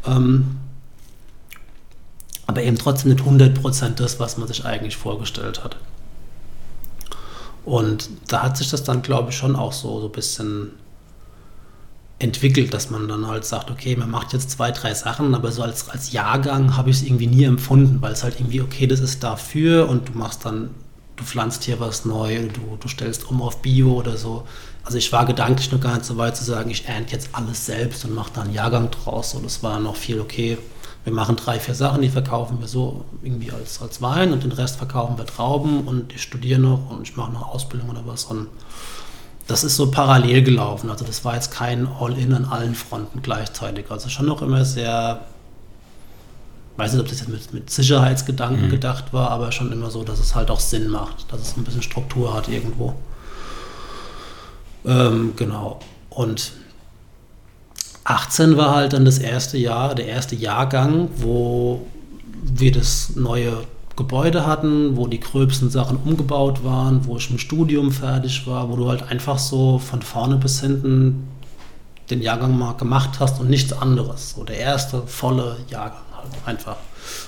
Ähm, 0.06 0.58
aber 2.46 2.64
eben 2.64 2.78
trotzdem 2.78 3.12
nicht 3.12 3.24
100% 3.24 3.96
das, 3.96 4.20
was 4.20 4.38
man 4.38 4.48
sich 4.48 4.66
eigentlich 4.66 4.98
vorgestellt 4.98 5.64
hat. 5.64 5.78
Und 7.64 8.10
da 8.28 8.44
hat 8.44 8.58
sich 8.58 8.70
das 8.70 8.84
dann, 8.84 9.02
glaube 9.02 9.30
ich, 9.30 9.38
schon 9.38 9.56
auch 9.56 9.74
so, 9.74 10.00
so 10.00 10.08
ein 10.08 10.12
bisschen 10.12 10.72
entwickelt, 12.20 12.74
dass 12.74 12.90
man 12.90 13.08
dann 13.08 13.28
halt 13.28 13.46
sagt, 13.46 13.72
okay, 13.72 13.96
man 13.96 14.12
macht 14.12 14.34
jetzt 14.34 14.52
zwei, 14.52 14.72
drei 14.72 14.94
Sachen, 14.94 15.34
aber 15.34 15.52
so 15.52 15.64
als, 15.64 15.90
als 15.90 16.12
Jahrgang 16.12 16.76
habe 16.76 16.90
ich 16.90 16.98
es 16.98 17.04
irgendwie 17.04 17.28
nie 17.28 17.46
empfunden, 17.46 18.02
weil 18.02 18.12
es 18.12 18.24
halt 18.24 18.40
irgendwie, 18.40 18.62
okay, 18.62 18.88
das 18.88 19.00
ist 19.00 19.24
dafür 19.24 19.88
und 19.88 20.10
du 20.10 20.18
machst 20.18 20.46
dann, 20.46 20.72
du 21.16 21.24
pflanzt 21.24 21.64
hier 21.64 21.80
was 21.80 22.04
neu, 22.04 22.48
du, 22.50 22.78
du 22.78 22.88
stellst 22.90 23.30
um 23.30 23.42
auf 23.42 23.62
Bio 23.62 23.94
oder 23.94 24.18
so. 24.18 24.46
Also 24.84 24.98
ich 24.98 25.12
war 25.14 25.26
gedanklich 25.26 25.72
noch 25.72 25.80
gar 25.80 25.94
nicht 25.94 26.06
so 26.06 26.18
weit 26.18 26.36
zu 26.36 26.44
sagen, 26.44 26.70
ich 26.70 26.88
ernte 26.88 27.14
jetzt 27.14 27.30
alles 27.32 27.66
selbst 27.66 28.04
und 28.04 28.14
mache 28.14 28.32
da 28.34 28.42
einen 28.42 28.54
Jahrgang 28.54 28.90
draus. 28.92 29.34
Und 29.34 29.46
es 29.46 29.62
war 29.62 29.80
noch 29.80 29.96
viel, 29.96 30.20
okay, 30.20 30.58
wir 31.04 31.14
machen 31.14 31.38
drei, 31.38 31.60
vier 31.60 31.76
Sachen, 31.76 32.02
die 32.02 32.10
verkaufen 32.10 32.60
wir 32.60 32.68
so 32.68 33.06
irgendwie 33.22 33.52
als, 33.52 33.82
als 33.82 34.02
Wein 34.02 34.34
und 34.34 34.44
den 34.44 34.52
Rest 34.52 34.78
verkaufen 34.78 35.18
wir 35.18 35.26
Trauben 35.26 35.88
und 35.88 36.14
ich 36.14 36.22
studiere 36.22 36.60
noch 36.60 36.90
und 36.90 37.04
ich 37.04 37.16
mache 37.16 37.32
noch 37.32 37.54
Ausbildung 37.54 37.90
oder 37.90 38.06
was. 38.06 38.26
Und 38.26 38.48
das 39.50 39.64
ist 39.64 39.76
so 39.76 39.90
parallel 39.90 40.44
gelaufen. 40.44 40.92
Also 40.92 41.04
das 41.04 41.26
war 41.26 41.34
jetzt 41.34 41.52
kein 41.52 41.88
All-In 41.88 42.34
an 42.36 42.46
allen 42.46 42.76
Fronten 42.76 43.24
gleichzeitig. 43.24 43.90
Also 43.90 44.08
schon 44.08 44.28
noch 44.28 44.44
immer 44.44 44.64
sehr, 44.64 45.22
weiß 46.78 46.94
nicht, 46.94 47.02
ob 47.02 47.08
das 47.08 47.20
jetzt 47.20 47.30
mit, 47.30 47.52
mit 47.52 47.70
Sicherheitsgedanken 47.72 48.68
mhm. 48.68 48.70
gedacht 48.70 49.12
war, 49.12 49.32
aber 49.32 49.52
schon 49.52 49.72
immer 49.72 49.90
so, 49.90 50.04
dass 50.04 50.20
es 50.20 50.36
halt 50.36 50.52
auch 50.52 50.60
Sinn 50.60 50.88
macht, 50.88 51.34
dass 51.34 51.42
es 51.42 51.58
ein 51.58 51.64
bisschen 51.64 51.82
Struktur 51.82 52.32
hat 52.32 52.48
irgendwo. 52.48 52.94
Ähm, 54.86 55.34
genau. 55.36 55.80
Und 56.12 56.52
18 58.04 58.56
war 58.56 58.76
halt 58.76 58.94
dann 58.94 59.04
das 59.04 59.18
erste 59.18 59.58
Jahr, 59.58 59.96
der 59.96 60.06
erste 60.06 60.36
Jahrgang, 60.36 61.10
wo 61.16 61.88
wir 62.44 62.72
das 62.72 63.16
neue 63.16 63.64
Gebäude 64.00 64.48
hatten, 64.48 64.96
wo 64.96 65.08
die 65.08 65.20
gröbsten 65.20 65.70
Sachen 65.70 65.98
umgebaut 65.98 66.64
waren, 66.64 67.06
wo 67.06 67.18
ich 67.18 67.30
im 67.30 67.38
Studium 67.38 67.92
fertig 67.92 68.48
war, 68.48 68.70
wo 68.70 68.78
du 68.78 68.90
halt 68.90 69.04
einfach 69.04 69.38
so 69.38 69.78
von 69.78 70.02
vorne 70.02 70.38
bis 70.38 70.62
hinten 70.62 71.28
den 72.10 72.22
Jahrgang 72.22 72.58
mal 72.58 72.74
gemacht 72.74 73.20
hast 73.20 73.40
und 73.40 73.50
nichts 73.50 73.74
anderes. 73.74 74.32
So 74.32 74.46
der 74.46 74.58
erste 74.58 75.04
volle 75.06 75.58
Jahrgang 75.70 76.02
halt 76.16 76.32
einfach. 76.46 76.78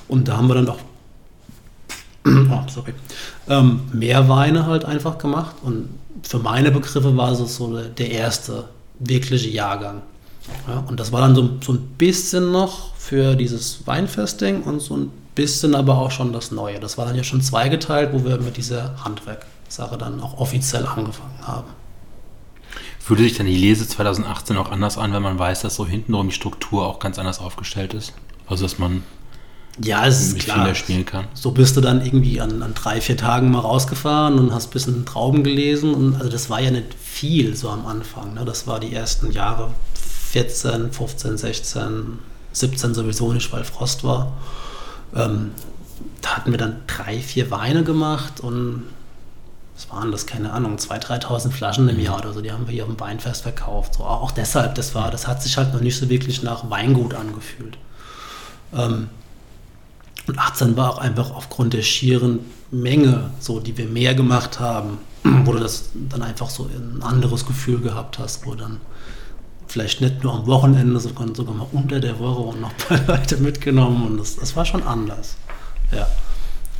Und 0.07 0.27
da 0.27 0.37
haben 0.37 0.47
wir 0.47 0.55
dann 0.55 0.65
doch 0.65 0.79
oh, 2.25 2.63
sorry, 2.67 2.93
ähm, 3.49 3.81
mehr 3.91 4.29
Weine 4.29 4.65
halt 4.65 4.85
einfach 4.85 5.17
gemacht. 5.17 5.57
Und 5.61 5.89
für 6.23 6.39
meine 6.39 6.71
Begriffe 6.71 7.17
war 7.17 7.33
es 7.33 7.55
so 7.55 7.81
der 7.81 8.11
erste 8.11 8.69
wirkliche 8.97 9.49
Jahrgang. 9.49 10.01
Ja, 10.67 10.83
und 10.87 10.99
das 10.99 11.11
war 11.11 11.19
dann 11.19 11.35
so, 11.35 11.49
so 11.61 11.73
ein 11.73 11.81
bisschen 11.97 12.51
noch 12.51 12.95
für 12.95 13.35
dieses 13.35 13.85
Weinfesting 13.85 14.63
und 14.63 14.79
so 14.79 14.95
ein 14.97 15.20
bisschen 15.35 15.75
aber 15.75 15.97
auch 15.97 16.11
schon 16.11 16.33
das 16.33 16.51
Neue. 16.51 16.79
Das 16.79 16.97
war 16.97 17.05
dann 17.05 17.15
ja 17.15 17.23
schon 17.23 17.41
zweigeteilt, 17.41 18.13
wo 18.13 18.23
wir 18.23 18.37
mit 18.37 18.57
dieser 18.57 19.03
Handwerk-Sache 19.03 19.97
dann 19.97 20.21
auch 20.21 20.37
offiziell 20.37 20.85
angefangen 20.85 21.39
haben. 21.41 21.67
Fühlte 22.99 23.23
sich 23.23 23.35
dann 23.37 23.47
die 23.47 23.57
Lese 23.57 23.87
2018 23.87 24.57
auch 24.57 24.71
anders 24.71 24.97
an, 24.97 25.13
wenn 25.13 25.23
man 25.23 25.39
weiß, 25.39 25.61
dass 25.61 25.75
so 25.75 25.87
hintenrum 25.87 26.29
die 26.29 26.35
Struktur 26.35 26.85
auch 26.85 26.99
ganz 26.99 27.17
anders 27.17 27.39
aufgestellt 27.39 27.93
ist? 27.93 28.13
Also, 28.47 28.63
dass 28.63 28.77
man 28.77 29.03
ja, 29.79 30.05
es 30.05 30.21
ist 30.21 30.39
klar. 30.39 30.65
viel 30.65 30.75
spielen 30.75 31.05
kann. 31.05 31.25
So 31.33 31.51
bist 31.51 31.77
du 31.77 31.81
dann 31.81 32.05
irgendwie 32.05 32.41
an, 32.41 32.61
an, 32.61 32.73
drei, 32.73 32.99
vier 32.99 33.17
Tagen 33.17 33.51
mal 33.51 33.59
rausgefahren 33.59 34.37
und 34.37 34.53
hast 34.53 34.67
ein 34.67 34.71
bisschen 34.71 35.05
Trauben 35.05 35.43
gelesen. 35.43 35.93
Und 35.93 36.15
also 36.15 36.29
das 36.29 36.49
war 36.49 36.59
ja 36.59 36.71
nicht 36.71 36.93
viel 36.93 37.55
so 37.55 37.69
am 37.69 37.85
Anfang. 37.85 38.33
Ne? 38.33 38.45
Das 38.45 38.67
war 38.67 38.79
die 38.79 38.93
ersten 38.93 39.31
Jahre 39.31 39.71
14, 40.31 40.91
15, 40.91 41.37
16, 41.37 42.19
17 42.51 42.93
sowieso 42.93 43.31
nicht, 43.33 43.51
weil 43.53 43.63
Frost 43.63 44.03
war. 44.03 44.33
Ähm, 45.15 45.51
da 46.21 46.37
hatten 46.37 46.51
wir 46.51 46.57
dann 46.57 46.81
drei, 46.87 47.19
vier 47.19 47.51
Weine 47.51 47.83
gemacht 47.83 48.39
und 48.39 48.83
was 49.75 49.89
waren 49.89 50.11
das, 50.11 50.25
keine 50.27 50.53
Ahnung, 50.53 50.75
2.000, 50.75 51.23
3.000 51.23 51.51
Flaschen 51.51 51.89
im 51.89 51.97
mhm. 51.97 52.03
Jahr 52.03 52.19
oder 52.19 52.33
so, 52.33 52.41
die 52.41 52.51
haben 52.51 52.67
wir 52.67 52.73
hier 52.73 52.83
auf 52.83 52.89
dem 52.89 52.99
Weinfest 52.99 53.41
verkauft. 53.41 53.95
So, 53.95 54.03
auch 54.03 54.31
deshalb, 54.31 54.75
das 54.75 54.93
war, 54.93 55.11
das 55.11 55.27
hat 55.27 55.41
sich 55.41 55.57
halt 55.57 55.73
noch 55.73 55.81
nicht 55.81 55.97
so 55.97 56.09
wirklich 56.09 56.43
nach 56.43 56.69
Weingut 56.69 57.13
angefühlt. 57.13 57.77
Ähm, 58.73 59.09
und 60.27 60.37
18 60.37 60.77
war 60.77 60.91
auch 60.91 60.97
einfach 60.99 61.31
aufgrund 61.31 61.73
der 61.73 61.81
schieren 61.81 62.39
Menge, 62.69 63.31
so 63.39 63.59
die 63.59 63.77
wir 63.77 63.87
mehr 63.87 64.13
gemacht 64.13 64.59
haben, 64.59 64.99
wo 65.23 65.53
du 65.53 65.59
das 65.59 65.89
dann 65.93 66.21
einfach 66.21 66.49
so 66.49 66.65
ein 66.65 67.01
anderes 67.01 67.45
Gefühl 67.45 67.79
gehabt 67.81 68.19
hast, 68.19 68.45
wo 68.45 68.53
dann 68.53 68.79
vielleicht 69.71 70.01
nicht 70.01 70.23
nur 70.23 70.33
am 70.33 70.45
Wochenende, 70.47 70.99
sondern 70.99 71.33
sogar 71.33 71.55
mal 71.55 71.67
unter 71.71 71.99
der 71.99 72.19
Woche 72.19 72.41
und 72.41 72.61
noch 72.61 72.71
ein 72.71 72.77
paar 72.77 73.07
Leute 73.17 73.37
mitgenommen 73.37 74.05
und 74.05 74.17
das, 74.17 74.35
das 74.35 74.55
war 74.55 74.65
schon 74.65 74.83
anders. 74.83 75.37
Ja. 75.91 76.07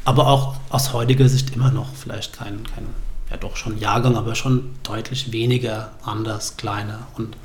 Aber 0.03 0.27
auch 0.27 0.55
aus 0.69 0.93
heutiger 0.93 1.29
Sicht 1.29 1.55
immer 1.55 1.71
noch 1.71 1.93
vielleicht 1.95 2.33
kein, 2.33 2.63
kein, 2.63 2.85
ja 3.29 3.37
doch 3.37 3.55
schon 3.55 3.77
Jahrgang, 3.79 4.17
aber 4.17 4.35
schon 4.35 4.71
deutlich 4.83 5.31
weniger 5.31 5.91
anders, 6.03 6.57
kleiner. 6.57 7.07
Und 7.15 7.37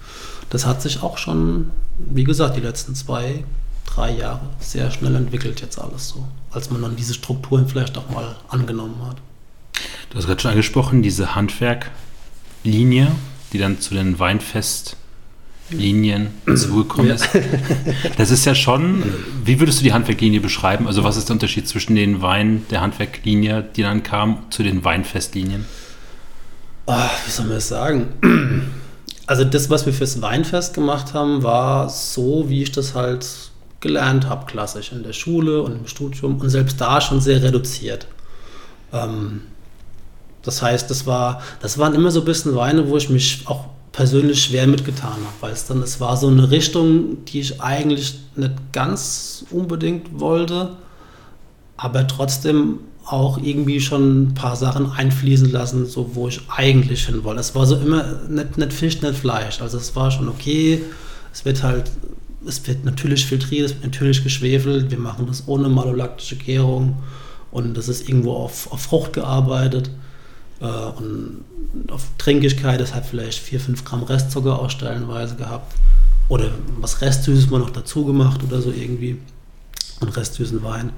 das 0.51 0.67
hat 0.67 0.83
sich 0.83 1.03
auch 1.03 1.19
schon, 1.19 1.71
wie 1.99 2.25
gesagt, 2.25 2.57
die 2.57 2.61
letzten 2.61 2.95
zwei, 2.95 3.45
drei 3.85 4.11
Jahre 4.11 4.41
sehr 4.59 4.91
schnell 4.91 5.15
entwickelt 5.15 5.61
jetzt 5.61 5.79
alles 5.79 6.09
so, 6.09 6.27
als 6.51 6.71
man 6.71 6.83
dann 6.83 6.97
diese 6.97 7.15
Strukturen 7.15 7.69
vielleicht 7.69 7.97
auch 7.99 8.11
mal 8.11 8.37
angenommen 8.49 9.01
hat. 9.07 9.17
Du 10.11 10.19
hast 10.19 10.27
gerade 10.27 10.41
schon 10.41 10.51
angesprochen, 10.53 11.03
diese 11.03 11.35
Handwerklinie, 11.35 13.13
die 13.53 13.59
dann 13.59 13.81
zu 13.81 13.95
den 13.95 14.19
Weinfest 14.19 14.97
Linien 15.71 16.29
zugekommen 16.55 17.11
ist. 17.11 17.29
Das 18.17 18.31
ist 18.31 18.45
ja 18.45 18.55
schon, 18.55 19.03
wie 19.45 19.59
würdest 19.61 19.81
du 19.81 19.85
die 19.85 19.93
Handwerklinie 19.93 20.41
beschreiben? 20.41 20.87
Also 20.87 21.05
was 21.05 21.17
ist 21.17 21.29
der 21.29 21.35
Unterschied 21.35 21.67
zwischen 21.69 21.97
den 21.97 22.23
Weinen 22.23 22.67
der 22.71 22.81
Handwerklinie, 22.81 23.65
die 23.75 23.83
dann 23.83 24.03
kam, 24.03 24.45
zu 24.51 24.63
den 24.63 24.85
Weinfestlinien? 24.85 25.65
Oh, 26.87 26.95
wie 27.25 27.31
soll 27.31 27.47
man 27.47 27.55
das 27.57 27.69
sagen? 27.69 28.07
Also 29.27 29.43
das, 29.43 29.71
was 29.71 29.87
wir 29.87 29.93
fürs 29.93 30.23
Weinfest 30.23 30.73
gemacht 30.73 31.13
haben, 31.13 31.43
war 31.43 31.89
so, 31.89 32.49
wie 32.49 32.63
ich 32.63 32.71
das 32.71 32.95
halt 32.95 33.27
gelernt 33.81 34.29
habe, 34.29 34.47
klassisch 34.47 34.93
in 34.93 35.03
der 35.03 35.13
Schule 35.13 35.63
und 35.63 35.73
im 35.73 35.87
Studium 35.87 36.41
und 36.41 36.49
selbst 36.49 36.81
da 36.81 37.01
schon 37.01 37.21
sehr 37.21 37.43
reduziert. 37.43 38.07
Ähm, 38.93 39.43
das 40.43 40.63
heißt, 40.63 40.89
das, 40.91 41.07
war, 41.07 41.43
das 41.61 41.77
waren 41.77 41.95
immer 41.95 42.13
so 42.13 42.21
ein 42.21 42.25
bisschen 42.25 42.55
Weine, 42.55 42.89
wo 42.89 42.97
ich 42.97 43.11
mich 43.11 43.43
auch 43.47 43.65
persönlich 43.97 44.45
schwer 44.45 44.67
mitgetan 44.67 45.15
habe, 45.15 45.37
weil 45.41 45.53
es 45.53 45.65
dann, 45.65 45.83
es 45.83 46.01
war 46.01 46.19
so 46.19 46.29
eine 46.29 46.51
Richtung, 46.51 47.25
die 47.25 47.41
ich 47.41 47.63
eigentlich 47.63 48.19
nicht 48.37 48.53
ganz 48.73 49.47
unbedingt 49.51 50.21
wollte, 50.21 50.77
aber 51.79 52.07
trotzdem 52.07 52.81
auch 53.07 53.39
irgendwie 53.39 53.81
schon 53.81 54.25
ein 54.25 54.35
paar 54.35 54.55
Sachen 54.55 54.91
einfließen 54.91 55.51
lassen, 55.51 55.87
so 55.87 56.15
wo 56.15 56.29
ich 56.29 56.43
eigentlich 56.55 57.07
hin 57.07 57.25
wollte. 57.25 57.41
Es 57.41 57.55
war 57.55 57.65
so 57.65 57.77
immer 57.77 58.21
nicht, 58.29 58.59
nicht 58.59 58.73
Fisch, 58.75 59.01
nicht 59.01 59.15
Fleisch. 59.15 59.63
Also 59.63 59.79
es 59.79 59.97
war 59.97 60.11
schon 60.11 60.29
okay, 60.29 60.83
es 61.33 61.47
wird 61.47 61.63
halt, 61.63 61.91
es 62.47 62.67
wird 62.67 62.85
natürlich 62.85 63.25
filtriert, 63.25 63.65
es 63.65 63.75
wird 63.77 63.85
natürlich 63.85 64.23
geschwefelt, 64.23 64.91
wir 64.91 64.99
machen 64.99 65.27
das 65.27 65.49
ohne 65.49 65.71
malolaktische 65.71 66.37
Gärung 66.37 66.97
und 67.51 67.75
das 67.75 67.89
ist 67.89 68.07
irgendwo 68.11 68.35
auf, 68.35 68.71
auf 68.71 68.83
Frucht 68.83 69.15
gearbeitet 69.15 69.91
und 70.61 71.45
auf 71.89 72.05
Trinkigkeit, 72.19 72.81
das 72.81 72.95
hat 72.95 73.07
vielleicht 73.07 73.39
4, 73.41 73.61
5 73.61 73.85
Gramm 73.85 74.03
Restzucker 74.03 74.59
auch 74.59 74.71
stellenweise 74.71 75.37
gehabt 75.37 75.75
oder 76.29 76.51
was 76.81 77.03
Restsüßes 77.03 77.51
mal 77.51 77.59
noch 77.59 77.71
dazu 77.71 78.05
gemacht 78.05 78.41
oder 78.43 78.63
so 78.63 78.71
irgendwie 78.71 79.19
und 80.01 80.17
restsüßen 80.17 80.63
Wein 80.63 80.93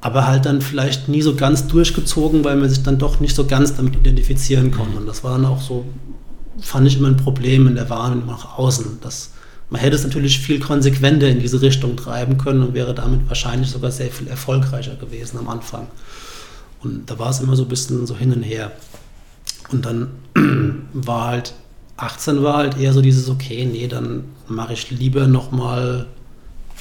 aber 0.00 0.26
halt 0.26 0.46
dann 0.46 0.62
vielleicht 0.62 1.08
nie 1.08 1.22
so 1.22 1.34
ganz 1.34 1.66
durchgezogen, 1.66 2.42
weil 2.44 2.56
man 2.56 2.68
sich 2.68 2.82
dann 2.82 2.98
doch 2.98 3.20
nicht 3.20 3.36
so 3.36 3.46
ganz 3.46 3.76
damit 3.76 3.96
identifizieren 3.96 4.70
konnte. 4.70 4.96
Und 4.96 5.06
das 5.06 5.22
war 5.24 5.32
dann 5.32 5.44
auch 5.44 5.60
so, 5.60 5.84
fand 6.60 6.86
ich 6.86 6.96
immer 6.96 7.08
ein 7.08 7.18
Problem 7.18 7.66
in 7.66 7.74
der 7.74 7.90
Wahrnehmung 7.90 8.26
nach 8.26 8.58
außen. 8.58 8.98
Dass 9.02 9.32
man 9.68 9.80
hätte 9.80 9.96
es 9.96 10.04
natürlich 10.04 10.38
viel 10.38 10.58
konsequenter 10.58 11.28
in 11.28 11.40
diese 11.40 11.60
Richtung 11.60 11.96
treiben 11.96 12.38
können 12.38 12.62
und 12.62 12.74
wäre 12.74 12.94
damit 12.94 13.28
wahrscheinlich 13.28 13.70
sogar 13.70 13.90
sehr 13.90 14.10
viel 14.10 14.28
erfolgreicher 14.28 14.96
gewesen 14.96 15.38
am 15.38 15.48
Anfang. 15.48 15.86
Und 16.82 17.10
da 17.10 17.18
war 17.18 17.30
es 17.30 17.40
immer 17.40 17.56
so 17.56 17.64
ein 17.64 17.68
bisschen 17.68 18.06
so 18.06 18.16
hin 18.16 18.32
und 18.32 18.42
her. 18.42 18.72
Und 19.70 19.84
dann 19.84 20.10
war 20.92 21.26
halt, 21.28 21.54
18 21.96 22.42
war 22.42 22.56
halt 22.56 22.78
eher 22.78 22.92
so 22.92 23.02
dieses, 23.02 23.28
okay, 23.28 23.66
nee, 23.66 23.86
dann 23.86 24.24
mache 24.48 24.72
ich 24.72 24.90
lieber 24.90 25.26
nochmal 25.26 26.06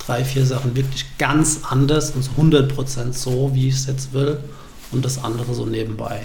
drei, 0.06 0.24
vier 0.24 0.46
Sachen 0.46 0.76
wirklich 0.76 1.06
ganz 1.18 1.62
anders 1.70 2.12
und 2.12 2.24
so 2.24 2.32
100% 2.32 3.14
so, 3.14 3.52
wie 3.54 3.68
ich 3.68 3.76
es 3.76 3.88
jetzt 3.88 4.14
will. 4.14 4.40
Und 4.92 5.06
das 5.06 5.24
andere 5.24 5.54
so 5.54 5.66
nebenbei. 5.66 6.22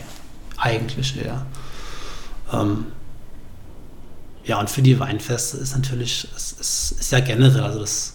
Eigentlich 0.57 1.17
eher. 1.23 1.45
Ähm, 2.53 2.87
ja, 4.45 4.61
und 4.61 4.71
für 4.71 4.83
die 4.83 4.99
Weinfeste 5.01 5.57
ist 5.57 5.75
natürlich, 5.75 6.29
es 6.37 6.53
ist, 6.53 7.01
ist, 7.01 7.13
ja 7.13 7.21
generell, 7.21 7.63
also 7.63 7.81
das 7.81 8.14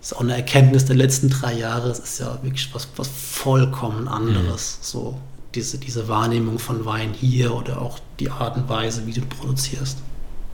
ist 0.00 0.16
auch 0.16 0.20
eine 0.20 0.34
Erkenntnis 0.34 0.86
der 0.86 0.96
letzten 0.96 1.28
drei 1.28 1.54
Jahre, 1.54 1.90
es 1.90 1.98
ist 1.98 2.20
ja 2.20 2.38
wirklich 2.42 2.68
was, 2.72 2.88
was 2.96 3.08
vollkommen 3.08 4.08
anderes. 4.08 4.78
Mhm. 4.80 4.84
So 4.84 5.18
diese, 5.54 5.78
diese 5.78 6.08
Wahrnehmung 6.08 6.58
von 6.58 6.84
Wein 6.84 7.12
hier 7.12 7.54
oder 7.54 7.82
auch 7.82 7.98
die 8.18 8.30
Art 8.30 8.56
und 8.56 8.68
Weise, 8.68 9.06
wie 9.06 9.12
du 9.12 9.20
produzierst. 9.22 9.98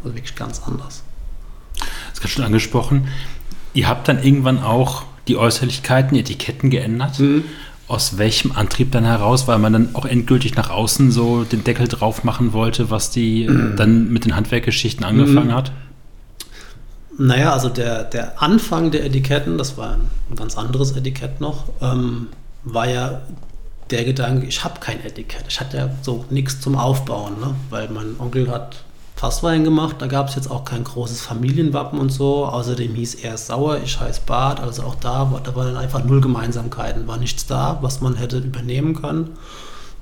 Also 0.02 0.14
wirklich 0.14 0.34
ganz 0.34 0.62
anders. 0.66 1.02
Das 2.14 2.24
ist 2.24 2.30
schon 2.30 2.44
angesprochen. 2.44 3.08
Ihr 3.74 3.88
habt 3.88 4.08
dann 4.08 4.22
irgendwann 4.22 4.62
auch 4.62 5.04
die 5.28 5.36
Äußerlichkeiten, 5.36 6.14
die 6.14 6.20
Etiketten 6.20 6.70
geändert. 6.70 7.18
Mhm. 7.18 7.44
Aus 7.88 8.18
welchem 8.18 8.52
Antrieb 8.52 8.90
dann 8.90 9.04
heraus? 9.04 9.46
Weil 9.46 9.58
man 9.58 9.72
dann 9.72 9.94
auch 9.94 10.06
endgültig 10.06 10.56
nach 10.56 10.70
außen 10.70 11.12
so 11.12 11.44
den 11.44 11.62
Deckel 11.62 11.86
drauf 11.86 12.24
machen 12.24 12.52
wollte, 12.52 12.90
was 12.90 13.10
die 13.10 13.46
mhm. 13.48 13.74
dann 13.76 14.12
mit 14.12 14.24
den 14.24 14.34
Handwerksgeschichten 14.34 15.04
angefangen 15.04 15.48
mhm. 15.48 15.54
hat? 15.54 15.72
Naja, 17.18 17.52
also 17.52 17.68
der, 17.68 18.04
der 18.04 18.42
Anfang 18.42 18.90
der 18.90 19.04
Etiketten, 19.04 19.56
das 19.56 19.76
war 19.78 19.92
ein 19.92 20.36
ganz 20.36 20.58
anderes 20.58 20.92
Etikett 20.92 21.40
noch, 21.40 21.64
ähm, 21.80 22.28
war 22.64 22.88
ja 22.88 23.22
der 23.90 24.04
Gedanke, 24.04 24.46
ich 24.46 24.64
habe 24.64 24.80
kein 24.80 25.04
Etikett. 25.04 25.44
Ich 25.48 25.60
hatte 25.60 25.76
ja 25.76 25.90
so 26.02 26.24
nichts 26.30 26.60
zum 26.60 26.76
Aufbauen, 26.76 27.40
ne? 27.40 27.54
weil 27.70 27.88
mein 27.88 28.16
Onkel 28.18 28.50
hat 28.50 28.84
Fasswein 29.14 29.64
gemacht. 29.64 29.96
Da 30.00 30.08
gab 30.08 30.28
es 30.28 30.34
jetzt 30.34 30.50
auch 30.50 30.64
kein 30.64 30.84
großes 30.84 31.22
Familienwappen 31.22 31.98
und 31.98 32.10
so. 32.10 32.44
Außerdem 32.46 32.94
hieß 32.94 33.14
er 33.16 33.38
Sauer, 33.38 33.78
ich 33.82 33.98
heiße 33.98 34.22
Bart. 34.26 34.60
Also 34.60 34.82
auch 34.82 34.96
da, 34.96 35.40
da 35.42 35.54
waren 35.56 35.76
einfach 35.76 36.04
null 36.04 36.20
Gemeinsamkeiten. 36.20 37.06
War 37.06 37.16
nichts 37.16 37.46
da, 37.46 37.78
was 37.80 38.00
man 38.00 38.16
hätte 38.16 38.38
übernehmen 38.38 39.00
können. 39.00 39.30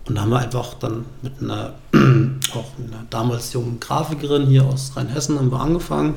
Und 0.07 0.17
da 0.17 0.23
haben 0.23 0.31
wir 0.31 0.41
einfach 0.41 0.75
dann 0.75 1.05
mit 1.23 1.41
einer, 1.41 1.75
auch 2.55 2.73
einer 2.79 3.05
damals 3.11 3.53
jungen 3.53 3.79
Grafikerin 3.81 4.47
hier 4.47 4.65
aus 4.65 4.93
Rheinhessen 4.97 5.39
haben 5.39 5.53
wir 5.53 5.61
angefangen. 5.61 6.15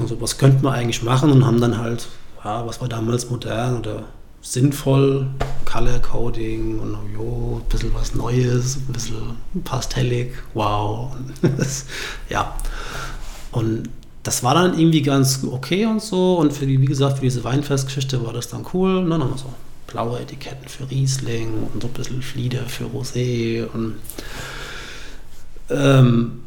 Und 0.00 0.08
so, 0.08 0.20
was 0.20 0.38
könnten 0.38 0.62
wir 0.62 0.72
eigentlich 0.72 1.02
machen? 1.02 1.30
Und 1.30 1.46
haben 1.46 1.60
dann 1.60 1.78
halt, 1.78 2.08
ja, 2.44 2.66
was 2.66 2.80
war 2.80 2.88
damals 2.88 3.30
modern 3.30 3.78
oder 3.78 4.04
sinnvoll, 4.42 5.26
Color 5.64 5.98
Coding 6.00 6.78
und 6.78 6.96
jo, 7.14 7.60
ein 7.62 7.68
bisschen 7.68 7.94
was 7.94 8.14
Neues, 8.14 8.76
ein 8.76 8.92
bisschen 8.92 9.36
pastellig, 9.64 10.32
wow. 10.54 11.12
ja. 12.28 12.56
Und 13.52 13.90
das 14.22 14.42
war 14.42 14.54
dann 14.54 14.78
irgendwie 14.78 15.02
ganz 15.02 15.40
okay 15.50 15.86
und 15.86 16.02
so. 16.02 16.36
Und 16.36 16.52
für 16.52 16.66
die, 16.66 16.80
wie 16.80 16.86
gesagt, 16.86 17.16
für 17.18 17.24
diese 17.24 17.44
Weinfestgeschichte 17.44 18.24
war 18.24 18.32
das 18.32 18.48
dann 18.48 18.66
cool. 18.72 19.08
Dann 19.08 19.22
haben 19.22 19.30
wir 19.30 19.38
so 19.38 19.52
blaue 19.86 20.20
Etiketten 20.20 20.68
für 20.68 20.88
Riesling 20.90 21.68
und 21.72 21.82
so 21.82 21.88
ein 21.88 21.94
bisschen 21.94 22.22
Flieder 22.22 22.64
für 22.66 22.84
Rosé 22.84 23.66
und 23.66 23.96
ähm, 25.68 26.42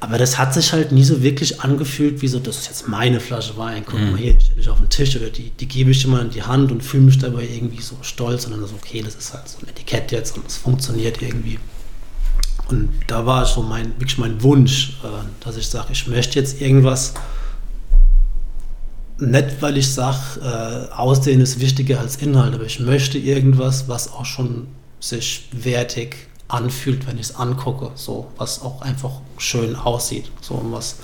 aber 0.00 0.18
das 0.18 0.36
hat 0.38 0.52
sich 0.52 0.72
halt 0.72 0.92
nie 0.92 1.04
so 1.04 1.22
wirklich 1.22 1.60
angefühlt, 1.60 2.20
wie 2.20 2.28
so, 2.28 2.38
das 2.38 2.58
ist 2.58 2.66
jetzt 2.66 2.88
meine 2.88 3.20
Flasche 3.20 3.56
Wein, 3.56 3.82
guck 3.86 3.98
mhm. 3.98 4.10
mal 4.12 4.18
hier, 4.18 4.38
stelle 4.40 4.60
ich 4.60 4.68
auf 4.68 4.78
den 4.78 4.90
Tisch 4.90 5.16
oder 5.16 5.30
die, 5.30 5.50
die 5.50 5.66
gebe 5.66 5.90
ich 5.90 6.04
immer 6.04 6.20
in 6.20 6.30
die 6.30 6.42
Hand 6.42 6.70
und 6.70 6.82
fühle 6.82 7.04
mich 7.04 7.18
dabei 7.18 7.44
irgendwie 7.44 7.80
so 7.80 7.96
stolz 8.02 8.44
und 8.44 8.52
dann 8.52 8.66
so, 8.66 8.74
okay, 8.74 9.02
das 9.02 9.14
ist 9.14 9.32
halt 9.32 9.48
so 9.48 9.58
ein 9.62 9.68
Etikett 9.68 10.12
jetzt 10.12 10.36
und 10.36 10.46
es 10.46 10.56
funktioniert 10.56 11.22
irgendwie. 11.22 11.58
Und 12.68 12.90
da 13.06 13.24
war 13.24 13.46
so 13.46 13.62
mein, 13.62 13.92
wirklich 13.98 14.18
mein 14.18 14.42
Wunsch, 14.42 14.98
äh, 15.04 15.44
dass 15.44 15.56
ich 15.56 15.68
sage, 15.68 15.88
ich 15.92 16.06
möchte 16.08 16.38
jetzt 16.38 16.60
irgendwas, 16.60 17.14
nicht 19.18 19.62
weil 19.62 19.78
ich 19.78 19.88
sage, 19.88 20.40
äh, 20.42 20.92
Aussehen 20.92 21.40
ist 21.40 21.60
wichtiger 21.60 22.00
als 22.00 22.16
Inhalt, 22.16 22.54
aber 22.54 22.64
ich 22.64 22.80
möchte 22.80 23.18
irgendwas, 23.18 23.88
was 23.88 24.12
auch 24.12 24.26
schon 24.26 24.66
sich 25.00 25.48
wertig 25.52 26.28
anfühlt, 26.48 27.06
wenn 27.06 27.16
ich 27.16 27.30
es 27.30 27.36
angucke, 27.36 27.90
so 27.94 28.28
was 28.36 28.62
auch 28.62 28.82
einfach 28.82 29.20
schön 29.38 29.76
aussieht, 29.76 30.30
so 30.40 30.60
was 30.70 30.96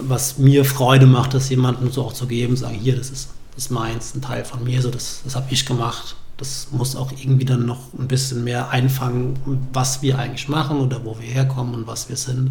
was 0.00 0.38
mir 0.38 0.64
Freude 0.64 1.06
macht, 1.06 1.34
das 1.34 1.48
jemandem 1.48 1.90
so 1.90 2.02
auch 2.04 2.12
zu 2.12 2.26
geben, 2.26 2.56
sagen, 2.56 2.74
hier, 2.74 2.96
das 2.96 3.10
ist, 3.10 3.30
das 3.54 3.66
ist 3.66 3.70
meins, 3.70 4.14
ein 4.14 4.22
Teil 4.22 4.44
von 4.44 4.64
mir, 4.64 4.82
so 4.82 4.90
das, 4.90 5.22
das 5.24 5.36
habe 5.36 5.46
ich 5.50 5.66
gemacht. 5.66 6.16
Das 6.36 6.68
muss 6.72 6.96
auch 6.96 7.12
irgendwie 7.12 7.44
dann 7.44 7.64
noch 7.64 7.92
ein 7.96 8.08
bisschen 8.08 8.42
mehr 8.42 8.70
einfangen, 8.70 9.38
was 9.72 10.02
wir 10.02 10.18
eigentlich 10.18 10.48
machen 10.48 10.78
oder 10.80 11.04
wo 11.04 11.16
wir 11.20 11.28
herkommen 11.28 11.74
und 11.74 11.86
was 11.86 12.08
wir 12.08 12.16
sind. 12.16 12.50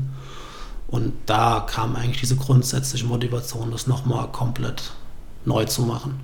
Und 0.87 1.11
da 1.25 1.65
kam 1.69 1.95
eigentlich 1.95 2.21
diese 2.21 2.37
grundsätzliche 2.37 3.05
Motivation, 3.05 3.71
das 3.71 3.87
nochmal 3.87 4.31
komplett 4.31 4.93
neu 5.43 5.65
zu 5.65 5.81
machen. 5.81 6.19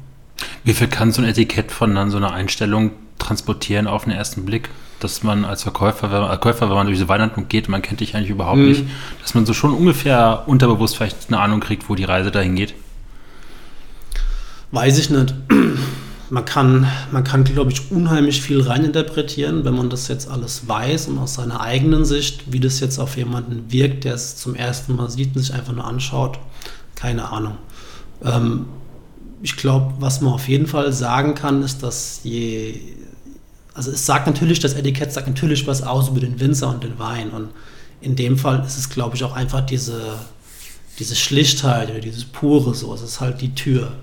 Wie 0.63 0.73
viel 0.73 0.87
kann 0.87 1.11
so 1.11 1.21
ein 1.21 1.27
Etikett 1.27 1.71
von 1.71 1.93
dann 1.95 2.11
so 2.11 2.17
einer 2.17 2.31
Einstellung 2.31 2.91
transportieren 3.17 3.87
auf 3.87 4.05
den 4.05 4.13
ersten 4.13 4.45
Blick? 4.45 4.69
Dass 4.99 5.23
man 5.23 5.45
als 5.45 5.63
Verkäufer, 5.63 6.11
wenn, 6.11 6.21
als 6.21 6.41
Käufer, 6.41 6.69
wenn 6.69 6.75
man 6.75 6.87
durch 6.87 6.97
diese 6.97 7.07
Weihnachtsmarkt 7.07 7.49
geht, 7.49 7.69
man 7.69 7.81
kennt 7.81 8.01
dich 8.01 8.15
eigentlich 8.15 8.29
überhaupt 8.29 8.57
mhm. 8.57 8.67
nicht, 8.67 8.83
dass 9.21 9.33
man 9.33 9.45
so 9.45 9.53
schon 9.53 9.73
ungefähr 9.73 10.43
unterbewusst 10.45 10.97
vielleicht 10.97 11.27
eine 11.27 11.39
Ahnung 11.39 11.59
kriegt, 11.59 11.89
wo 11.89 11.95
die 11.95 12.03
Reise 12.03 12.31
dahin 12.31 12.55
geht? 12.55 12.73
Weiß 14.71 14.99
ich 14.99 15.09
nicht. 15.09 15.33
Man 16.31 16.45
kann, 16.45 16.85
man 17.11 17.23
kann, 17.23 17.43
glaube 17.43 17.71
ich, 17.71 17.91
unheimlich 17.91 18.43
viel 18.43 18.61
reininterpretieren, 18.61 19.65
wenn 19.65 19.73
man 19.73 19.89
das 19.89 20.07
jetzt 20.09 20.29
alles 20.29 20.67
weiß 20.67 21.07
und 21.07 21.17
aus 21.17 21.33
seiner 21.33 21.59
eigenen 21.59 22.05
Sicht, 22.05 22.53
wie 22.53 22.59
das 22.59 22.79
jetzt 22.81 22.99
auf 22.99 23.17
jemanden 23.17 23.71
wirkt, 23.71 24.03
der 24.03 24.13
es 24.13 24.35
zum 24.35 24.53
ersten 24.53 24.95
Mal 24.95 25.09
sieht 25.09 25.35
und 25.35 25.41
sich 25.41 25.55
einfach 25.55 25.73
nur 25.73 25.85
anschaut. 25.85 26.37
Keine 26.93 27.31
Ahnung. 27.31 27.57
Ähm, 28.23 28.67
ich 29.41 29.55
glaube, 29.55 29.95
was 29.99 30.21
man 30.21 30.33
auf 30.33 30.47
jeden 30.47 30.67
Fall 30.67 30.93
sagen 30.93 31.33
kann, 31.33 31.63
ist, 31.63 31.81
dass 31.81 32.21
je 32.23 32.79
also 33.79 33.91
es 33.91 34.05
sagt 34.05 34.27
natürlich, 34.27 34.59
das 34.59 34.73
Etikett 34.73 35.13
sagt 35.13 35.27
natürlich 35.29 35.65
was 35.65 35.83
aus 35.83 36.09
über 36.09 36.19
den 36.19 36.37
Winzer 36.41 36.67
und 36.67 36.83
den 36.83 36.99
Wein. 36.99 37.29
Und 37.29 37.51
in 38.01 38.17
dem 38.17 38.37
Fall 38.37 38.61
ist 38.65 38.77
es, 38.77 38.89
glaube 38.89 39.15
ich, 39.15 39.23
auch 39.23 39.31
einfach 39.31 39.61
diese, 39.65 40.19
diese 40.99 41.15
Schlichtheit 41.15 41.89
oder 41.89 42.01
dieses 42.01 42.25
Pure 42.25 42.75
so. 42.75 42.93
Es 42.93 43.01
ist 43.01 43.21
halt 43.21 43.39
die 43.39 43.55
Tür. 43.55 43.93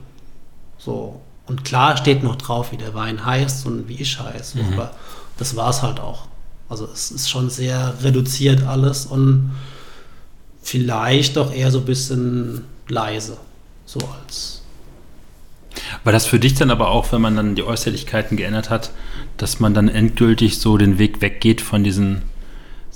So. 0.78 1.20
Und 1.46 1.66
klar 1.66 1.98
steht 1.98 2.22
noch 2.22 2.36
drauf, 2.36 2.72
wie 2.72 2.78
der 2.78 2.94
Wein 2.94 3.26
heißt 3.26 3.66
und 3.66 3.86
wie 3.86 4.00
ich 4.00 4.18
heiße. 4.18 4.56
Mhm. 4.56 4.72
Aber 4.72 4.92
das 5.36 5.56
war 5.56 5.68
es 5.68 5.82
halt 5.82 6.00
auch. 6.00 6.26
Also 6.70 6.88
es 6.90 7.10
ist 7.10 7.28
schon 7.28 7.50
sehr 7.50 8.02
reduziert 8.02 8.62
alles 8.62 9.04
und 9.04 9.54
vielleicht 10.62 11.36
auch 11.36 11.52
eher 11.52 11.70
so 11.70 11.80
ein 11.80 11.84
bisschen 11.84 12.64
leise. 12.88 13.36
So 13.84 13.98
als 14.22 14.55
war 16.04 16.12
das 16.12 16.26
für 16.26 16.38
dich 16.38 16.54
dann 16.54 16.70
aber 16.70 16.90
auch, 16.90 17.12
wenn 17.12 17.20
man 17.20 17.36
dann 17.36 17.54
die 17.54 17.62
Äußerlichkeiten 17.62 18.36
geändert 18.36 18.70
hat, 18.70 18.90
dass 19.36 19.60
man 19.60 19.74
dann 19.74 19.88
endgültig 19.88 20.58
so 20.58 20.76
den 20.76 20.98
Weg 20.98 21.20
weggeht 21.20 21.60
von 21.60 21.84
diesen 21.84 22.22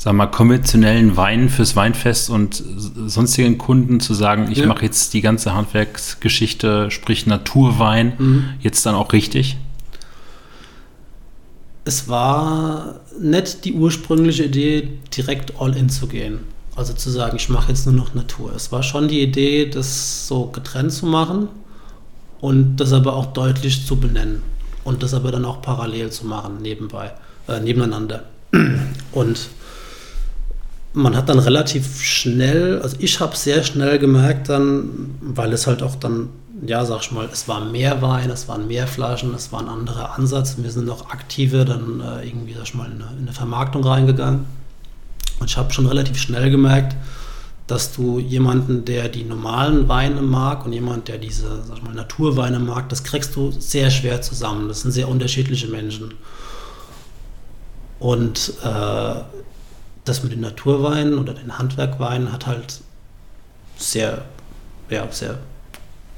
sag 0.01 0.15
mal, 0.15 0.29
konventionellen 0.29 1.19
Wein 1.19 1.51
fürs 1.51 1.77
Weinfest 1.77 2.31
und 2.31 2.63
sonstigen 3.07 3.59
Kunden 3.59 4.01
zu 4.01 4.15
sagen, 4.15 4.51
ich 4.51 4.59
ja. 4.59 4.67
mache 4.67 4.87
jetzt 4.87 5.13
die 5.13 5.21
ganze 5.21 5.55
Handwerksgeschichte, 5.55 6.91
sprich 6.91 7.27
Naturwein, 7.27 8.15
mhm. 8.17 8.45
jetzt 8.61 8.87
dann 8.87 8.95
auch 8.95 9.13
richtig? 9.13 9.59
Es 11.85 12.09
war 12.09 13.01
nicht 13.21 13.67
die 13.67 13.75
ursprüngliche 13.75 14.45
Idee, 14.45 14.89
direkt 15.15 15.61
all 15.61 15.77
in 15.77 15.91
zu 15.91 16.07
gehen. 16.07 16.41
Also 16.77 16.95
zu 16.95 17.11
sagen, 17.11 17.37
ich 17.37 17.51
mache 17.51 17.69
jetzt 17.69 17.85
nur 17.85 17.95
noch 17.95 18.15
Natur. 18.15 18.55
Es 18.55 18.73
war 18.73 18.83
schon 18.83 19.07
die 19.07 19.21
Idee, 19.21 19.67
das 19.67 20.27
so 20.27 20.47
getrennt 20.47 20.93
zu 20.93 21.05
machen 21.05 21.49
und 22.41 22.77
das 22.77 22.93
aber 22.93 23.15
auch 23.15 23.27
deutlich 23.27 23.87
zu 23.87 23.97
benennen 23.97 24.43
und 24.85 25.03
das 25.03 25.15
aber 25.15 25.31
dann 25.31 25.45
auch 25.45 25.63
parallel 25.63 26.11
zu 26.11 26.27
machen, 26.27 26.59
nebenbei, 26.63 27.13
äh, 27.49 27.61
nebeneinander. 27.61 28.25
Und 29.13 29.49
man 30.93 31.17
hat 31.17 31.29
dann 31.29 31.39
relativ 31.39 32.03
schnell, 32.03 32.81
also 32.83 32.97
ich 32.99 33.21
habe 33.21 33.37
sehr 33.37 33.63
schnell 33.63 33.99
gemerkt 33.99 34.49
dann, 34.49 35.15
weil 35.21 35.53
es 35.53 35.67
halt 35.67 35.83
auch 35.83 35.95
dann, 35.95 36.31
ja, 36.67 36.85
sag 36.85 37.03
ich 37.03 37.13
mal, 37.13 37.29
es 37.33 37.47
war 37.47 37.61
mehr 37.65 38.03
Wein, 38.03 38.31
es 38.31 38.49
waren 38.49 38.67
mehr 38.67 38.87
Flaschen, 38.87 39.33
es 39.35 39.53
war 39.53 39.61
ein 39.61 39.69
anderer 39.69 40.19
Ansatz. 40.19 40.57
Wir 40.59 40.71
sind 40.71 40.87
noch 40.87 41.11
aktiver 41.11 41.65
dann 41.65 42.01
äh, 42.01 42.27
irgendwie, 42.27 42.55
sag 42.55 42.65
ich 42.65 42.75
mal, 42.75 42.87
in 42.87 43.03
eine, 43.03 43.13
in 43.13 43.19
eine 43.21 43.33
Vermarktung 43.33 43.85
reingegangen. 43.85 44.47
Und 45.39 45.49
ich 45.49 45.57
habe 45.57 45.73
schon 45.73 45.87
relativ 45.87 46.19
schnell 46.19 46.51
gemerkt, 46.51 46.97
dass 47.71 47.93
du 47.93 48.19
jemanden, 48.19 48.85
der 48.85 49.09
die 49.09 49.23
normalen 49.23 49.89
Weine 49.89 50.23
mag 50.23 50.67
und 50.67 50.73
jemand, 50.73 51.07
der 51.07 51.19
diese, 51.19 51.63
sag 51.63 51.77
ich 51.77 51.83
mal, 51.85 51.95
Naturweine 51.95 52.59
mag, 52.59 52.89
das 52.89 53.05
kriegst 53.05 53.37
du 53.37 53.53
sehr 53.53 53.91
schwer 53.91 54.21
zusammen. 54.23 54.67
Das 54.67 54.81
sind 54.81 54.91
sehr 54.91 55.09
unterschiedliche 55.09 55.69
Menschen. 55.69 56.15
Und 58.01 58.55
äh, 58.65 59.15
das 60.05 60.23
mit 60.25 60.33
den 60.33 60.41
Naturweinen 60.41 61.17
oder 61.17 61.33
den 61.33 61.59
Handwerkweinen 61.59 62.33
hat 62.33 62.49
halt 62.49 62.81
sehr, 63.77 64.25
ja, 64.89 65.07
sehr 65.13 65.39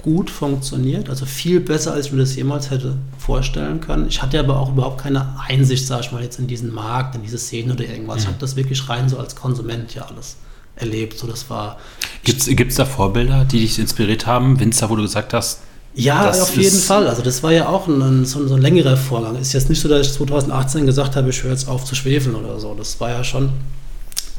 gut 0.01 0.31
funktioniert, 0.31 1.11
also 1.11 1.27
viel 1.27 1.61
besser, 1.61 1.93
als 1.93 2.07
ich 2.07 2.13
mir 2.13 2.21
das 2.21 2.35
jemals 2.35 2.71
hätte 2.71 2.97
vorstellen 3.19 3.81
können. 3.81 4.09
Ich 4.09 4.23
hatte 4.23 4.41
aber 4.41 4.59
auch 4.59 4.71
überhaupt 4.71 5.03
keine 5.03 5.39
Einsicht, 5.47 5.87
sag 5.87 6.01
ich 6.01 6.13
mal, 6.13 6.23
jetzt 6.23 6.39
in 6.39 6.47
diesen 6.47 6.73
Markt, 6.73 7.15
in 7.15 7.23
diese 7.23 7.39
Szene 7.39 7.75
oder 7.75 7.85
irgendwas. 7.85 8.17
Mhm. 8.17 8.21
Ich 8.21 8.27
habe 8.29 8.39
das 8.39 8.57
wirklich 8.57 8.89
rein 8.89 9.11
so 9.11 9.19
als 9.19 9.37
Konsument 9.37 9.95
ja 9.95 10.07
alles 10.07 10.37
erlebt. 10.77 11.19
So, 11.19 11.27
das 11.27 11.49
war. 11.51 11.79
Gibt 12.25 12.49
es 12.49 12.77
da 12.77 12.85
Vorbilder, 12.85 13.45
die 13.45 13.61
dich 13.61 13.79
inspiriert 13.79 14.27
haben? 14.27 14.61
Winzer, 14.61 14.91
wo 14.91 14.97
du 14.97 15.03
gesagt 15.03 15.33
hast, 15.33 15.61
ja, 15.95 16.31
auf 16.31 16.57
jeden 16.57 16.79
Fall. 16.79 17.07
Also 17.07 17.21
das 17.21 17.43
war 17.43 17.53
ja 17.53 17.69
auch 17.69 17.87
ein, 17.87 18.25
so, 18.25 18.39
ein, 18.41 18.49
so, 18.49 18.55
ein, 18.55 18.63
längerer 18.63 18.97
Vorgang. 18.97 19.37
Ist 19.37 19.53
jetzt 19.53 19.69
nicht 19.69 19.81
so, 19.81 19.89
dass 19.89 20.07
ich 20.07 20.13
2018 20.15 20.87
gesagt 20.87 21.17
habe, 21.17 21.29
ich 21.29 21.43
höre 21.43 21.51
jetzt 21.51 21.69
auf 21.69 21.85
zu 21.85 21.95
schwefeln 21.95 22.35
oder 22.35 22.59
so. 22.59 22.75
Das 22.75 22.99
war 22.99 23.11
ja 23.11 23.23
schon 23.23 23.51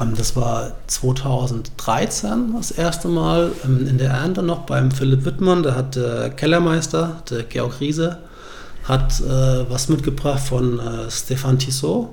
ähm, 0.01 0.13
das 0.17 0.35
war 0.35 0.73
2013 0.87 2.53
das 2.55 2.71
erste 2.71 3.07
Mal 3.07 3.51
ähm, 3.63 3.87
in 3.87 3.97
der 3.97 4.11
Ernte 4.11 4.41
noch 4.43 4.61
beim 4.61 4.91
Philipp 4.91 5.25
Wittmann. 5.25 5.63
Da 5.63 5.75
hat 5.75 5.95
der 5.95 6.29
Kellermeister, 6.31 7.21
der 7.29 7.43
Georg 7.43 7.79
Riese, 7.79 8.19
hat 8.83 9.19
äh, 9.21 9.69
was 9.69 9.89
mitgebracht 9.89 10.41
von 10.41 10.79
äh, 10.79 11.09
Stefan 11.09 11.59
Tissot. 11.59 12.09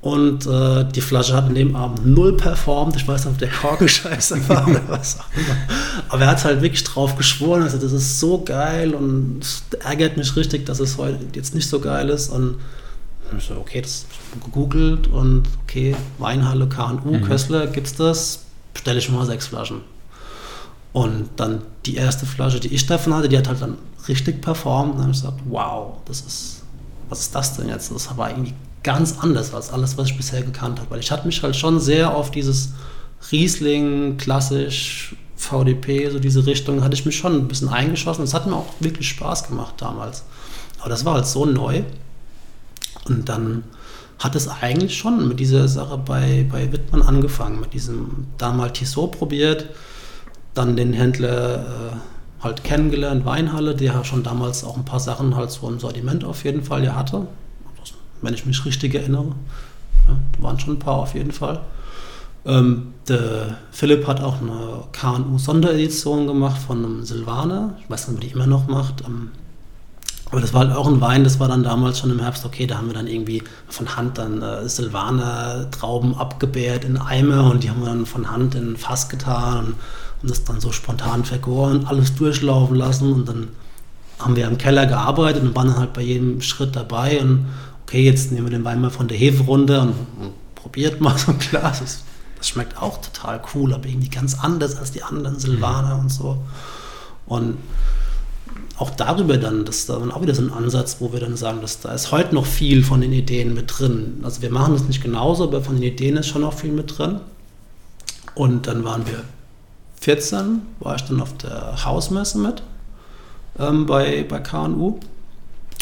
Und 0.00 0.46
äh, 0.46 0.84
die 0.84 1.00
Flasche 1.00 1.34
hat 1.34 1.48
in 1.48 1.56
dem 1.56 1.74
Abend 1.74 2.06
null 2.06 2.36
performt. 2.36 2.94
Ich 2.94 3.08
weiß 3.08 3.24
nicht, 3.24 3.32
ob 3.32 3.38
der 3.38 3.50
Korken 3.50 3.88
scheiße 3.88 4.48
war 4.48 4.68
oder 4.68 4.82
was 4.86 5.18
auch 5.18 5.26
immer. 5.34 5.56
Aber 6.08 6.22
er 6.22 6.28
hat 6.28 6.44
halt 6.44 6.62
wirklich 6.62 6.84
drauf 6.84 7.16
geschworen. 7.16 7.62
Also, 7.62 7.78
das 7.78 7.90
ist 7.90 8.20
so 8.20 8.42
geil 8.42 8.94
und 8.94 9.40
es 9.40 9.64
ärgert 9.84 10.16
mich 10.16 10.36
richtig, 10.36 10.66
dass 10.66 10.78
es 10.78 10.98
heute 10.98 11.18
jetzt 11.34 11.54
nicht 11.54 11.68
so 11.68 11.80
geil 11.80 12.10
ist. 12.10 12.28
Und 12.28 12.58
ich 13.36 13.44
so, 13.44 13.54
okay, 13.54 13.80
das 13.80 14.06
gegoogelt 14.44 15.08
und 15.08 15.48
okay, 15.64 15.96
Weinhalle, 16.18 16.68
KNU, 16.68 17.18
mhm. 17.18 17.24
Kössler, 17.24 17.66
gibt's 17.66 17.94
das? 17.96 18.44
Bestelle 18.72 18.98
ich 18.98 19.10
mal 19.10 19.26
sechs 19.26 19.48
Flaschen. 19.48 19.80
Und 20.92 21.28
dann 21.36 21.62
die 21.86 21.96
erste 21.96 22.24
Flasche, 22.24 22.60
die 22.60 22.68
ich 22.68 22.86
davon 22.86 23.14
hatte, 23.14 23.28
die 23.28 23.36
hat 23.36 23.48
halt 23.48 23.60
dann 23.60 23.78
richtig 24.06 24.40
performt. 24.42 24.92
Und 24.92 24.96
dann 24.98 25.06
habe 25.06 25.12
ich 25.12 25.20
gesagt, 25.20 25.40
wow, 25.48 25.96
das 26.04 26.20
ist, 26.20 26.62
was 27.08 27.20
ist 27.20 27.34
das 27.34 27.56
denn 27.56 27.68
jetzt? 27.68 27.90
Das 27.92 28.16
war 28.16 28.30
irgendwie 28.30 28.54
ganz 28.82 29.16
anders 29.20 29.54
als 29.54 29.72
alles, 29.72 29.98
was 29.98 30.08
ich 30.08 30.16
bisher 30.16 30.42
gekannt 30.42 30.78
habe. 30.78 30.90
Weil 30.90 31.00
ich 31.00 31.10
hatte 31.10 31.26
mich 31.26 31.42
halt 31.42 31.56
schon 31.56 31.80
sehr 31.80 32.14
auf 32.14 32.30
dieses 32.30 32.70
Riesling, 33.32 34.16
klassisch, 34.16 35.16
VDP, 35.36 36.10
so 36.10 36.18
diese 36.18 36.46
Richtung, 36.46 36.82
hatte 36.82 36.94
ich 36.94 37.06
mich 37.06 37.16
schon 37.16 37.34
ein 37.34 37.48
bisschen 37.48 37.68
eingeschossen. 37.68 38.24
Das 38.24 38.34
hat 38.34 38.46
mir 38.46 38.56
auch 38.56 38.72
wirklich 38.80 39.08
Spaß 39.08 39.48
gemacht 39.48 39.74
damals. 39.78 40.24
Aber 40.80 40.90
das 40.90 41.04
war 41.04 41.14
halt 41.14 41.26
so 41.26 41.44
neu. 41.44 41.82
Und 43.06 43.28
dann 43.28 43.64
hat 44.18 44.34
es 44.34 44.48
eigentlich 44.48 44.96
schon 44.96 45.28
mit 45.28 45.38
dieser 45.40 45.68
Sache 45.68 45.96
bei, 45.98 46.46
bei 46.50 46.72
Wittmann 46.72 47.02
angefangen, 47.02 47.60
mit 47.60 47.72
diesem 47.72 48.26
damals 48.36 48.78
Tissot 48.78 49.12
probiert, 49.12 49.66
dann 50.54 50.76
den 50.76 50.92
Händler 50.92 51.58
äh, 51.58 52.42
halt 52.42 52.64
kennengelernt, 52.64 53.24
Weinhalle, 53.24 53.76
der 53.76 54.04
schon 54.04 54.24
damals 54.24 54.64
auch 54.64 54.76
ein 54.76 54.84
paar 54.84 55.00
Sachen 55.00 55.36
halt 55.36 55.50
so 55.50 55.68
im 55.68 55.78
Sortiment 55.78 56.24
auf 56.24 56.44
jeden 56.44 56.62
Fall 56.62 56.84
ja 56.84 56.96
hatte. 56.96 57.26
Wenn 58.22 58.34
ich 58.34 58.46
mich 58.46 58.64
richtig 58.64 58.94
erinnere, 58.94 59.34
ja, 60.06 60.16
waren 60.42 60.58
schon 60.58 60.74
ein 60.74 60.78
paar 60.78 60.96
auf 60.96 61.14
jeden 61.14 61.32
Fall. 61.32 61.60
Ähm, 62.44 62.94
der 63.08 63.58
Philipp 63.72 64.06
hat 64.06 64.22
auch 64.22 64.40
eine 64.40 64.84
KNU-Sonderedition 64.92 66.26
gemacht 66.26 66.60
von 66.60 66.84
einem 66.84 67.04
Silvaner. 67.04 67.76
Ich 67.82 67.90
weiß 67.90 68.08
nicht, 68.08 68.16
ob 68.16 68.20
die 68.22 68.28
immer 68.28 68.46
noch 68.46 68.68
macht. 68.68 69.04
Ähm, 69.06 69.30
aber 70.30 70.40
das 70.40 70.52
war 70.52 70.66
halt 70.66 70.76
auch 70.76 70.86
ein 70.86 71.00
Wein, 71.00 71.24
das 71.24 71.40
war 71.40 71.48
dann 71.48 71.62
damals 71.62 71.98
schon 71.98 72.10
im 72.10 72.20
Herbst, 72.20 72.44
okay, 72.44 72.66
da 72.66 72.76
haben 72.76 72.88
wir 72.88 72.94
dann 72.94 73.06
irgendwie 73.06 73.42
von 73.68 73.96
Hand 73.96 74.18
dann 74.18 74.42
äh, 74.42 74.68
Silvaner 74.68 75.70
Trauben 75.70 76.14
abgebärt 76.14 76.84
in 76.84 76.98
Eimer 76.98 77.50
und 77.50 77.64
die 77.64 77.70
haben 77.70 77.80
wir 77.80 77.88
dann 77.88 78.04
von 78.04 78.30
Hand 78.30 78.54
in 78.54 78.72
ein 78.72 78.76
Fass 78.76 79.08
getan 79.08 79.58
und, 79.58 79.74
und 80.22 80.30
das 80.30 80.44
dann 80.44 80.60
so 80.60 80.70
spontan 80.70 81.24
vergoren, 81.24 81.86
alles 81.86 82.14
durchlaufen 82.14 82.76
lassen 82.76 83.12
und 83.12 83.28
dann 83.28 83.48
haben 84.18 84.36
wir 84.36 84.46
im 84.46 84.58
Keller 84.58 84.84
gearbeitet 84.84 85.42
und 85.42 85.56
waren 85.56 85.68
dann 85.68 85.78
halt 85.78 85.92
bei 85.94 86.02
jedem 86.02 86.42
Schritt 86.42 86.76
dabei 86.76 87.20
und 87.20 87.46
okay, 87.88 88.04
jetzt 88.04 88.32
nehmen 88.32 88.46
wir 88.46 88.50
den 88.50 88.64
Wein 88.64 88.82
mal 88.82 88.90
von 88.90 89.08
der 89.08 89.16
Hefe 89.16 89.44
runter 89.44 89.80
und, 89.82 89.94
und 90.20 90.54
probiert 90.54 91.00
mal 91.00 91.16
so 91.16 91.32
ein 91.32 91.38
Glas. 91.38 91.80
Das, 91.80 92.04
das, 92.36 92.48
schmeckt 92.48 92.80
auch 92.80 93.00
total 93.00 93.40
cool, 93.54 93.72
aber 93.72 93.86
irgendwie 93.86 94.10
ganz 94.10 94.38
anders 94.38 94.76
als 94.76 94.92
die 94.92 95.02
anderen 95.02 95.38
Silvaner 95.38 95.94
mhm. 95.94 96.00
und 96.02 96.08
so. 96.10 96.38
Und 97.26 97.56
auch 98.76 98.90
darüber 98.90 99.38
dann, 99.38 99.64
das 99.64 99.78
ist 99.78 99.88
dann 99.88 100.12
auch 100.12 100.20
wieder 100.20 100.34
so 100.34 100.42
ein 100.42 100.52
Ansatz, 100.52 100.98
wo 101.00 101.12
wir 101.12 101.20
dann 101.20 101.36
sagen, 101.36 101.62
dass 101.62 101.80
da 101.80 101.92
ist 101.92 102.12
heute 102.12 102.34
noch 102.34 102.46
viel 102.46 102.84
von 102.84 103.00
den 103.00 103.12
Ideen 103.12 103.54
mit 103.54 103.78
drin. 103.78 104.20
Also 104.22 104.42
wir 104.42 104.50
machen 104.50 104.74
das 104.74 104.84
nicht 104.84 105.02
genauso, 105.02 105.44
aber 105.44 105.62
von 105.62 105.76
den 105.76 105.82
Ideen 105.82 106.18
ist 106.18 106.28
schon 106.28 106.42
noch 106.42 106.52
viel 106.52 106.72
mit 106.72 106.98
drin. 106.98 107.20
Und 108.34 108.66
dann 108.66 108.84
waren 108.84 109.06
wir 109.06 109.24
14, 110.00 110.60
war 110.78 110.94
ich 110.94 111.02
dann 111.02 111.20
auf 111.22 111.36
der 111.38 111.84
Hausmesse 111.84 112.38
mit 112.38 112.62
ähm, 113.58 113.86
bei, 113.86 114.24
bei 114.28 114.38
KNU. 114.40 115.00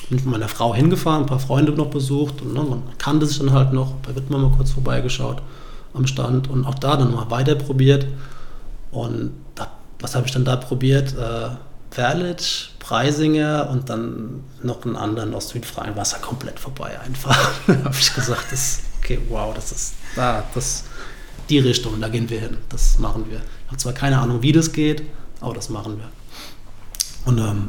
Bin 0.08 0.18
mit 0.18 0.26
meiner 0.26 0.48
Frau 0.48 0.74
hingefahren, 0.74 1.22
ein 1.22 1.26
paar 1.26 1.40
Freunde 1.40 1.72
noch 1.72 1.90
besucht 1.90 2.42
und 2.42 2.54
ne, 2.54 2.62
man 2.62 2.82
kannte 2.98 3.26
sich 3.26 3.38
dann 3.38 3.52
halt 3.52 3.72
noch, 3.72 3.92
bei 4.06 4.14
Wittmann 4.14 4.42
mal 4.42 4.52
kurz 4.56 4.70
vorbeigeschaut 4.70 5.42
am 5.94 6.06
Stand 6.06 6.48
und 6.48 6.64
auch 6.64 6.74
da 6.74 6.96
dann 6.96 7.12
mal 7.12 7.30
weiter 7.30 7.54
probiert. 7.54 8.06
Und 8.90 9.32
da, 9.54 9.68
was 9.98 10.14
habe 10.14 10.26
ich 10.26 10.32
dann 10.32 10.44
da 10.44 10.56
probiert? 10.56 11.14
Äh, 11.16 11.48
Verlic, 11.90 12.70
Preisinger 12.78 13.68
und 13.70 13.88
dann 13.88 14.44
noch 14.62 14.84
einen 14.84 14.96
anderen 14.96 15.34
aus 15.34 15.48
Südfreien 15.48 15.96
war 15.96 16.02
es 16.02 16.12
ja 16.12 16.18
komplett 16.18 16.60
vorbei 16.60 17.00
einfach. 17.00 17.50
habe 17.68 17.96
ich 17.98 18.14
gesagt, 18.14 18.52
das, 18.52 18.80
okay, 18.98 19.18
wow, 19.28 19.54
das 19.54 19.72
ist 19.72 19.94
da, 20.14 20.44
das, 20.54 20.84
die 21.48 21.58
Richtung, 21.58 22.00
da 22.00 22.08
gehen 22.08 22.28
wir 22.28 22.40
hin, 22.40 22.58
das 22.68 22.98
machen 22.98 23.24
wir. 23.28 23.38
Ich 23.38 23.68
habe 23.68 23.76
zwar 23.78 23.92
keine 23.92 24.18
Ahnung, 24.18 24.42
wie 24.42 24.52
das 24.52 24.72
geht, 24.72 25.02
aber 25.40 25.54
das 25.54 25.68
machen 25.68 25.98
wir. 25.98 26.08
Und 27.24 27.38
ähm, 27.38 27.68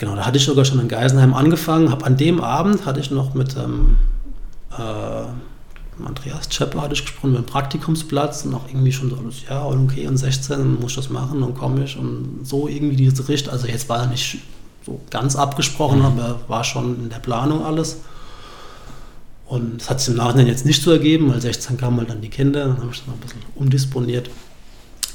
genau, 0.00 0.16
da 0.16 0.26
hatte 0.26 0.38
ich 0.38 0.44
sogar 0.44 0.64
schon 0.64 0.80
in 0.80 0.88
Geisenheim 0.88 1.34
angefangen, 1.34 1.90
habe 1.90 2.04
an 2.04 2.16
dem 2.16 2.40
Abend 2.40 2.84
hatte 2.86 2.98
ich 2.98 3.12
noch 3.12 3.34
mit 3.34 3.56
ähm, 3.56 3.96
äh, 4.76 6.04
Andreas 6.04 6.48
Tschepper 6.48 6.80
hatte 6.80 6.94
ich 6.94 7.02
gesprochen 7.02 7.32
mit 7.32 7.42
dem 7.42 7.46
Praktikumsplatz 7.46 8.44
und 8.46 8.54
auch 8.54 8.66
irgendwie 8.68 8.90
schon 8.90 9.10
so 9.10 9.16
ja, 9.48 9.64
okay, 9.66 10.06
und 10.08 10.16
16 10.16 10.80
muss 10.80 10.92
ich 10.92 10.96
das 10.96 11.10
machen 11.10 11.42
und 11.42 11.56
komme 11.56 11.84
ich 11.84 11.96
und 11.96 12.40
so 12.42 12.68
irgendwie 12.68 12.96
diese 12.96 13.28
Richtung. 13.28 13.52
Also 13.52 13.66
jetzt 13.66 13.88
war 13.90 14.00
er 14.00 14.06
nicht 14.06 14.38
so 14.86 15.00
ganz 15.10 15.36
abgesprochen, 15.36 15.98
mhm. 15.98 16.06
aber 16.06 16.40
war 16.48 16.64
schon 16.64 16.98
in 17.00 17.10
der 17.10 17.18
Planung 17.18 17.64
alles. 17.64 17.98
Und 19.46 19.82
es 19.82 19.90
hat 19.90 20.00
sich 20.00 20.10
im 20.10 20.16
Nachhinein 20.16 20.46
jetzt 20.46 20.64
nicht 20.64 20.82
so 20.82 20.90
ergeben, 20.92 21.30
weil 21.30 21.40
16 21.40 21.76
kamen 21.76 21.98
halt 21.98 22.08
dann 22.08 22.20
die 22.20 22.30
Kinder, 22.30 22.66
dann 22.66 22.78
habe 22.78 22.90
ich 22.92 22.98
das 22.98 23.06
noch 23.06 23.14
ein 23.14 23.20
bisschen 23.20 23.42
umdisponiert. 23.56 24.30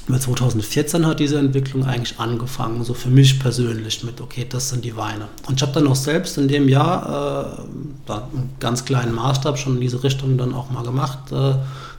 2014 0.08 1.04
hat 1.04 1.18
diese 1.18 1.38
Entwicklung 1.38 1.84
eigentlich 1.84 2.18
angefangen, 2.20 2.84
so 2.84 2.94
für 2.94 3.08
mich 3.08 3.40
persönlich 3.40 4.04
mit, 4.04 4.20
okay, 4.20 4.46
das 4.48 4.68
sind 4.68 4.84
die 4.84 4.96
Weine. 4.96 5.26
Und 5.48 5.56
ich 5.56 5.62
habe 5.62 5.72
dann 5.72 5.88
auch 5.88 5.96
selbst 5.96 6.38
in 6.38 6.46
dem 6.46 6.68
Jahr 6.68 7.60
äh, 8.08 8.12
einen 8.12 8.50
ganz 8.60 8.84
kleinen 8.84 9.14
Maßstab 9.14 9.58
schon 9.58 9.74
in 9.74 9.80
diese 9.80 10.04
Richtung 10.04 10.38
dann 10.38 10.54
auch 10.54 10.70
mal 10.70 10.84
gemacht. 10.84 11.32
Äh, 11.32 11.54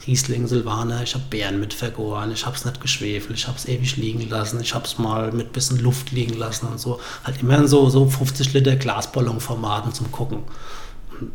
Riesling, 0.08 0.48
Silvaner, 0.48 1.04
ich 1.04 1.16
habe 1.16 1.26
Beeren 1.30 1.60
mit 1.60 1.74
vergoren, 1.74 2.32
ich 2.32 2.46
habe 2.46 2.56
es 2.56 2.64
nicht 2.64 2.80
geschwefelt, 2.80 3.38
ich 3.38 3.46
habe 3.46 3.58
es 3.58 3.68
ewig 3.68 3.98
liegen 3.98 4.30
lassen, 4.30 4.62
ich 4.62 4.74
habe 4.74 4.86
es 4.86 4.98
mal 4.98 5.34
mit 5.34 5.52
bisschen 5.52 5.80
Luft 5.80 6.14
liegen 6.14 6.38
lassen 6.38 6.68
und 6.68 6.80
so. 6.80 7.02
Halt 7.26 7.42
immer 7.42 7.58
in 7.58 7.68
so, 7.68 7.90
so 7.90 8.08
50 8.08 8.54
Liter 8.54 8.78
Glasballonformaten 8.78 9.94
zum 9.94 10.10
Gucken. 10.14 10.44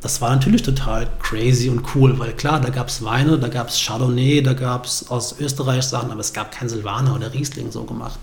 Das 0.01 0.21
war 0.21 0.31
natürlich 0.31 0.63
total 0.63 1.09
crazy 1.21 1.69
und 1.69 1.83
cool, 1.95 2.19
weil 2.19 2.33
klar, 2.33 2.61
da 2.61 2.71
gab 2.71 2.89
es 2.89 3.03
Weine, 3.05 3.39
da 3.39 3.49
gab 3.49 3.69
es 3.69 3.81
Chardonnay, 3.81 4.43
da 4.43 4.53
gab 4.53 4.87
es 4.87 5.11
aus 5.11 5.37
Österreich 5.41 5.85
Sachen, 5.85 6.11
aber 6.11 6.21
es 6.21 6.33
gab 6.33 6.53
kein 6.53 6.69
Silvaner 6.69 7.15
oder 7.15 7.33
Riesling 7.33 7.71
so 7.71 7.85
gemacht. 7.85 8.19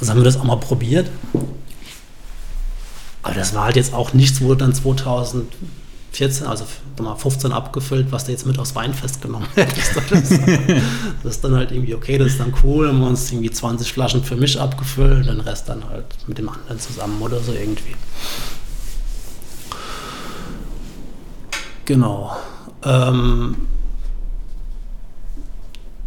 Also 0.00 0.10
haben 0.10 0.20
wir 0.20 0.24
das 0.24 0.36
auch 0.36 0.44
mal 0.44 0.56
probiert. 0.56 1.10
Aber 3.22 3.34
das 3.34 3.54
war 3.54 3.64
halt 3.64 3.76
jetzt 3.76 3.94
auch 3.94 4.12
nichts, 4.12 4.42
wo 4.42 4.54
dann 4.54 4.74
2014, 4.74 6.46
also 6.46 6.66
15 7.16 7.52
abgefüllt, 7.52 8.12
was 8.12 8.26
du 8.26 8.32
jetzt 8.32 8.46
mit 8.46 8.58
aufs 8.58 8.74
Weinfest 8.74 9.22
genommen 9.22 9.46
hättest. 9.54 9.96
Das, 11.22 11.36
ist 11.36 11.42
dann 11.42 11.54
halt 11.54 11.72
irgendwie 11.72 11.94
okay, 11.94 12.18
das 12.18 12.32
ist 12.32 12.40
dann 12.40 12.52
cool. 12.62 12.88
Haben 12.88 13.00
wir 13.00 13.06
uns 13.06 13.32
irgendwie 13.32 13.50
20 13.50 13.92
Flaschen 13.92 14.22
für 14.22 14.36
mich 14.36 14.60
abgefüllt, 14.60 15.26
den 15.26 15.40
Rest 15.40 15.68
dann 15.68 15.88
halt 15.88 16.04
mit 16.26 16.36
dem 16.36 16.50
anderen 16.50 16.78
zusammen 16.78 17.20
oder 17.22 17.40
so 17.40 17.52
irgendwie. 17.52 17.94
Genau. 21.84 22.36
Ähm, 22.84 23.56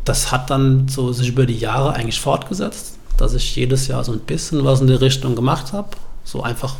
das 0.06 0.32
hat 0.32 0.50
dann 0.50 0.88
so 0.88 1.12
sich 1.12 1.28
über 1.30 1.46
die 1.46 1.58
Jahre 1.58 1.94
eigentlich 1.94 2.20
fortgesetzt, 2.20 2.98
dass 3.18 3.34
ich 3.34 3.56
jedes 3.56 3.88
Jahr 3.88 4.04
so 4.04 4.14
ein 4.14 4.20
bisschen 4.20 4.64
was 4.64 4.82
in 4.82 4.88
die 4.88 4.94
Richtung 4.94 5.36
gemacht 5.36 5.74
habe. 5.74 5.90
So 6.24 6.44
einfach 6.44 6.76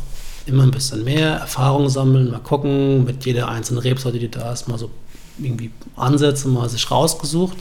immer 0.46 0.62
ein 0.62 0.70
bisschen 0.70 1.04
mehr 1.04 1.34
Erfahrung 1.34 1.88
sammeln, 1.88 2.30
mal 2.30 2.40
gucken, 2.40 3.04
mit 3.04 3.26
jeder 3.26 3.48
einzelnen 3.48 3.80
Rebsorte, 3.80 4.18
die 4.18 4.30
da 4.30 4.52
ist, 4.52 4.66
mal 4.66 4.78
so 4.78 4.90
irgendwie 5.38 5.70
Ansätze 5.94 6.48
mal 6.48 6.68
sich 6.68 6.90
rausgesucht. 6.90 7.56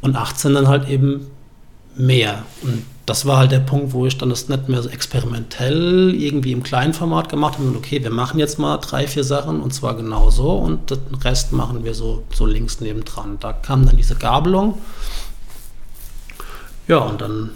Und 0.00 0.16
18 0.16 0.54
dann 0.54 0.68
halt 0.68 0.88
eben 0.88 1.26
mehr. 1.94 2.44
Und 2.62 2.84
das 3.06 3.26
war 3.26 3.38
halt 3.38 3.52
der 3.52 3.60
Punkt, 3.60 3.92
wo 3.92 4.06
ich 4.06 4.18
dann 4.18 4.30
das 4.30 4.48
nicht 4.48 4.68
mehr 4.68 4.82
so 4.82 4.88
experimentell 4.88 6.14
irgendwie 6.14 6.52
im 6.52 6.62
kleinen 6.62 6.94
Format 6.94 7.28
gemacht 7.28 7.54
habe. 7.54 7.68
Und 7.68 7.76
okay, 7.76 8.02
wir 8.02 8.10
machen 8.10 8.38
jetzt 8.38 8.58
mal 8.58 8.76
drei, 8.78 9.06
vier 9.06 9.24
Sachen 9.24 9.60
und 9.60 9.72
zwar 9.74 9.96
genau 9.96 10.30
so 10.30 10.52
und 10.52 10.90
den 10.90 11.14
Rest 11.22 11.52
machen 11.52 11.84
wir 11.84 11.94
so, 11.94 12.24
so 12.32 12.46
links 12.46 12.80
nebendran. 12.80 13.38
Da 13.40 13.52
kam 13.52 13.86
dann 13.86 13.96
diese 13.96 14.14
Gabelung. 14.14 14.78
Ja, 16.88 16.98
und 16.98 17.20
dann 17.20 17.50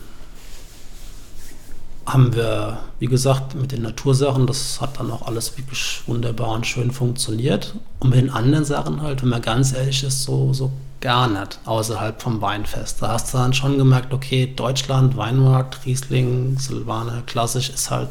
haben 2.06 2.34
wir, 2.34 2.78
wie 2.98 3.06
gesagt, 3.06 3.54
mit 3.54 3.72
den 3.72 3.82
Natursachen, 3.82 4.46
das 4.46 4.80
hat 4.80 4.98
dann 5.00 5.10
auch 5.10 5.22
alles 5.26 5.56
wirklich 5.56 6.02
wunderbar 6.06 6.50
und 6.50 6.66
schön 6.66 6.90
funktioniert. 6.90 7.74
Und 8.00 8.10
mit 8.10 8.18
den 8.18 8.30
anderen 8.30 8.64
Sachen 8.64 9.02
halt, 9.02 9.22
wenn 9.22 9.30
man 9.30 9.42
ganz 9.42 9.72
ehrlich 9.72 10.04
ist, 10.04 10.24
so, 10.24 10.52
so 10.52 10.70
gar 11.04 11.28
nicht 11.28 11.58
außerhalb 11.66 12.20
vom 12.20 12.40
Weinfest. 12.40 13.02
Da 13.02 13.08
hast 13.08 13.32
du 13.32 13.38
dann 13.38 13.52
schon 13.52 13.76
gemerkt, 13.76 14.14
okay, 14.14 14.50
Deutschland, 14.56 15.18
Weinmarkt, 15.18 15.84
Riesling, 15.84 16.58
Silvaner, 16.58 17.22
klassisch 17.26 17.68
ist 17.68 17.90
halt 17.90 18.08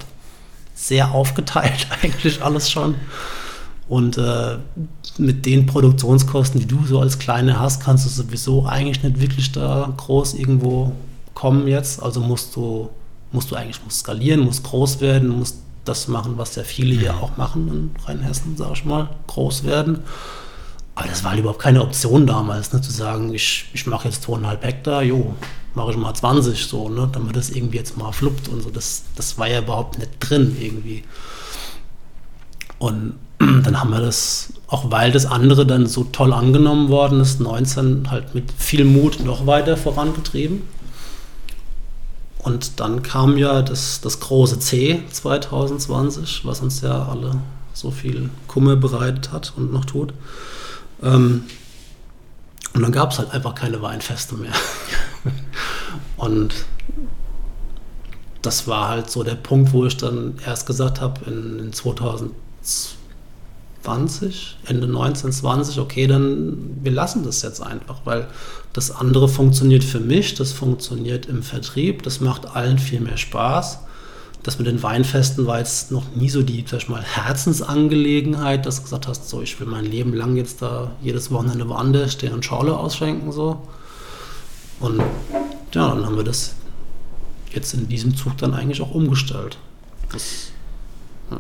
sehr 0.76 1.12
aufgeteilt 1.12 1.88
eigentlich 2.02 2.44
alles 2.44 2.70
schon. 2.70 2.96
Und 3.90 4.20
äh, 4.20 4.60
mit 5.18 5.46
den 5.48 5.66
Produktionskosten, 5.66 6.62
die 6.62 6.68
du 6.68 6.86
so 6.86 7.00
als 7.00 7.18
Kleine 7.18 7.60
hast, 7.60 7.84
kannst 7.84 8.06
du 8.06 8.10
sowieso 8.10 8.68
eigentlich 8.68 9.02
nicht 9.02 9.20
wirklich 9.20 9.52
da 9.52 9.92
groß 9.98 10.36
irgendwo 10.36 10.94
kommen 11.34 11.68
jetzt. 11.68 12.02
Also 12.02 12.22
musst 12.22 12.56
du 12.56 12.92
musst 13.32 13.50
du 13.50 13.56
eigentlich 13.56 13.84
musst 13.84 14.02
skalieren, 14.02 14.42
musst 14.42 14.64
groß 14.64 15.02
werden, 15.02 15.30
musst 15.30 15.58
das 15.84 16.08
machen, 16.08 16.38
was 16.38 16.56
ja 16.56 16.64
viele 16.64 16.96
hier 16.96 17.16
auch 17.18 17.38
machen 17.38 17.68
in 17.68 18.06
Rheinhessen, 18.06 18.56
sag 18.56 18.74
ich 18.74 18.86
mal, 18.86 19.10
groß 19.26 19.64
werden. 19.64 20.00
Aber 20.96 21.08
das 21.08 21.24
war 21.24 21.32
halt 21.32 21.40
überhaupt 21.40 21.62
keine 21.62 21.82
Option 21.82 22.28
damals, 22.28 22.72
ne, 22.74 22.82
zu 22.82 22.92
sagen, 22.92 23.34
ich, 23.34 23.70
ich 23.74 23.88
mache 23.88 24.08
jetzt 24.08 24.24
zweieinhalb 24.24 24.64
Hektar, 24.64 25.02
jo, 25.02 25.36
mache 25.74 25.92
ich 25.92 25.98
mal 25.98 26.14
20 26.14 26.66
so, 26.66 26.90
ne, 26.90 27.10
damit 27.12 27.36
das 27.36 27.50
irgendwie 27.50 27.78
jetzt 27.78 27.98
mal 27.98 28.12
fluppt 28.12 28.48
und 28.48 28.62
so. 28.62 28.70
Das, 28.70 29.04
das 29.16 29.38
war 29.38 29.48
ja 29.48 29.60
überhaupt 29.60 29.98
nicht 29.98 30.12
drin 30.20 30.56
irgendwie. 30.60 31.04
Und 32.78 33.16
dann 33.40 33.80
haben 33.80 33.90
wir 33.90 34.02
das, 34.02 34.54
auch 34.68 34.92
weil 34.92 35.12
das 35.12 35.26
andere 35.26 35.66
dann 35.66 35.88
so 35.88 36.04
toll 36.04 36.32
angenommen 36.32 36.90
worden 36.90 37.22
ist, 37.22 37.40
19 37.40 38.12
halt 38.12 38.36
mit 38.36 38.52
viel 38.52 38.86
Mut 38.86 39.20
noch 39.22 39.48
weiter 39.48 39.78
vorangetrieben. 39.78 40.62
Und 42.40 42.82
dann 42.82 43.04
kam 43.04 43.38
ja 43.38 43.62
das, 43.62 44.02
das 44.02 44.20
große 44.20 44.60
C 44.60 45.02
2020, 45.10 46.42
was 46.44 46.60
uns 46.60 46.82
ja 46.82 47.08
alle 47.08 47.38
so 47.74 47.90
viel 47.90 48.30
Kummer 48.48 48.76
bereitet 48.76 49.32
hat 49.32 49.54
und 49.56 49.72
noch 49.72 49.86
tut. 49.86 50.14
Ähm, 51.04 51.44
und 52.74 52.82
dann 52.82 52.92
gab 52.92 53.12
es 53.12 53.20
halt 53.20 53.32
einfach 53.32 53.56
keine 53.56 53.82
Weinfeste 53.82 54.36
mehr. 54.36 54.52
und 56.18 56.54
das 58.42 58.68
war 58.68 58.90
halt 58.90 59.10
so 59.10 59.24
der 59.24 59.36
Punkt, 59.36 59.72
wo 59.74 59.86
ich 59.86 59.98
dann 59.98 60.36
erst 60.46 60.66
gesagt 60.66 61.02
habe, 61.02 61.30
in, 61.30 61.60
in 61.60 61.74
2020, 61.74 64.58
Ende 64.66 64.88
1920, 64.88 65.80
okay, 65.80 66.08
dann 66.08 66.78
wir 66.82 66.92
lassen 66.92 67.24
das 67.24 67.42
jetzt 67.42 67.62
einfach, 67.62 68.02
weil 68.06 68.28
das 68.74 68.92
andere 68.92 69.30
funktioniert 69.30 69.84
für 69.84 70.00
mich, 70.00 70.36
das 70.36 70.52
funktioniert 70.52 71.28
im 71.28 71.44
Vertrieb, 71.44 72.04
das 72.04 72.20
macht 72.20 72.56
allen 72.56 72.80
viel 72.80 73.00
mehr 73.00 73.18
Spaß. 73.18 73.80
Das 74.44 74.58
mit 74.58 74.68
den 74.68 74.84
Weinfesten 74.84 75.48
war 75.48 75.60
jetzt 75.60 75.92
noch 75.92 76.04
nie 76.16 76.30
so 76.30 76.44
die, 76.44 76.66
sag 76.68 76.82
ich 76.82 76.90
mal, 76.90 77.02
Herzensangelegenheit, 77.02 78.66
dass 78.66 78.78
du 78.78 78.84
gesagt 78.84 79.08
hast, 79.08 79.30
so, 79.30 79.42
ich 79.42 79.58
will 79.60 79.68
mein 79.68 79.86
Leben 79.86 80.14
lang 80.14 80.36
jetzt 80.36 80.62
da 80.62 80.92
jedes 81.02 81.32
Wochenende 81.32 81.68
woanders 81.70 82.12
stehen 82.12 82.34
und 82.34 82.44
Schorle 82.44 82.78
ausschenken, 82.78 83.32
so. 83.32 83.66
Und 84.82 85.00
ja, 85.74 85.96
dann 85.96 86.06
haben 86.06 86.18
wir 86.18 86.26
das 86.26 86.56
jetzt 87.54 87.74
in 87.74 87.88
diesem 87.88 88.18
Zug 88.18 88.38
dann 88.38 88.54
eigentlich 88.54 88.82
auch 88.82 88.92
umgestellt. 88.92 89.58
Das, 90.12 90.52
ja. 91.32 91.40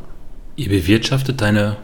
Ihr 0.55 0.69
bewirtschaftet 0.69 1.41
deine, 1.41 1.75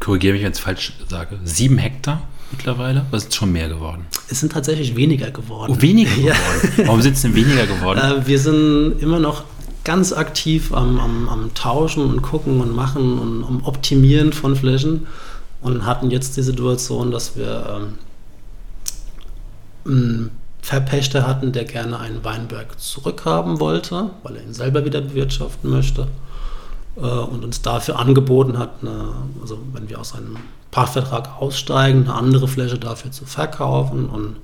korrigiere 0.00 0.32
mich, 0.32 0.42
wenn 0.42 0.52
ich 0.52 0.58
es 0.58 0.64
falsch 0.64 0.94
sage, 1.08 1.38
sieben 1.44 1.76
Hektar? 1.76 2.22
mittlerweile? 2.50 3.06
Was 3.10 3.24
ist 3.24 3.34
schon 3.34 3.52
mehr 3.52 3.68
geworden? 3.68 4.06
Es 4.30 4.40
sind 4.40 4.52
tatsächlich 4.52 4.96
weniger 4.96 5.30
geworden. 5.30 5.74
Oh, 5.76 5.82
weniger 5.82 6.10
geworden? 6.14 6.72
Ja. 6.76 6.86
Warum 6.86 7.02
sind 7.02 7.14
es 7.14 7.22
denn 7.22 7.34
weniger 7.34 7.66
geworden? 7.66 7.98
Äh, 7.98 8.26
wir 8.26 8.38
sind 8.38 9.00
immer 9.00 9.18
noch 9.18 9.44
ganz 9.88 10.12
aktiv 10.12 10.74
am, 10.74 11.00
am, 11.00 11.30
am, 11.30 11.54
Tauschen 11.54 12.04
und 12.04 12.20
Gucken 12.20 12.60
und 12.60 12.76
Machen 12.76 13.18
und 13.18 13.42
am 13.42 13.64
Optimieren 13.64 14.34
von 14.34 14.54
Flächen 14.54 15.06
und 15.62 15.86
hatten 15.86 16.10
jetzt 16.10 16.36
die 16.36 16.42
Situation, 16.42 17.10
dass 17.10 17.38
wir 17.38 17.80
ähm, 17.80 17.94
einen 19.86 20.30
Verpächter 20.60 21.26
hatten, 21.26 21.52
der 21.52 21.64
gerne 21.64 21.98
einen 21.98 22.22
Weinberg 22.22 22.78
zurückhaben 22.78 23.60
wollte, 23.60 24.10
weil 24.22 24.36
er 24.36 24.42
ihn 24.42 24.52
selber 24.52 24.84
wieder 24.84 25.00
bewirtschaften 25.00 25.70
möchte 25.70 26.06
äh, 26.96 27.00
und 27.00 27.42
uns 27.42 27.62
dafür 27.62 27.98
angeboten 27.98 28.58
hat, 28.58 28.72
eine, 28.82 29.14
also 29.40 29.58
wenn 29.72 29.88
wir 29.88 29.98
aus 29.98 30.14
einem 30.14 30.36
Pachtvertrag 30.70 31.40
aussteigen, 31.40 32.02
eine 32.02 32.12
andere 32.12 32.46
Fläche 32.46 32.78
dafür 32.78 33.10
zu 33.10 33.24
verkaufen. 33.24 34.10
Und 34.10 34.36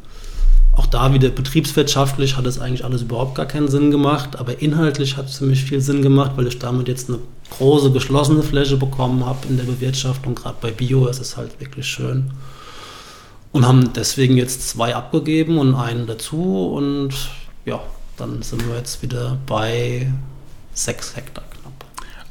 auch 0.77 0.87
da 0.87 1.15
wieder 1.15 1.29
betriebswirtschaftlich 1.29 2.37
hat 2.37 2.47
es 2.47 2.59
eigentlich 2.59 2.85
alles 2.85 3.03
überhaupt 3.03 3.37
gar 3.37 3.47
keinen 3.47 3.69
Sinn 3.69 3.91
gemacht, 3.91 4.37
aber 4.37 4.61
inhaltlich 4.61 5.17
hat 5.17 5.27
es 5.27 5.37
ziemlich 5.39 5.65
viel 5.65 5.81
Sinn 5.81 6.03
gemacht, 6.03 6.33
weil 6.37 6.49
ich 6.49 6.59
damit 6.59 6.89
jetzt 6.89 7.09
eine 7.09 7.21
große 7.51 7.93
geschlossene 7.93 8.43
Fläche 8.43 8.77
bekommen 8.77 9.25
habe 9.25 9.47
in 9.49 9.57
der 9.57 9.65
Bewirtschaftung. 9.65 10.35
Gerade 10.35 10.57
bei 10.61 10.73
Bio 10.73 11.07
ist 11.07 11.21
es 11.21 11.37
halt 11.37 11.61
wirklich 11.61 11.87
schön. 11.87 12.33
Und 13.53 13.67
haben 13.69 13.93
deswegen 13.93 14.37
jetzt 14.37 14.69
zwei 14.69 14.97
abgegeben 14.97 15.59
und 15.59 15.77
einen 15.77 16.09
dazu. 16.09 16.73
Und 16.75 17.15
ja, 17.65 17.81
dann 18.17 18.43
sind 18.43 18.67
wir 18.67 18.77
jetzt 18.77 19.01
wieder 19.01 19.39
bei 19.47 20.13
sechs 20.73 21.15
Hektar 21.15 21.45
knapp. 21.61 21.85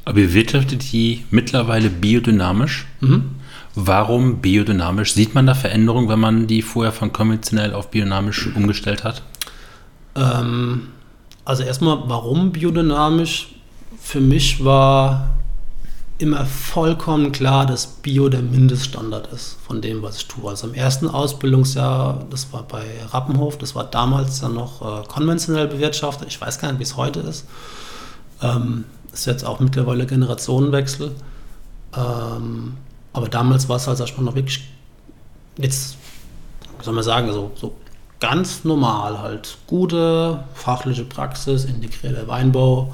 Aber 0.04 0.18
ihr 0.18 0.34
wirtschaftet 0.34 0.92
die 0.92 1.24
mittlerweile 1.30 1.88
biodynamisch? 1.88 2.86
Mhm. 3.00 3.36
Warum 3.74 4.38
biodynamisch? 4.38 5.14
Sieht 5.14 5.34
man 5.34 5.46
da 5.46 5.54
Veränderungen, 5.54 6.08
wenn 6.08 6.20
man 6.20 6.46
die 6.46 6.62
vorher 6.62 6.92
von 6.92 7.12
konventionell 7.12 7.74
auf 7.74 7.90
biodynamisch 7.90 8.54
umgestellt 8.54 9.02
hat? 9.02 9.22
Ähm, 10.14 10.88
also 11.44 11.64
erstmal, 11.64 12.02
warum 12.06 12.52
biodynamisch? 12.52 13.56
Für 14.00 14.20
mich 14.20 14.64
war 14.64 15.34
immer 16.18 16.46
vollkommen 16.46 17.32
klar, 17.32 17.66
dass 17.66 17.86
Bio 17.86 18.28
der 18.28 18.42
Mindeststandard 18.42 19.32
ist 19.32 19.58
von 19.66 19.80
dem, 19.82 20.02
was 20.02 20.18
ich 20.18 20.28
tue. 20.28 20.48
Also 20.48 20.68
im 20.68 20.74
ersten 20.74 21.08
Ausbildungsjahr, 21.08 22.24
das 22.30 22.52
war 22.52 22.62
bei 22.62 22.84
Rappenhof, 23.10 23.58
das 23.58 23.74
war 23.74 23.84
damals 23.84 24.40
ja 24.40 24.48
noch 24.48 24.82
äh, 24.82 25.06
konventionell 25.08 25.66
bewirtschaftet. 25.66 26.28
Ich 26.28 26.40
weiß 26.40 26.60
gar 26.60 26.68
nicht, 26.68 26.78
wie 26.78 26.84
es 26.84 26.96
heute 26.96 27.20
ist. 27.20 27.46
Ähm, 28.40 28.84
ist 29.12 29.26
jetzt 29.26 29.44
auch 29.44 29.58
mittlerweile 29.58 30.06
Generationenwechsel. 30.06 31.12
Ähm, 31.96 32.74
aber 33.14 33.28
damals 33.28 33.68
war 33.68 33.76
es 33.76 33.86
halt, 33.86 33.96
sag 33.96 34.14
mal, 34.18 34.24
noch 34.24 34.34
wirklich, 34.34 34.68
jetzt, 35.56 35.96
wie 36.78 36.84
soll 36.84 36.94
man 36.94 37.04
sagen, 37.04 37.32
so, 37.32 37.52
so 37.54 37.74
ganz 38.20 38.64
normal 38.64 39.20
halt. 39.20 39.56
Gute 39.66 40.44
fachliche 40.54 41.04
Praxis, 41.04 41.64
integrierter 41.64 42.26
Weinbau, 42.28 42.92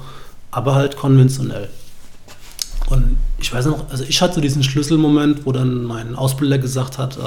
aber 0.51 0.75
halt 0.75 0.95
konventionell. 0.95 1.69
Und 2.89 3.17
ich 3.39 3.51
weiß 3.51 3.65
noch, 3.65 3.89
also 3.89 4.03
ich 4.03 4.21
hatte 4.21 4.35
so 4.35 4.41
diesen 4.41 4.63
Schlüsselmoment, 4.63 5.45
wo 5.45 5.51
dann 5.51 5.85
mein 5.85 6.15
Ausbilder 6.15 6.59
gesagt 6.59 6.99
hat, 6.99 7.17
äh, 7.17 7.21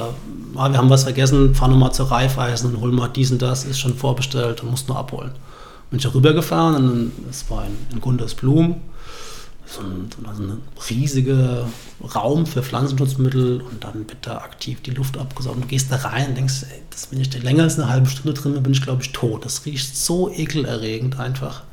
ah, 0.55 0.71
wir 0.71 0.77
haben 0.77 0.89
was 0.89 1.03
vergessen, 1.03 1.53
fahr 1.53 1.67
nochmal 1.67 1.91
zur 1.91 2.09
Reifeisen 2.09 2.75
und 2.75 2.81
hol 2.81 2.91
mal 2.91 3.09
dies 3.09 3.31
und 3.31 3.41
das, 3.41 3.65
ist 3.65 3.79
schon 3.79 3.95
vorbestellt 3.95 4.63
und 4.63 4.71
musst 4.71 4.87
nur 4.87 4.97
abholen. 4.97 5.31
Bin 5.89 5.99
ich 5.99 6.13
rübergefahren 6.13 6.75
und 6.75 7.11
es 7.29 7.49
war 7.49 7.65
in, 7.65 7.75
in 7.91 7.99
Gundersblum 7.99 8.77
so 9.65 9.81
ein, 9.81 10.09
so 10.11 10.43
ein 10.43 10.61
riesiger 10.89 11.67
Raum 12.13 12.45
für 12.45 12.61
Pflanzenschutzmittel 12.61 13.61
und 13.61 13.83
dann 13.83 14.07
wird 14.07 14.27
da 14.27 14.37
aktiv 14.37 14.81
die 14.81 14.91
Luft 14.91 15.17
abgesaugt. 15.17 15.63
Du 15.63 15.67
gehst 15.67 15.91
da 15.91 15.97
rein 15.97 16.29
und 16.29 16.35
denkst, 16.35 16.63
ey, 16.69 16.81
das, 16.89 17.11
wenn 17.11 17.19
ich 17.19 17.29
da 17.29 17.39
länger 17.39 17.63
als 17.63 17.79
eine 17.79 17.89
halbe 17.89 18.07
Stunde 18.07 18.33
drin 18.33 18.53
bin, 18.53 18.63
bin 18.63 18.73
ich 18.73 18.81
glaube 18.81 19.01
ich 19.01 19.11
tot. 19.11 19.43
Das 19.43 19.65
riecht 19.65 19.97
so 19.97 20.31
ekelerregend 20.31 21.19
einfach. 21.19 21.63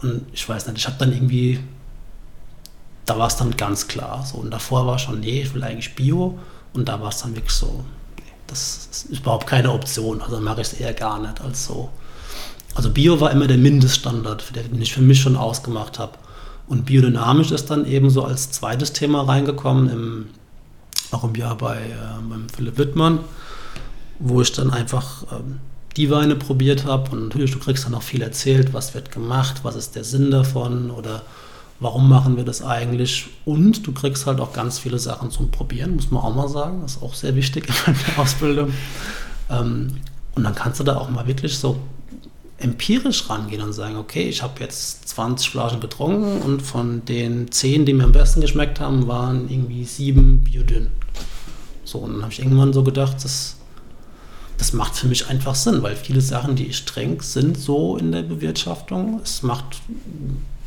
Und 0.00 0.26
ich 0.32 0.48
weiß 0.48 0.66
nicht, 0.66 0.78
ich 0.78 0.86
habe 0.86 0.96
dann 0.98 1.12
irgendwie, 1.12 1.60
da 3.06 3.18
war 3.18 3.26
es 3.26 3.36
dann 3.36 3.56
ganz 3.56 3.88
klar. 3.88 4.24
So. 4.24 4.38
Und 4.38 4.50
davor 4.50 4.86
war 4.86 4.98
schon, 4.98 5.20
nee, 5.20 5.42
ich 5.42 5.54
will 5.54 5.64
eigentlich 5.64 5.94
Bio. 5.94 6.38
Und 6.72 6.88
da 6.88 7.00
war 7.00 7.08
es 7.08 7.18
dann 7.18 7.34
wirklich 7.34 7.54
so, 7.54 7.84
nee, 8.16 8.22
das 8.46 8.88
ist 8.90 9.18
überhaupt 9.18 9.46
keine 9.46 9.72
Option. 9.72 10.22
Also 10.22 10.40
mache 10.40 10.60
ich 10.60 10.68
es 10.68 10.74
eher 10.74 10.92
gar 10.92 11.20
nicht 11.20 11.40
als 11.40 11.64
so. 11.66 11.90
Also 12.74 12.90
Bio 12.90 13.20
war 13.20 13.30
immer 13.30 13.46
der 13.46 13.58
Mindeststandard, 13.58 14.52
den 14.54 14.82
ich 14.82 14.92
für 14.92 15.02
mich 15.02 15.20
schon 15.20 15.36
ausgemacht 15.36 15.98
habe. 15.98 16.18
Und 16.66 16.86
biodynamisch 16.86 17.50
ist 17.50 17.70
dann 17.70 17.86
eben 17.86 18.10
so 18.10 18.24
als 18.24 18.50
zweites 18.50 18.92
Thema 18.92 19.22
reingekommen, 19.22 19.90
im, 19.90 20.26
auch 21.10 21.24
im 21.24 21.34
Jahr 21.34 21.56
bei 21.56 21.76
äh, 21.76 22.22
beim 22.28 22.48
Philipp 22.48 22.78
Wittmann, 22.78 23.20
wo 24.18 24.40
ich 24.40 24.52
dann 24.52 24.70
einfach 24.70 25.24
ähm, 25.32 25.60
die 25.96 26.10
Weine 26.10 26.36
probiert 26.36 26.84
habe. 26.84 27.10
Und 27.10 27.24
natürlich, 27.24 27.50
du 27.52 27.58
kriegst 27.58 27.84
dann 27.84 27.94
auch 27.94 28.02
viel 28.02 28.22
erzählt, 28.22 28.72
was 28.72 28.94
wird 28.94 29.12
gemacht, 29.12 29.60
was 29.62 29.76
ist 29.76 29.94
der 29.94 30.04
Sinn 30.04 30.30
davon 30.30 30.90
oder 30.90 31.22
warum 31.80 32.08
machen 32.08 32.36
wir 32.36 32.44
das 32.44 32.62
eigentlich. 32.62 33.28
Und 33.44 33.86
du 33.86 33.92
kriegst 33.92 34.26
halt 34.26 34.40
auch 34.40 34.52
ganz 34.52 34.78
viele 34.78 34.98
Sachen 34.98 35.30
zum 35.30 35.50
Probieren, 35.50 35.96
muss 35.96 36.10
man 36.10 36.22
auch 36.22 36.34
mal 36.34 36.48
sagen. 36.48 36.80
Das 36.82 36.96
ist 36.96 37.02
auch 37.02 37.14
sehr 37.14 37.36
wichtig 37.36 37.68
in 37.86 37.94
der 38.06 38.18
Ausbildung. 38.22 38.72
Ähm, 39.50 39.98
und 40.34 40.44
dann 40.44 40.54
kannst 40.54 40.80
du 40.80 40.84
da 40.84 40.96
auch 40.96 41.10
mal 41.10 41.26
wirklich 41.26 41.58
so 41.58 41.78
empirisch 42.58 43.28
rangehen 43.28 43.62
und 43.62 43.72
sagen, 43.72 43.96
okay, 43.96 44.28
ich 44.28 44.42
habe 44.42 44.60
jetzt 44.60 45.08
20 45.08 45.50
Flaschen 45.50 45.80
getrunken 45.80 46.40
und 46.42 46.62
von 46.62 47.04
den 47.04 47.50
10, 47.50 47.84
die 47.84 47.94
mir 47.94 48.04
am 48.04 48.12
besten 48.12 48.40
geschmeckt 48.40 48.80
haben, 48.80 49.06
waren 49.08 49.50
irgendwie 49.50 49.84
sieben 49.84 50.44
biodünn. 50.44 50.90
So, 51.84 51.98
und 51.98 52.14
dann 52.14 52.22
habe 52.22 52.32
ich 52.32 52.38
irgendwann 52.38 52.72
so 52.72 52.82
gedacht, 52.82 53.16
das, 53.22 53.56
das 54.56 54.72
macht 54.72 54.96
für 54.96 55.08
mich 55.08 55.28
einfach 55.28 55.54
Sinn, 55.54 55.82
weil 55.82 55.96
viele 55.96 56.20
Sachen, 56.20 56.56
die 56.56 56.66
ich 56.66 56.84
trinke, 56.84 57.24
sind 57.24 57.58
so 57.58 57.96
in 57.96 58.12
der 58.12 58.22
Bewirtschaftung. 58.22 59.20
Es 59.22 59.42
macht 59.42 59.80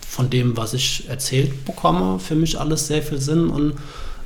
von 0.07 0.29
dem, 0.29 0.57
was 0.57 0.73
ich 0.73 1.07
erzählt 1.07 1.65
bekomme, 1.65 2.19
für 2.19 2.35
mich 2.35 2.59
alles 2.59 2.87
sehr 2.87 3.01
viel 3.01 3.19
Sinn 3.19 3.49
und 3.49 3.73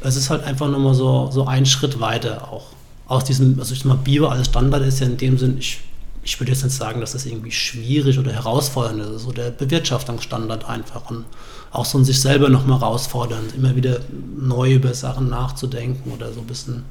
es 0.03 0.15
ist 0.15 0.29
halt 0.29 0.43
einfach 0.43 0.67
nochmal 0.67 0.95
so, 0.95 1.29
so 1.31 1.45
ein 1.45 1.65
Schritt 1.65 1.99
weiter 1.99 2.51
auch. 2.51 2.67
Aus 3.07 3.23
diesem, 3.23 3.59
also 3.59 3.73
ich 3.73 3.81
sag 3.81 3.87
mal, 3.87 3.97
Bio 3.97 4.27
als 4.27 4.47
Standard 4.47 4.83
ist 4.83 4.99
ja 4.99 5.05
in 5.05 5.17
dem 5.17 5.37
Sinn, 5.37 5.57
ich 5.59 5.79
ich 6.23 6.39
würde 6.39 6.51
jetzt 6.51 6.63
nicht 6.63 6.75
sagen, 6.75 7.01
dass 7.01 7.13
das 7.13 7.25
irgendwie 7.25 7.51
schwierig 7.51 8.19
oder 8.19 8.31
herausfordernd 8.31 9.01
ist. 9.01 9.23
So 9.23 9.31
der 9.31 9.49
Bewirtschaftungsstandard 9.49 10.65
einfach 10.65 11.09
und 11.09 11.25
auch 11.71 11.85
so 11.85 11.97
ein 11.97 12.05
sich 12.05 12.21
selber 12.21 12.49
nochmal 12.49 12.79
herausfordern, 12.79 13.45
immer 13.55 13.75
wieder 13.75 14.01
neu 14.37 14.73
über 14.73 14.93
Sachen 14.93 15.29
nachzudenken 15.29 16.11
oder 16.11 16.31
so 16.31 16.41
ein 16.41 16.47
bisschen 16.47 16.83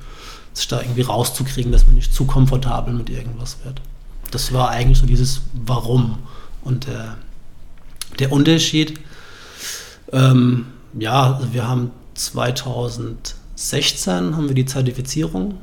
sich 0.52 0.66
da 0.66 0.80
irgendwie 0.80 1.02
rauszukriegen, 1.02 1.70
dass 1.70 1.86
man 1.86 1.94
nicht 1.94 2.12
zu 2.12 2.24
komfortabel 2.24 2.92
mit 2.92 3.08
irgendwas 3.08 3.58
wird. 3.64 3.80
Das 4.32 4.52
war 4.52 4.70
eigentlich 4.70 4.98
so 4.98 5.06
dieses 5.06 5.42
Warum. 5.52 6.18
Und 6.62 6.88
der, 6.88 7.16
der 8.18 8.32
Unterschied, 8.32 8.98
ähm, 10.12 10.66
ja, 10.98 11.34
also 11.34 11.52
wir 11.52 11.68
haben 11.68 11.92
2016 12.14 14.36
haben 14.36 14.48
wir 14.48 14.56
die 14.56 14.66
Zertifizierung 14.66 15.58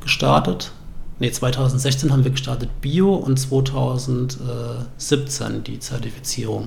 gestartet 0.00 0.72
nee, 1.20 1.30
2016 1.30 2.12
haben 2.12 2.24
wir 2.24 2.32
gestartet 2.32 2.80
Bio 2.80 3.14
und 3.14 3.38
2017 3.38 5.62
die 5.64 5.78
Zertifizierung. 5.78 6.66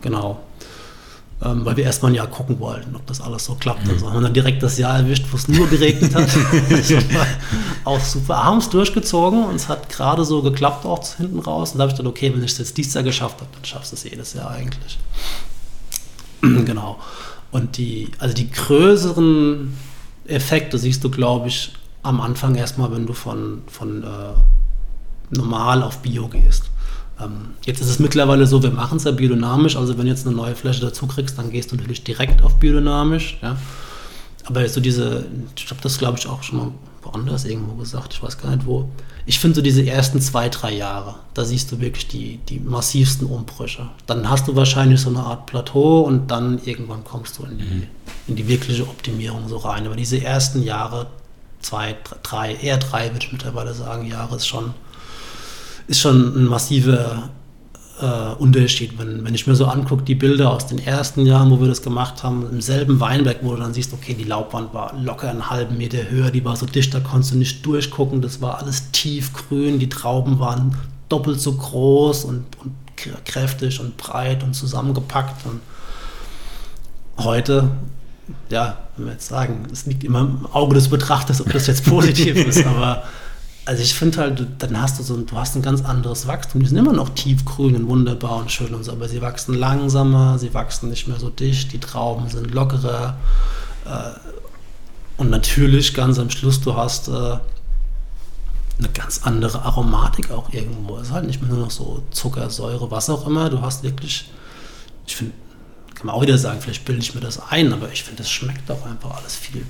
Genau. 0.00 0.40
Ähm, 1.42 1.64
weil 1.64 1.78
wir 1.78 1.84
erstmal 1.84 2.12
ein 2.12 2.14
Jahr 2.14 2.26
gucken 2.26 2.60
wollten, 2.60 2.94
ob 2.94 3.06
das 3.06 3.22
alles 3.22 3.46
so 3.46 3.54
klappt. 3.54 3.86
Mhm. 3.86 3.92
Also 3.92 4.12
haben 4.12 4.22
dann 4.22 4.34
direkt 4.34 4.62
das 4.62 4.76
Jahr 4.76 4.98
erwischt, 4.98 5.24
wo 5.30 5.36
es 5.36 5.48
nur 5.48 5.66
geregnet 5.68 6.14
hat. 6.14 6.28
auch 7.84 8.00
super. 8.00 8.44
Haben 8.44 8.58
es 8.58 8.68
durchgezogen 8.68 9.44
und 9.44 9.54
es 9.54 9.68
hat 9.68 9.88
gerade 9.88 10.26
so 10.26 10.42
geklappt 10.42 10.84
auch 10.84 11.02
hinten 11.16 11.38
raus. 11.38 11.72
Und 11.72 11.78
da 11.78 11.84
habe 11.84 11.92
ich 11.92 11.96
gedacht, 11.96 12.12
okay, 12.12 12.30
wenn 12.34 12.44
ich 12.44 12.52
es 12.52 12.58
jetzt 12.58 12.76
dieses 12.76 12.92
Jahr 12.92 13.04
geschafft 13.04 13.40
habe, 13.40 13.48
dann 13.54 13.64
schaffst 13.64 13.92
du 13.92 13.96
es 13.96 14.04
jedes 14.04 14.34
Jahr 14.34 14.50
eigentlich. 14.50 14.98
genau. 16.42 16.98
Und 17.50 17.78
die, 17.78 18.10
also 18.18 18.34
die 18.34 18.50
größeren 18.50 19.74
Effekte 20.26 20.76
siehst 20.76 21.02
du, 21.02 21.10
glaube 21.10 21.48
ich, 21.48 21.72
am 22.02 22.20
Anfang 22.20 22.54
erstmal, 22.54 22.92
wenn 22.92 23.06
du 23.06 23.12
von, 23.12 23.62
von 23.66 24.02
äh, 24.02 25.36
normal 25.36 25.82
auf 25.82 25.98
Bio 25.98 26.28
gehst. 26.28 26.70
Ähm, 27.20 27.54
jetzt 27.64 27.80
ist 27.80 27.90
es 27.90 27.98
mittlerweile 27.98 28.46
so, 28.46 28.62
wir 28.62 28.70
machen 28.70 28.96
es 28.96 29.04
ja 29.04 29.10
biodynamisch, 29.10 29.76
also 29.76 29.96
wenn 29.98 30.04
du 30.04 30.10
jetzt 30.10 30.26
eine 30.26 30.34
neue 30.34 30.54
Fläche 30.54 30.80
dazu 30.80 31.06
kriegst, 31.06 31.38
dann 31.38 31.50
gehst 31.50 31.72
du 31.72 31.76
natürlich 31.76 32.04
direkt 32.04 32.42
auf 32.42 32.56
biodynamisch. 32.56 33.38
Ja? 33.42 33.56
Aber 34.46 34.66
so 34.68 34.80
diese, 34.80 35.26
ich 35.56 35.70
habe 35.70 35.80
das 35.82 35.98
glaube 35.98 36.18
ich 36.18 36.26
auch 36.26 36.42
schon 36.42 36.58
mal 36.58 36.72
woanders 37.02 37.44
irgendwo 37.44 37.74
gesagt, 37.74 38.14
ich 38.14 38.22
weiß 38.22 38.38
gar 38.38 38.54
nicht 38.54 38.66
wo. 38.66 38.88
Ich 39.26 39.38
finde 39.38 39.56
so 39.56 39.62
diese 39.62 39.86
ersten 39.86 40.20
zwei, 40.20 40.48
drei 40.48 40.72
Jahre, 40.72 41.16
da 41.34 41.44
siehst 41.44 41.70
du 41.72 41.80
wirklich 41.80 42.08
die, 42.08 42.38
die 42.48 42.58
massivsten 42.58 43.26
Umbrüche. 43.26 43.88
Dann 44.06 44.28
hast 44.28 44.48
du 44.48 44.56
wahrscheinlich 44.56 45.00
so 45.00 45.10
eine 45.10 45.20
Art 45.20 45.46
Plateau 45.46 46.00
und 46.00 46.30
dann 46.30 46.60
irgendwann 46.64 47.04
kommst 47.04 47.38
du 47.38 47.44
in 47.44 47.58
die, 47.58 47.64
mhm. 47.64 47.86
in 48.28 48.36
die 48.36 48.48
wirkliche 48.48 48.82
Optimierung 48.82 49.48
so 49.48 49.58
rein. 49.58 49.86
Aber 49.86 49.96
diese 49.96 50.22
ersten 50.22 50.62
Jahre, 50.62 51.06
zwei, 51.60 51.96
drei, 52.22 52.54
eher 52.54 52.78
drei, 52.78 53.12
würde 53.12 53.24
ich 53.24 53.32
mittlerweile 53.32 53.74
sagen, 53.74 54.06
Jahre 54.06 54.36
ist 54.36 54.46
schon, 54.46 54.74
ist 55.86 56.00
schon 56.00 56.36
ein 56.36 56.44
massiver 56.46 57.30
äh, 58.00 58.34
Unterschied. 58.38 58.98
Wenn, 58.98 59.24
wenn 59.24 59.34
ich 59.34 59.46
mir 59.46 59.54
so 59.54 59.66
angucke, 59.66 60.02
die 60.02 60.14
Bilder 60.14 60.50
aus 60.50 60.66
den 60.66 60.78
ersten 60.78 61.26
Jahren, 61.26 61.50
wo 61.50 61.60
wir 61.60 61.68
das 61.68 61.82
gemacht 61.82 62.22
haben, 62.22 62.48
im 62.50 62.60
selben 62.60 63.00
Weinberg, 63.00 63.38
wo 63.42 63.54
du 63.54 63.60
dann 63.60 63.74
siehst, 63.74 63.92
okay, 63.92 64.14
die 64.14 64.24
Laubwand 64.24 64.72
war 64.74 64.94
locker 64.98 65.30
einen 65.30 65.50
halben 65.50 65.76
Meter 65.76 66.10
höher, 66.10 66.30
die 66.30 66.44
war 66.44 66.56
so 66.56 66.66
dicht, 66.66 66.94
da 66.94 67.00
konntest 67.00 67.34
du 67.34 67.38
nicht 67.38 67.64
durchgucken, 67.64 68.22
das 68.22 68.40
war 68.40 68.58
alles 68.58 68.90
tiefgrün, 68.92 69.78
die 69.78 69.88
Trauben 69.88 70.38
waren 70.38 70.76
doppelt 71.08 71.40
so 71.40 71.52
groß 71.52 72.24
und, 72.24 72.44
und 72.62 72.72
kräftig 73.24 73.80
und 73.80 73.96
breit 73.96 74.42
und 74.42 74.54
zusammengepackt. 74.54 75.44
Und 75.46 75.60
heute 77.18 77.70
ja, 78.50 78.78
wenn 78.96 79.06
wir 79.06 79.12
jetzt 79.12 79.28
sagen, 79.28 79.66
es 79.72 79.86
liegt 79.86 80.04
immer 80.04 80.20
im 80.20 80.46
Auge 80.52 80.74
des 80.74 80.88
Betrachters, 80.88 81.40
ob 81.40 81.52
das 81.52 81.66
jetzt 81.66 81.84
positiv 81.84 82.36
ist, 82.46 82.66
aber 82.66 83.04
also 83.66 83.82
ich 83.82 83.94
finde 83.94 84.18
halt, 84.18 84.46
dann 84.58 84.80
hast 84.80 84.98
du 84.98 85.02
so, 85.02 85.16
du 85.16 85.36
hast 85.36 85.54
ein 85.54 85.62
ganz 85.62 85.84
anderes 85.84 86.26
Wachstum. 86.26 86.60
Die 86.60 86.66
sind 86.66 86.78
immer 86.78 86.92
noch 86.92 87.10
tiefgrün 87.10 87.76
und 87.76 87.88
wunderbar 87.88 88.36
und 88.38 88.50
schön 88.50 88.74
und 88.74 88.84
so, 88.84 88.92
aber 88.92 89.08
sie 89.08 89.22
wachsen 89.22 89.54
langsamer, 89.54 90.38
sie 90.38 90.52
wachsen 90.54 90.88
nicht 90.90 91.06
mehr 91.06 91.20
so 91.20 91.28
dicht, 91.28 91.72
die 91.72 91.78
Trauben 91.78 92.28
sind 92.28 92.52
lockerer. 92.52 93.16
Äh, 93.84 94.30
und 95.18 95.30
natürlich 95.30 95.94
ganz 95.94 96.18
am 96.18 96.30
Schluss, 96.30 96.60
du 96.62 96.74
hast 96.74 97.08
äh, 97.08 97.12
eine 97.12 98.88
ganz 98.94 99.20
andere 99.22 99.62
Aromatik 99.62 100.30
auch 100.30 100.52
irgendwo. 100.52 100.96
Es 100.96 101.08
ist 101.08 101.12
halt 101.12 101.26
nicht 101.26 101.42
mehr 101.42 101.50
nur 101.50 101.60
noch 101.60 101.70
so 101.70 102.02
Zucker, 102.10 102.48
Säure, 102.50 102.90
was 102.90 103.10
auch 103.10 103.26
immer. 103.26 103.50
Du 103.50 103.60
hast 103.60 103.82
wirklich, 103.82 104.30
ich 105.06 105.16
finde, 105.16 105.34
kann 106.00 106.06
man 106.06 106.16
auch 106.16 106.22
wieder 106.22 106.38
sagen, 106.38 106.62
vielleicht 106.62 106.86
bilde 106.86 107.02
ich 107.02 107.14
mir 107.14 107.20
das 107.20 107.50
ein, 107.50 107.74
aber 107.74 107.92
ich 107.92 108.02
finde, 108.04 108.22
es 108.22 108.30
schmeckt 108.30 108.70
doch 108.70 108.86
einfach 108.86 109.18
alles 109.18 109.36
viel 109.36 109.66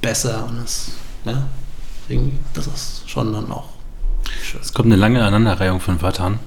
besser 0.00 0.46
und 0.48 0.62
es, 0.64 0.92
ne? 1.24 1.48
Deswegen, 2.02 2.38
das 2.52 2.68
ist 2.68 3.10
schon 3.10 3.32
dann 3.32 3.50
auch 3.50 3.70
schön. 4.40 4.60
Es 4.60 4.72
kommt 4.72 4.86
eine 4.86 4.94
lange 4.94 5.18
Aneinanderreihung 5.18 5.80
von 5.80 6.00
Wörtern. 6.00 6.38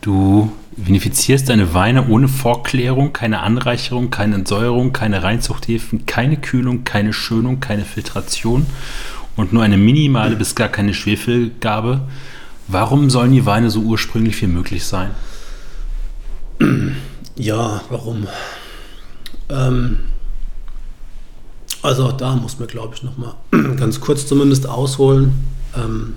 Du 0.00 0.52
vinifizierst 0.76 1.48
deine 1.48 1.74
Weine 1.74 2.06
ohne 2.06 2.28
Vorklärung, 2.28 3.12
keine 3.12 3.40
Anreicherung, 3.40 4.10
keine 4.10 4.36
Entsäuerung, 4.36 4.92
keine 4.92 5.24
Reinzuchthäfen, 5.24 6.06
keine 6.06 6.36
Kühlung, 6.36 6.84
keine 6.84 7.12
Schönung, 7.12 7.58
keine 7.58 7.84
Filtration 7.84 8.64
und 9.34 9.52
nur 9.52 9.64
eine 9.64 9.76
minimale 9.76 10.36
bis 10.36 10.54
gar 10.54 10.68
keine 10.68 10.94
Schwefelgabe. 10.94 12.02
Warum 12.68 13.10
sollen 13.10 13.32
die 13.32 13.44
Weine 13.44 13.70
so 13.70 13.80
ursprünglich 13.80 14.40
wie 14.40 14.46
möglich 14.46 14.84
sein? 14.84 15.10
Ja, 17.36 17.82
warum? 17.90 18.26
Ähm, 19.50 19.98
also 21.82 22.10
da 22.10 22.34
muss 22.34 22.58
man, 22.58 22.66
glaube 22.66 22.94
ich, 22.94 23.02
noch 23.02 23.16
mal 23.18 23.34
ganz 23.76 24.00
kurz 24.00 24.26
zumindest 24.26 24.66
ausholen. 24.66 25.46
Ähm, 25.76 26.14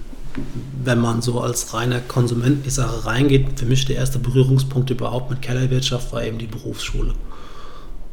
wenn 0.84 0.99
man 1.01 1.22
so 1.22 1.41
als 1.41 1.74
reiner 1.74 1.99
Konsument 1.99 2.57
in 2.57 2.63
die 2.63 2.70
Sache 2.70 3.05
reingeht, 3.05 3.59
für 3.59 3.65
mich 3.65 3.86
der 3.86 3.97
erste 3.97 4.20
Berührungspunkt 4.20 4.89
überhaupt 4.89 5.30
mit 5.30 5.41
Kellerwirtschaft 5.41 6.13
war 6.13 6.24
eben 6.24 6.38
die 6.38 6.47
Berufsschule. 6.47 7.13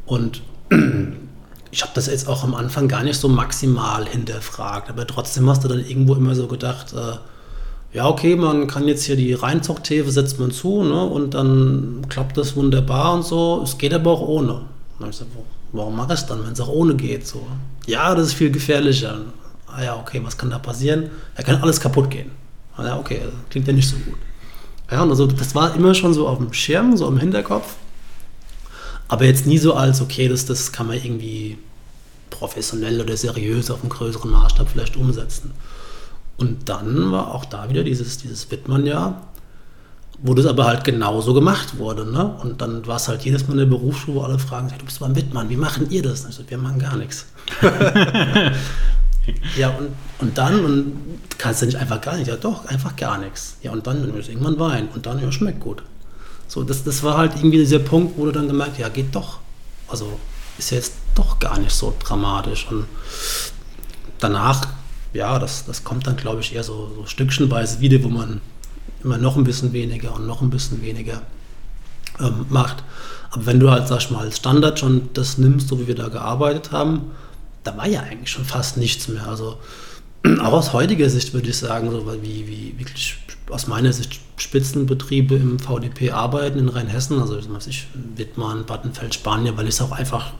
Und 0.04 0.42
ich 1.70 1.82
habe 1.82 1.92
das 1.94 2.09
jetzt 2.09 2.26
auch 2.26 2.42
am 2.42 2.54
Anfang 2.54 2.88
gar 2.88 3.04
nicht 3.04 3.20
so 3.20 3.28
maximal 3.28 4.07
hinterfragt, 4.07 4.90
aber 4.90 5.07
trotzdem 5.07 5.48
hast 5.48 5.62
du 5.62 5.68
dann 5.68 5.84
irgendwo 5.84 6.14
immer 6.14 6.34
so 6.34 6.48
gedacht, 6.48 6.92
äh, 6.92 7.18
ja, 7.93 8.09
okay, 8.09 8.37
man 8.37 8.66
kann 8.66 8.89
jetzt 8.89 9.05
hier 9.05 9.16
die 9.16 9.32
Reinzuchthäfe 9.32 10.11
setzt 10.11 10.39
man 10.39 10.51
zu 10.51 10.82
ne, 10.82 11.05
und 11.05 11.34
dann 11.34 12.07
klappt 12.09 12.37
das 12.37 12.57
wunderbar 12.57 13.14
und 13.14 13.24
so. 13.24 13.62
Es 13.64 13.78
geht 13.78 13.95
aber 13.95 14.11
auch 14.11 14.20
ohne. 14.20 14.53
Und 14.55 14.66
dann 15.01 15.11
ich 15.11 15.18
gesagt, 15.18 15.30
warum 15.72 15.97
mache 15.97 16.14
ich 16.14 16.20
es 16.20 16.26
dann, 16.26 16.45
wenn 16.45 16.53
es 16.53 16.61
auch 16.61 16.68
ohne 16.68 16.95
geht? 16.95 17.26
So. 17.26 17.47
Ja, 17.87 18.14
das 18.14 18.28
ist 18.28 18.34
viel 18.34 18.51
gefährlicher. 18.51 19.18
Ah 19.66 19.82
ja, 19.82 19.97
okay, 19.97 20.20
was 20.22 20.37
kann 20.37 20.51
da 20.51 20.59
passieren? 20.59 21.11
Da 21.37 21.43
kann 21.43 21.57
alles 21.57 21.80
kaputt 21.80 22.11
gehen. 22.11 22.30
Ah 22.76 22.84
ja, 22.84 22.99
okay, 22.99 23.20
klingt 23.51 23.66
ja 23.66 23.72
nicht 23.72 23.89
so 23.89 23.97
gut. 23.97 24.18
Ja, 24.91 25.03
und 25.03 25.11
also 25.11 25.26
das 25.26 25.55
war 25.55 25.74
immer 25.74 25.95
schon 25.95 26.14
so 26.14 26.28
auf 26.28 26.39
dem 26.39 26.53
Schirm, 26.53 26.97
so 26.97 27.09
im 27.09 27.18
Hinterkopf. 27.18 27.74
Aber 29.09 29.24
jetzt 29.24 29.47
nie 29.47 29.59
so 29.59 29.74
als, 29.74 30.01
okay, 30.01 30.28
das, 30.28 30.47
das 30.47 30.72
kann 30.72 30.87
man 30.87 30.97
irgendwie 30.97 31.59
professionell 32.30 33.01
oder 33.01 33.16
seriös 33.16 33.70
auf 33.70 33.80
einem 33.80 33.89
größeren 33.89 34.30
Maßstab 34.30 34.68
vielleicht 34.68 34.97
umsetzen. 34.97 35.53
Und 36.39 36.68
dann 36.68 37.11
war 37.12 37.34
auch 37.34 37.45
da 37.45 37.70
wieder 37.70 37.82
dieses, 37.82 38.18
dieses 38.18 38.51
Wittmann-Jahr, 38.51 39.22
wo 40.18 40.34
das 40.34 40.47
aber 40.47 40.66
halt 40.66 40.84
genauso 40.84 41.34
gemacht 41.34 41.78
wurde. 41.78 42.11
Ne? 42.11 42.24
Und 42.43 42.61
dann 42.61 42.87
war 42.87 42.97
es 42.97 43.09
halt 43.09 43.22
jedes 43.22 43.47
Mal 43.47 43.53
in 43.53 43.59
der 43.59 43.66
Berufsschule, 43.66 44.18
wo 44.18 44.22
alle 44.22 44.39
fragen, 44.39 44.68
du 44.76 44.84
bist 44.84 45.01
beim 45.01 45.16
Wittmann, 45.16 45.49
wie 45.49 45.57
machen 45.57 45.91
ihr 45.91 46.03
das? 46.03 46.22
Und 46.22 46.30
ich 46.30 46.37
so, 46.37 46.43
wir 46.47 46.59
machen 46.59 46.78
gar 46.78 46.97
nichts. 46.97 47.26
ja, 49.57 49.70
und, 49.70 49.89
und 50.18 50.37
dann, 50.39 50.64
und 50.64 50.97
kannst 51.39 51.62
du 51.62 51.66
nicht 51.66 51.76
einfach 51.76 52.01
gar 52.01 52.16
nicht, 52.16 52.28
ja 52.28 52.37
doch, 52.37 52.66
einfach 52.66 52.97
gar 52.97 53.18
nichts. 53.18 53.57
Ja, 53.62 53.72
und 53.72 53.87
dann 53.87 54.14
irgendwann 54.14 54.59
Wein 54.59 54.89
und 54.95 55.07
dann, 55.07 55.20
ja, 55.20 55.30
schmeckt 55.32 55.61
gut. 55.61 55.82
So, 56.49 56.62
das, 56.62 56.84
das 56.84 57.03
war 57.03 57.16
halt 57.18 57.34
irgendwie 57.37 57.59
dieser 57.59 57.80
Punkt, 57.80 58.16
wo 58.16 58.26
du 58.26 58.32
dann 58.32 58.47
gemerkt, 58.47 58.78
ja, 58.78 58.89
geht 58.89 59.14
doch. 59.14 59.39
Also 59.89 60.18
ist 60.59 60.70
jetzt 60.70 60.95
doch 61.14 61.39
gar 61.39 61.59
nicht 61.59 61.72
so 61.72 61.95
dramatisch. 61.99 62.66
Und 62.70 62.87
danach, 64.18 64.66
ja, 65.17 65.39
das, 65.39 65.64
das 65.64 65.85
kommt 65.85 66.07
dann, 66.07 66.17
glaube 66.17 66.41
ich, 66.41 66.55
eher 66.55 66.62
so, 66.62 66.91
so 66.95 67.07
stückchenweise 67.07 67.81
wieder, 67.81 68.03
wo 68.05 68.09
man 68.09 68.41
immer 69.03 69.19
noch 69.19 69.37
ein 69.37 69.45
bisschen 69.45 69.73
weniger 69.73 70.14
und 70.14 70.27
noch 70.27 70.43
ein 70.43 70.51
bisschen 70.51 70.83
weniger 70.83 71.23
ähm, 72.21 72.47
macht. 72.49 72.85
Aber 73.31 73.47
wenn 73.47 73.61
du 73.61 73.71
halt, 73.71 73.89
sag 73.89 74.01
ich 74.01 74.11
mal, 74.11 74.25
als 74.25 74.37
Standard 74.37 74.79
schon 74.79 75.11
das 75.14 75.39
nimmst, 75.39 75.69
so 75.69 75.81
wie 75.81 75.87
wir 75.87 75.95
da 75.95 76.09
gearbeitet 76.09 76.73
haben, 76.73 77.11
da 77.64 77.77
war 77.77 77.87
ja 77.87 78.01
eigentlich 78.01 78.31
schon 78.31 78.45
fast 78.45 78.77
nichts 78.77 79.09
mehr. 79.09 79.27
Also 79.27 79.59
auch 80.41 80.53
aus 80.53 80.73
heutiger 80.73 81.11
Sicht 81.11 81.35
würde 81.35 81.49
ich 81.49 81.57
sagen, 81.57 81.91
so 81.91 82.07
wie, 82.23 82.47
wie 82.47 82.79
wirklich 82.79 83.17
aus 83.51 83.67
meiner 83.67 83.93
Sicht 83.93 84.21
Spitzenbetriebe 84.39 85.37
im 85.37 85.59
VDP 85.59 86.11
arbeiten 86.11 86.59
in 86.59 86.69
Rheinhessen, 86.69 87.21
also 87.21 87.39
was 87.51 87.67
ich, 87.67 87.87
Wittmann, 88.17 88.67
Battenfeld, 88.67 89.14
Spanien, 89.14 89.57
weil 89.57 89.69
ich 89.69 89.75
es 89.75 89.81
auch 89.81 89.93
einfach 89.93 90.33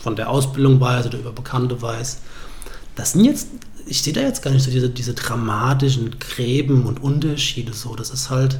von 0.00 0.16
der 0.16 0.30
Ausbildung 0.30 0.80
weiß 0.80 1.06
oder 1.06 1.18
über 1.18 1.32
Bekannte 1.32 1.80
weiß. 1.80 2.18
Das 2.96 3.12
sind 3.12 3.24
jetzt, 3.24 3.48
ich 3.86 4.02
sehe 4.02 4.12
da 4.12 4.20
jetzt 4.20 4.42
gar 4.42 4.50
nicht 4.50 4.64
so 4.64 4.70
diese, 4.70 4.90
diese 4.90 5.14
dramatischen 5.14 6.18
Gräben 6.18 6.84
und 6.86 7.02
Unterschiede 7.02 7.72
so. 7.72 7.94
Das 7.94 8.10
ist 8.10 8.30
halt, 8.30 8.58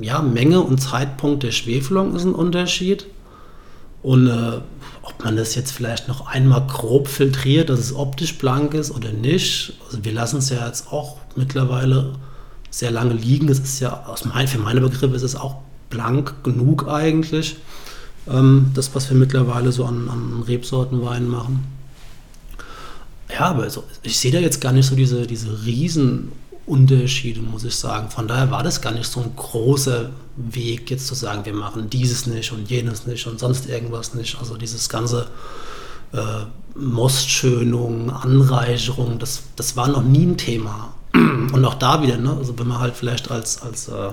ja, 0.00 0.20
Menge 0.22 0.60
und 0.60 0.78
Zeitpunkt 0.78 1.42
der 1.42 1.52
Schwefelung 1.52 2.14
ist 2.14 2.24
ein 2.24 2.34
Unterschied. 2.34 3.06
Und 4.02 4.28
äh, 4.28 4.60
ob 5.02 5.24
man 5.24 5.36
das 5.36 5.54
jetzt 5.54 5.72
vielleicht 5.72 6.08
noch 6.08 6.26
einmal 6.26 6.66
grob 6.66 7.08
filtriert, 7.08 7.70
dass 7.70 7.80
es 7.80 7.94
optisch 7.94 8.38
blank 8.38 8.74
ist 8.74 8.90
oder 8.90 9.12
nicht. 9.12 9.74
Also 9.86 10.04
wir 10.04 10.12
lassen 10.12 10.38
es 10.38 10.50
ja 10.50 10.66
jetzt 10.66 10.92
auch 10.92 11.18
mittlerweile 11.34 12.14
sehr 12.70 12.90
lange 12.90 13.14
liegen. 13.14 13.48
Es 13.48 13.58
ist 13.58 13.80
ja, 13.80 14.04
aus 14.06 14.24
mein, 14.24 14.48
für 14.48 14.58
meine 14.58 14.80
Begriffe 14.80 15.14
ist 15.16 15.22
es 15.22 15.36
auch 15.36 15.56
blank 15.90 16.44
genug 16.44 16.88
eigentlich. 16.88 17.56
Ähm, 18.28 18.70
das, 18.74 18.94
was 18.94 19.08
wir 19.10 19.16
mittlerweile 19.16 19.72
so 19.72 19.84
an, 19.84 20.08
an 20.08 20.42
Rebsortenwein 20.46 21.28
machen. 21.28 21.64
Ja, 23.32 23.46
aber 23.46 23.64
also, 23.64 23.84
ich 24.02 24.18
sehe 24.18 24.30
da 24.30 24.38
jetzt 24.38 24.60
gar 24.60 24.72
nicht 24.72 24.86
so 24.86 24.94
diese, 24.94 25.26
diese 25.26 25.64
Riesenunterschiede, 25.64 27.40
muss 27.40 27.64
ich 27.64 27.74
sagen. 27.74 28.10
Von 28.10 28.28
daher 28.28 28.50
war 28.50 28.62
das 28.62 28.80
gar 28.80 28.92
nicht 28.92 29.10
so 29.10 29.20
ein 29.20 29.34
großer 29.34 30.10
Weg, 30.36 30.90
jetzt 30.90 31.06
zu 31.06 31.14
sagen, 31.14 31.44
wir 31.44 31.54
machen 31.54 31.90
dieses 31.90 32.26
nicht 32.26 32.52
und 32.52 32.70
jenes 32.70 33.06
nicht 33.06 33.26
und 33.26 33.40
sonst 33.40 33.68
irgendwas 33.68 34.14
nicht. 34.14 34.38
Also 34.38 34.56
dieses 34.56 34.88
ganze 34.88 35.26
äh, 36.12 36.44
Mostschönung, 36.78 38.10
Anreicherung, 38.10 39.18
das, 39.18 39.42
das 39.56 39.76
war 39.76 39.88
noch 39.88 40.02
nie 40.02 40.26
ein 40.26 40.36
Thema. 40.36 40.94
Und 41.14 41.64
auch 41.64 41.74
da 41.74 42.02
wieder, 42.02 42.18
ne? 42.18 42.36
also 42.36 42.58
wenn 42.58 42.68
man 42.68 42.80
halt 42.80 42.94
vielleicht 42.94 43.30
als, 43.30 43.62
als 43.62 43.88
äh, 43.88 44.10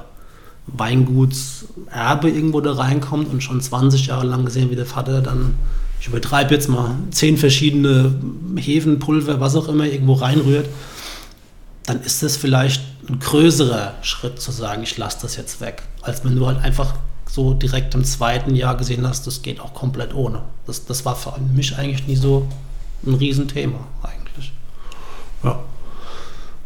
Weingutserbe 0.67 2.29
irgendwo 2.29 2.61
da 2.61 2.73
reinkommt 2.73 3.29
und 3.29 3.43
schon 3.43 3.59
20 3.59 4.07
Jahre 4.07 4.25
lang 4.25 4.45
gesehen, 4.45 4.69
wie 4.71 4.77
der 4.77 4.85
Vater 4.85 5.21
dann, 5.21 5.55
ich 6.03 6.09
übertreibe 6.09 6.53
jetzt 6.53 6.67
mal, 6.67 6.97
zehn 7.11 7.37
verschiedene 7.37 8.13
Hefen, 8.57 8.99
Pulver, 8.99 9.39
was 9.39 9.55
auch 9.55 9.69
immer 9.69 9.85
irgendwo 9.85 10.15
reinrührt, 10.15 10.67
dann 11.85 12.01
ist 12.01 12.21
das 12.21 12.35
vielleicht 12.35 12.83
ein 13.07 13.19
größerer 13.19 13.93
Schritt 14.01 14.41
zu 14.41 14.51
sagen, 14.51 14.83
ich 14.83 14.97
lasse 14.97 15.19
das 15.21 15.37
jetzt 15.37 15.61
weg, 15.61 15.83
als 16.01 16.25
wenn 16.25 16.35
du 16.35 16.45
halt 16.45 16.57
einfach 16.57 16.95
so 17.25 17.53
direkt 17.53 17.95
im 17.95 18.03
zweiten 18.03 18.53
Jahr 18.53 18.75
gesehen 18.75 19.07
hast, 19.07 19.27
das 19.27 19.43
geht 19.43 19.61
auch 19.61 19.73
komplett 19.73 20.13
ohne. 20.13 20.41
Das, 20.67 20.83
das 20.83 21.05
war 21.05 21.15
für 21.15 21.35
mich 21.39 21.77
eigentlich 21.77 22.05
nie 22.05 22.17
so 22.17 22.49
ein 23.07 23.13
Riesenthema 23.13 23.87
eigentlich. 24.01 24.51
Ja. 25.41 25.63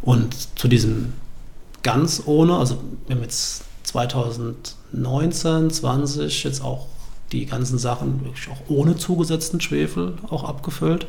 Und 0.01 0.35
zu 0.57 0.67
diesem 0.67 1.13
ganz 1.83 2.23
ohne, 2.25 2.57
also 2.57 2.81
wir 3.05 3.15
haben 3.15 3.21
jetzt 3.21 3.65
2019, 3.83 5.69
20 5.69 6.43
jetzt 6.43 6.63
auch 6.63 6.87
die 7.31 7.45
ganzen 7.45 7.77
Sachen 7.77 8.23
wirklich 8.23 8.49
auch 8.49 8.61
ohne 8.69 8.95
zugesetzten 8.95 9.59
Schwefel 9.61 10.17
auch 10.29 10.43
abgefüllt. 10.43 11.07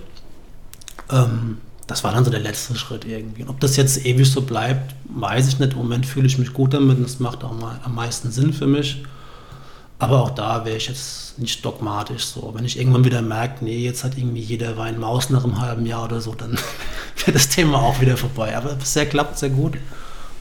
Ähm, 1.10 1.58
das 1.86 2.04
war 2.04 2.12
dann 2.12 2.24
so 2.24 2.30
der 2.30 2.40
letzte 2.40 2.74
Schritt 2.76 3.04
irgendwie. 3.06 3.42
Und 3.42 3.48
ob 3.48 3.60
das 3.60 3.76
jetzt 3.76 4.04
ewig 4.04 4.30
so 4.30 4.42
bleibt, 4.42 4.94
weiß 5.08 5.48
ich 5.48 5.58
nicht. 5.58 5.72
Im 5.72 5.78
Moment 5.78 6.04
fühle 6.04 6.26
ich 6.26 6.38
mich 6.38 6.52
gut 6.52 6.74
damit 6.74 6.98
und 6.98 7.04
es 7.04 7.18
macht 7.18 7.44
auch 7.44 7.58
mal 7.58 7.80
am 7.82 7.94
meisten 7.94 8.30
Sinn 8.30 8.52
für 8.52 8.66
mich. 8.66 9.02
Aber 9.98 10.22
auch 10.22 10.30
da 10.30 10.64
wäre 10.64 10.76
ich 10.76 10.88
jetzt 10.88 11.38
nicht 11.38 11.64
dogmatisch 11.64 12.26
so. 12.26 12.52
Wenn 12.54 12.64
ich 12.64 12.78
irgendwann 12.78 13.04
wieder 13.04 13.22
merke, 13.22 13.64
nee, 13.64 13.78
jetzt 13.78 14.04
hat 14.04 14.18
irgendwie 14.18 14.40
jeder 14.40 14.76
Wein 14.76 15.00
Maus 15.00 15.30
nach 15.30 15.44
einem 15.44 15.60
halben 15.60 15.86
Jahr 15.86 16.04
oder 16.04 16.20
so, 16.20 16.34
dann 16.34 16.52
wäre 17.16 17.32
das 17.32 17.48
Thema 17.48 17.78
auch 17.78 18.00
wieder 18.00 18.16
vorbei. 18.16 18.56
Aber 18.56 18.74
bisher 18.74 19.06
klappt 19.06 19.38
sehr 19.38 19.50
gut. 19.50 19.78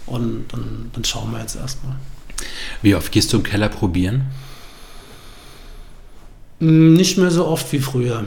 Und 0.05 0.45
dann, 0.49 0.89
dann 0.93 1.03
schauen 1.05 1.31
wir 1.31 1.39
jetzt 1.39 1.55
erstmal. 1.55 1.95
Wie 2.81 2.93
oft 2.93 3.11
gehst 3.11 3.31
du 3.31 3.37
im 3.37 3.43
Keller 3.43 3.69
probieren? 3.69 4.25
Hm, 6.59 6.93
nicht 6.93 7.17
mehr 7.17 7.31
so 7.31 7.45
oft 7.47 7.71
wie 7.71 7.79
früher. 7.79 8.25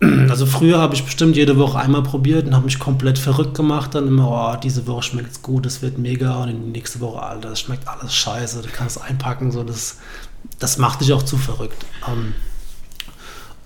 Also 0.28 0.46
früher 0.46 0.78
habe 0.78 0.94
ich 0.94 1.04
bestimmt 1.04 1.36
jede 1.36 1.56
Woche 1.58 1.78
einmal 1.78 2.02
probiert 2.02 2.46
und 2.46 2.54
habe 2.54 2.64
mich 2.64 2.80
komplett 2.80 3.18
verrückt 3.18 3.54
gemacht. 3.54 3.94
Dann 3.94 4.08
immer, 4.08 4.56
oh, 4.56 4.60
diese 4.60 4.86
Woche 4.88 5.02
schmeckt 5.02 5.30
es 5.30 5.42
gut, 5.42 5.64
es 5.64 5.80
wird 5.80 5.96
mega. 5.98 6.42
Und 6.42 6.48
die 6.48 6.54
nächste 6.54 6.98
Woche, 6.98 7.22
Alter, 7.22 7.50
das 7.50 7.60
schmeckt 7.60 7.86
alles 7.86 8.12
scheiße, 8.12 8.62
du 8.62 8.68
kannst 8.68 9.00
einpacken. 9.00 9.52
So, 9.52 9.62
das, 9.62 9.98
das 10.58 10.78
macht 10.78 11.02
dich 11.02 11.12
auch 11.12 11.22
zu 11.22 11.36
verrückt. 11.36 11.86
Ähm, 12.08 12.34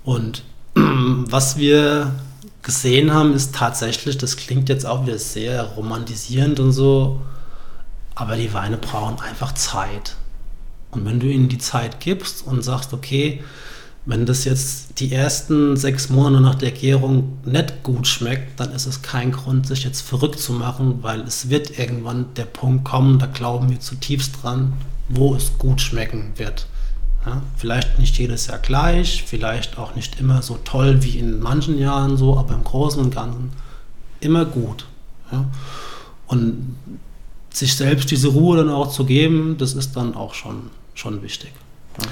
und 0.04 0.42
was 0.74 1.56
wir 1.56 2.12
gesehen 2.62 3.14
haben, 3.14 3.32
ist 3.32 3.54
tatsächlich, 3.54 4.18
das 4.18 4.36
klingt 4.36 4.68
jetzt 4.68 4.84
auch 4.84 5.06
wieder 5.06 5.18
sehr 5.18 5.62
romantisierend 5.62 6.58
und 6.58 6.72
so, 6.72 7.22
aber 8.14 8.36
die 8.36 8.52
Weine 8.52 8.76
brauchen 8.76 9.20
einfach 9.20 9.52
Zeit. 9.52 10.16
Und 10.90 11.04
wenn 11.04 11.20
du 11.20 11.26
ihnen 11.26 11.48
die 11.48 11.58
Zeit 11.58 12.00
gibst 12.00 12.44
und 12.46 12.62
sagst, 12.62 12.92
okay, 12.92 13.42
wenn 14.06 14.24
das 14.24 14.44
jetzt 14.44 15.00
die 15.00 15.12
ersten 15.12 15.76
sechs 15.76 16.08
Monate 16.08 16.42
nach 16.42 16.54
der 16.54 16.70
Gärung 16.70 17.38
nicht 17.44 17.82
gut 17.82 18.06
schmeckt, 18.06 18.58
dann 18.60 18.70
ist 18.72 18.86
es 18.86 19.02
kein 19.02 19.32
Grund, 19.32 19.66
sich 19.66 19.82
jetzt 19.82 20.00
verrückt 20.00 20.38
zu 20.38 20.52
machen, 20.52 21.02
weil 21.02 21.22
es 21.22 21.50
wird 21.50 21.76
irgendwann 21.76 22.26
der 22.36 22.44
Punkt 22.44 22.84
kommen, 22.84 23.18
da 23.18 23.26
glauben 23.26 23.68
wir 23.68 23.80
zutiefst 23.80 24.42
dran, 24.42 24.74
wo 25.08 25.34
es 25.34 25.58
gut 25.58 25.80
schmecken 25.80 26.32
wird. 26.36 26.68
Ja, 27.26 27.42
vielleicht 27.56 27.98
nicht 27.98 28.16
jedes 28.16 28.46
Jahr 28.46 28.58
gleich, 28.58 29.24
vielleicht 29.26 29.76
auch 29.76 29.96
nicht 29.96 30.20
immer 30.20 30.40
so 30.40 30.56
toll 30.62 31.02
wie 31.02 31.18
in 31.18 31.40
manchen 31.40 31.76
Jahren 31.76 32.16
so, 32.16 32.38
aber 32.38 32.54
im 32.54 32.62
Großen 32.62 33.02
und 33.02 33.12
Ganzen 33.12 33.50
immer 34.20 34.44
gut. 34.44 34.86
Ja. 35.32 35.46
Und 36.28 36.76
sich 37.50 37.74
selbst 37.74 38.12
diese 38.12 38.28
Ruhe 38.28 38.58
dann 38.58 38.70
auch 38.70 38.90
zu 38.90 39.04
geben, 39.04 39.56
das 39.58 39.74
ist 39.74 39.96
dann 39.96 40.14
auch 40.14 40.34
schon, 40.34 40.70
schon 40.94 41.22
wichtig. 41.22 41.50
Ja. 42.00 42.08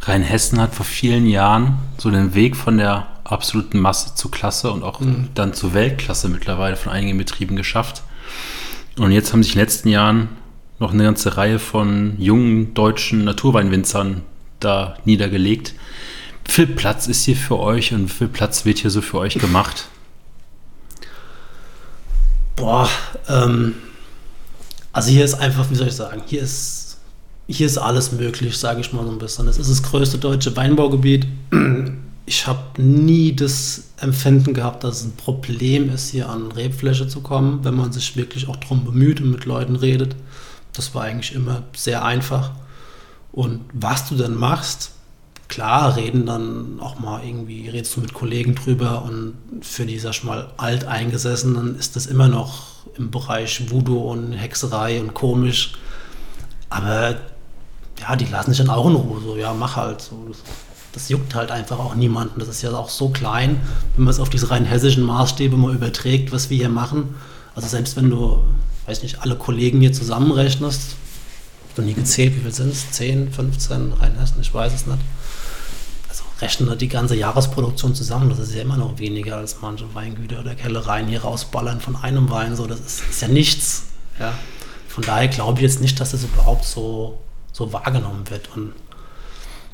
Rheinhessen 0.00 0.60
hat 0.60 0.74
vor 0.74 0.86
vielen 0.86 1.26
Jahren 1.26 1.78
so 1.98 2.10
den 2.10 2.34
Weg 2.34 2.56
von 2.56 2.78
der 2.78 3.08
absoluten 3.24 3.78
Masse 3.78 4.14
zu 4.14 4.28
Klasse 4.28 4.70
und 4.70 4.82
auch 4.82 5.00
mhm. 5.00 5.28
dann 5.34 5.54
zur 5.54 5.74
Weltklasse 5.74 6.28
mittlerweile 6.28 6.76
von 6.76 6.92
einigen 6.92 7.18
Betrieben 7.18 7.56
geschafft. 7.56 8.02
Und 8.96 9.12
jetzt 9.12 9.32
haben 9.32 9.42
sich 9.42 9.52
in 9.52 9.58
den 9.58 9.64
letzten 9.64 9.88
Jahren 9.88 10.28
noch 10.78 10.92
eine 10.92 11.04
ganze 11.04 11.36
Reihe 11.36 11.58
von 11.58 12.14
jungen 12.18 12.74
deutschen 12.74 13.24
Naturweinwinzern 13.24 14.22
da 14.60 14.96
niedergelegt. 15.04 15.74
Wie 16.44 16.52
viel 16.52 16.66
Platz 16.66 17.06
ist 17.06 17.24
hier 17.24 17.36
für 17.36 17.58
euch 17.58 17.92
und 17.92 18.04
wie 18.04 18.12
viel 18.12 18.28
Platz 18.28 18.64
wird 18.64 18.78
hier 18.78 18.90
so 18.90 19.02
für 19.02 19.18
euch 19.18 19.34
gemacht? 19.34 19.88
Boah, 22.56 22.88
ähm, 23.28 23.74
also 24.92 25.10
hier 25.10 25.24
ist 25.24 25.34
einfach, 25.34 25.70
wie 25.70 25.74
soll 25.74 25.88
ich 25.88 25.94
sagen, 25.94 26.22
hier 26.26 26.42
ist, 26.42 26.77
hier 27.48 27.66
ist 27.66 27.78
alles 27.78 28.12
möglich, 28.12 28.56
sage 28.58 28.80
ich 28.80 28.92
mal 28.92 29.04
so 29.04 29.10
ein 29.10 29.18
bisschen. 29.18 29.48
Es 29.48 29.58
ist 29.58 29.70
das 29.70 29.82
größte 29.82 30.18
deutsche 30.18 30.54
Weinbaugebiet. 30.54 31.26
Ich 32.26 32.46
habe 32.46 32.82
nie 32.82 33.34
das 33.34 33.84
Empfinden 33.98 34.52
gehabt, 34.52 34.84
dass 34.84 35.00
es 35.00 35.06
ein 35.06 35.16
Problem 35.16 35.90
ist, 35.90 36.10
hier 36.10 36.28
an 36.28 36.52
Rebfläche 36.52 37.08
zu 37.08 37.22
kommen, 37.22 37.64
wenn 37.64 37.74
man 37.74 37.90
sich 37.90 38.16
wirklich 38.16 38.48
auch 38.48 38.56
darum 38.56 38.84
bemüht 38.84 39.22
und 39.22 39.30
mit 39.30 39.46
Leuten 39.46 39.76
redet. 39.76 40.14
Das 40.74 40.94
war 40.94 41.04
eigentlich 41.04 41.34
immer 41.34 41.62
sehr 41.74 42.04
einfach. 42.04 42.50
Und 43.32 43.62
was 43.72 44.06
du 44.08 44.14
dann 44.14 44.34
machst, 44.34 44.90
klar, 45.48 45.96
reden 45.96 46.26
dann 46.26 46.80
auch 46.80 46.98
mal 46.98 47.24
irgendwie, 47.24 47.70
redest 47.70 47.96
du 47.96 48.02
mit 48.02 48.12
Kollegen 48.12 48.54
drüber 48.54 49.02
und 49.04 49.34
für 49.62 49.86
die, 49.86 49.98
sag 49.98 50.10
ich 50.10 50.24
mal, 50.24 50.52
Alteingesessenen 50.58 51.78
ist 51.78 51.96
das 51.96 52.04
immer 52.04 52.28
noch 52.28 52.84
im 52.98 53.10
Bereich 53.10 53.70
Voodoo 53.70 54.10
und 54.10 54.32
Hexerei 54.34 55.00
und 55.00 55.14
komisch. 55.14 55.72
Aber 56.68 57.16
ja, 58.00 58.16
die 58.16 58.26
lassen 58.26 58.52
sich 58.52 58.58
dann 58.58 58.70
auch 58.70 58.86
in 58.86 58.94
Ruhe, 58.94 59.20
so, 59.20 59.36
ja, 59.36 59.52
mach 59.52 59.76
halt. 59.76 60.00
So. 60.00 60.16
das 60.92 61.08
juckt 61.08 61.34
halt 61.34 61.50
einfach 61.50 61.78
auch 61.78 61.94
niemanden. 61.94 62.40
Das 62.40 62.48
ist 62.48 62.62
ja 62.62 62.72
auch 62.72 62.88
so 62.88 63.08
klein, 63.08 63.60
wenn 63.96 64.04
man 64.04 64.12
es 64.12 64.20
auf 64.20 64.30
diese 64.30 64.50
rein 64.50 64.64
hessischen 64.64 65.04
Maßstäbe 65.04 65.56
mal 65.56 65.74
überträgt, 65.74 66.32
was 66.32 66.50
wir 66.50 66.56
hier 66.56 66.68
machen. 66.68 67.14
Also 67.54 67.68
selbst 67.68 67.96
wenn 67.96 68.10
du, 68.10 68.44
weiß 68.86 69.02
nicht, 69.02 69.22
alle 69.22 69.36
Kollegen 69.36 69.80
hier 69.80 69.92
zusammenrechnest, 69.92 70.96
habe 71.78 71.86
nie 71.86 71.94
gezählt, 71.94 72.34
wie 72.36 72.40
viel 72.40 72.52
sind 72.52 72.72
es? 72.72 72.90
10, 72.90 73.32
15, 73.32 73.92
rein 73.92 74.18
Hessen, 74.18 74.40
ich 74.40 74.52
weiß 74.52 74.74
es 74.74 74.86
nicht. 74.86 74.98
Also 76.08 76.24
rechnen 76.40 76.76
die 76.76 76.88
ganze 76.88 77.14
Jahresproduktion 77.14 77.94
zusammen, 77.94 78.28
das 78.28 78.40
ist 78.40 78.54
ja 78.54 78.62
immer 78.62 78.76
noch 78.76 78.98
weniger 78.98 79.36
als 79.36 79.58
manche 79.60 79.94
Weingüter 79.94 80.40
oder 80.40 80.54
Kellereien 80.54 81.06
hier 81.06 81.22
rausballern 81.22 81.80
von 81.80 81.96
einem 81.96 82.30
Wein. 82.30 82.56
So, 82.56 82.66
das 82.66 82.80
ist, 82.80 83.02
ist 83.08 83.22
ja 83.22 83.28
nichts. 83.28 83.84
Ja. 84.18 84.34
Von 84.88 85.04
daher 85.04 85.28
glaube 85.28 85.58
ich 85.58 85.62
jetzt 85.62 85.80
nicht, 85.80 86.00
dass 86.00 86.10
das 86.10 86.24
überhaupt 86.24 86.64
so, 86.64 87.18
so 87.58 87.72
wahrgenommen 87.72 88.30
wird. 88.30 88.48
Und 88.56 88.72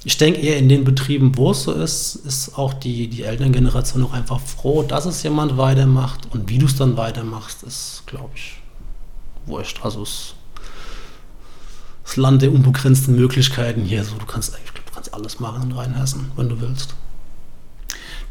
ich 0.04 0.16
denke 0.16 0.40
eher 0.40 0.58
in 0.58 0.68
den 0.68 0.84
Betrieben, 0.84 1.36
wo 1.36 1.50
es 1.50 1.64
so 1.64 1.72
ist, 1.72 2.16
ist 2.16 2.58
auch 2.58 2.74
die, 2.74 3.08
die 3.08 3.22
Elterngeneration 3.22 4.04
auch 4.04 4.12
einfach 4.12 4.40
froh, 4.40 4.82
dass 4.82 5.04
es 5.04 5.22
jemand 5.22 5.56
weitermacht. 5.58 6.32
Und 6.32 6.48
wie 6.48 6.58
du 6.58 6.66
es 6.66 6.76
dann 6.76 6.96
weitermachst, 6.96 7.62
ist, 7.62 8.02
glaube 8.06 8.30
ich, 8.34 8.60
wurscht. 9.46 9.84
Also 9.84 10.02
es, 10.02 10.34
das 12.04 12.16
Land 12.16 12.42
der 12.42 12.52
unbegrenzten 12.52 13.14
Möglichkeiten 13.14 13.82
hier. 13.82 14.04
So, 14.04 14.16
du 14.16 14.26
kannst 14.26 14.54
eigentlich 14.54 14.72
du 14.72 14.94
kannst 14.94 15.14
alles 15.14 15.40
machen 15.40 15.70
in 15.70 15.72
Rheinhessen, 15.72 16.32
wenn 16.36 16.48
du 16.48 16.60
willst. 16.60 16.94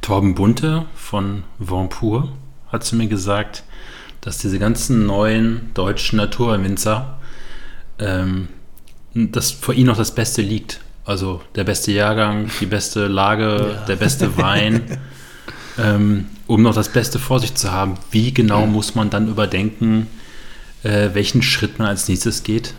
Torben 0.02 0.36
Bunte 0.36 0.86
von 0.96 1.44
Vampur 1.60 2.30
hat 2.72 2.84
zu 2.84 2.96
mir 2.96 3.08
gesagt, 3.08 3.64
dass 4.22 4.38
diese 4.38 4.58
ganzen 4.58 5.06
neuen 5.06 5.72
deutschen 5.74 6.18
Naturwinzer, 6.18 7.20
ähm, 8.00 8.48
dass 9.14 9.52
vor 9.52 9.74
ihnen 9.74 9.88
noch 9.88 9.98
das 9.98 10.14
Beste 10.14 10.42
liegt. 10.42 10.80
Also 11.06 11.42
der 11.56 11.64
beste 11.64 11.92
Jahrgang, 11.92 12.50
die 12.60 12.66
beste 12.66 13.08
Lage, 13.08 13.76
ja. 13.80 13.86
der 13.86 13.96
beste 13.96 14.38
Wein. 14.38 15.00
ähm, 15.78 16.26
um 16.48 16.62
noch 16.62 16.76
das 16.76 16.90
Beste 16.90 17.20
vor 17.20 17.40
sich 17.40 17.56
zu 17.56 17.72
haben, 17.72 17.96
wie 18.12 18.34
genau 18.34 18.62
ja. 18.62 18.66
muss 18.66 18.96
man 18.96 19.10
dann 19.10 19.28
überdenken, 19.28 20.08
äh, 20.84 21.10
welchen 21.14 21.42
Schritt 21.42 21.80
man 21.80 21.88
als 21.88 22.08
nächstes 22.08 22.44
geht? 22.44 22.74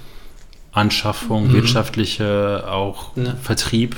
Anschaffung, 0.73 1.49
mhm. 1.49 1.53
wirtschaftliche, 1.55 2.65
auch 2.69 3.17
ja. 3.17 3.37
Vertrieb. 3.43 3.97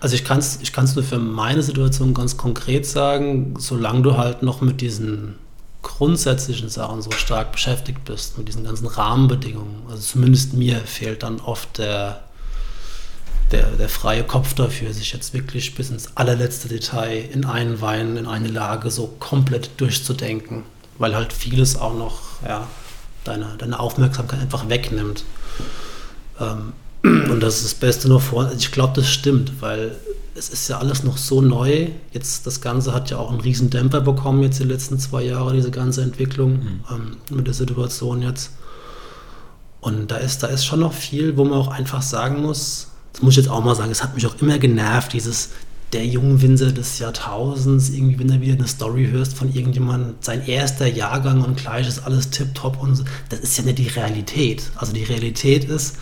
Also 0.00 0.14
ich 0.14 0.24
kann 0.24 0.38
es 0.38 0.60
ich 0.62 0.72
kann's 0.72 0.94
nur 0.94 1.04
für 1.04 1.18
meine 1.18 1.62
Situation 1.62 2.14
ganz 2.14 2.36
konkret 2.36 2.86
sagen, 2.86 3.54
solange 3.58 4.02
du 4.02 4.16
halt 4.16 4.42
noch 4.42 4.62
mit 4.62 4.80
diesen 4.80 5.34
grundsätzlichen 5.82 6.68
Sachen 6.68 7.02
so 7.02 7.10
stark 7.10 7.52
beschäftigt 7.52 8.04
bist, 8.04 8.38
mit 8.38 8.48
diesen 8.48 8.64
ganzen 8.64 8.86
Rahmenbedingungen, 8.86 9.82
also 9.88 10.02
zumindest 10.02 10.52
mir 10.52 10.76
fehlt 10.80 11.22
dann 11.22 11.40
oft 11.40 11.78
der, 11.78 12.22
der, 13.50 13.66
der 13.72 13.88
freie 13.88 14.24
Kopf 14.24 14.54
dafür, 14.54 14.92
sich 14.92 15.12
jetzt 15.12 15.32
wirklich 15.32 15.74
bis 15.74 15.90
ins 15.90 16.16
allerletzte 16.16 16.68
Detail 16.68 17.28
in 17.32 17.44
einen 17.44 17.80
Wein, 17.80 18.16
in 18.16 18.26
eine 18.26 18.48
Lage 18.48 18.90
so 18.90 19.06
komplett 19.18 19.70
durchzudenken, 19.78 20.64
weil 20.98 21.14
halt 21.14 21.32
vieles 21.32 21.76
auch 21.76 21.94
noch 21.94 22.20
ja, 22.46 22.66
deine, 23.24 23.56
deine 23.58 23.80
Aufmerksamkeit 23.80 24.40
einfach 24.40 24.68
wegnimmt. 24.68 25.24
Ähm, 26.38 26.72
und 27.02 27.40
das 27.40 27.56
ist 27.56 27.64
das 27.64 27.74
Beste 27.74 28.08
nur 28.08 28.20
vor. 28.20 28.44
Also 28.44 28.56
ich 28.56 28.70
glaube, 28.70 28.92
das 28.94 29.08
stimmt, 29.08 29.60
weil 29.60 29.96
es 30.40 30.48
ist 30.48 30.68
ja 30.68 30.78
alles 30.78 31.04
noch 31.04 31.18
so 31.18 31.42
neu. 31.42 31.88
Jetzt 32.12 32.46
das 32.46 32.62
Ganze 32.62 32.94
hat 32.94 33.10
ja 33.10 33.18
auch 33.18 33.30
einen 33.30 33.42
riesen 33.42 33.68
Dämpfer 33.68 34.00
bekommen 34.00 34.42
jetzt 34.42 34.58
die 34.58 34.64
letzten 34.64 34.98
zwei 34.98 35.22
Jahre, 35.22 35.52
diese 35.52 35.70
ganze 35.70 36.02
Entwicklung 36.02 36.52
mhm. 36.52 36.80
ähm, 36.90 37.16
mit 37.36 37.46
der 37.46 37.52
Situation 37.52 38.22
jetzt. 38.22 38.52
Und 39.82 40.10
da 40.10 40.16
ist, 40.16 40.42
da 40.42 40.46
ist 40.46 40.64
schon 40.64 40.80
noch 40.80 40.94
viel, 40.94 41.36
wo 41.36 41.44
man 41.44 41.58
auch 41.58 41.68
einfach 41.68 42.00
sagen 42.00 42.40
muss, 42.40 42.88
das 43.12 43.20
muss 43.20 43.34
ich 43.34 43.44
jetzt 43.44 43.50
auch 43.50 43.62
mal 43.62 43.74
sagen, 43.74 43.90
es 43.90 44.02
hat 44.02 44.14
mich 44.14 44.26
auch 44.26 44.34
immer 44.40 44.58
genervt, 44.58 45.12
dieses 45.12 45.50
der 45.92 46.06
jungen 46.06 46.40
Winzer 46.40 46.72
des 46.72 46.98
Jahrtausends, 47.00 47.90
irgendwie, 47.90 48.18
wenn 48.20 48.28
du 48.28 48.40
wieder 48.40 48.54
eine 48.54 48.68
Story 48.68 49.08
hörst 49.10 49.34
von 49.34 49.52
irgendjemandem, 49.52 50.14
sein 50.20 50.46
erster 50.46 50.86
Jahrgang 50.86 51.42
und 51.42 51.56
gleich 51.58 51.86
ist 51.86 52.06
alles 52.06 52.30
tipptopp 52.30 52.80
und 52.80 52.94
so. 52.94 53.04
Das 53.28 53.40
ist 53.40 53.58
ja 53.58 53.64
nicht 53.64 53.78
die 53.78 53.88
Realität. 53.88 54.62
Also 54.76 54.92
die 54.94 55.04
Realität 55.04 55.64
ist, 55.64 55.96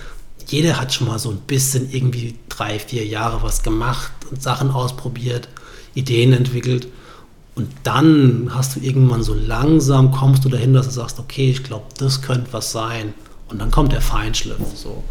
jeder 0.51 0.81
hat 0.81 0.93
schon 0.93 1.07
mal 1.07 1.19
so 1.19 1.31
ein 1.31 1.41
bisschen 1.41 1.93
irgendwie 1.93 2.35
drei, 2.49 2.79
vier 2.79 3.07
Jahre 3.07 3.43
was 3.43 3.63
gemacht 3.63 4.13
und 4.31 4.43
Sachen 4.43 4.71
ausprobiert, 4.71 5.49
Ideen 5.95 6.33
entwickelt. 6.33 6.89
Und 7.55 7.71
dann 7.83 8.51
hast 8.55 8.77
du 8.77 8.81
irgendwann 8.81 9.23
so 9.23 9.35
langsam 9.35 10.11
kommst 10.13 10.45
du 10.45 10.49
dahin, 10.49 10.73
dass 10.73 10.87
du 10.87 10.93
sagst, 10.93 11.19
okay, 11.19 11.51
ich 11.51 11.65
glaube, 11.65 11.87
das 11.99 12.23
könnte 12.23 12.53
was 12.53 12.73
sein. 12.73 13.15
Und 13.49 13.59
dann 13.59 13.71
kommt 13.71 13.93
der 13.93 14.01
Feinschliff. 14.01 14.59
So. 14.75 15.03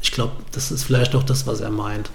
Ich 0.00 0.10
glaube, 0.10 0.32
das 0.52 0.72
ist 0.72 0.84
vielleicht 0.84 1.14
auch 1.14 1.22
das, 1.22 1.46
was 1.46 1.60
er 1.60 1.70
meint. 1.70 2.10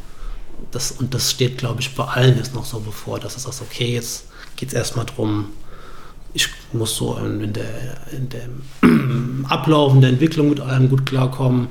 Das, 0.71 0.91
und 0.91 1.13
das 1.13 1.31
steht, 1.31 1.59
glaube 1.59 1.81
ich, 1.81 1.95
bei 1.95 2.03
allen 2.05 2.35
jetzt 2.35 2.55
noch 2.55 2.65
so 2.65 2.79
bevor, 2.79 3.19
dass 3.19 3.35
du 3.35 3.39
sagst, 3.39 3.61
okay, 3.61 3.93
jetzt 3.93 4.25
geht 4.55 4.69
es 4.69 4.73
erstmal 4.73 5.05
darum, 5.05 5.49
ich 6.33 6.49
muss 6.73 6.95
so 6.95 7.15
in, 7.17 7.53
der, 7.53 7.97
in 8.11 8.27
dem 8.29 9.45
Ablauf, 9.49 9.93
in 9.93 10.01
der 10.01 10.09
Entwicklung 10.09 10.49
mit 10.49 10.59
allem 10.59 10.89
gut 10.89 11.05
klarkommen 11.05 11.67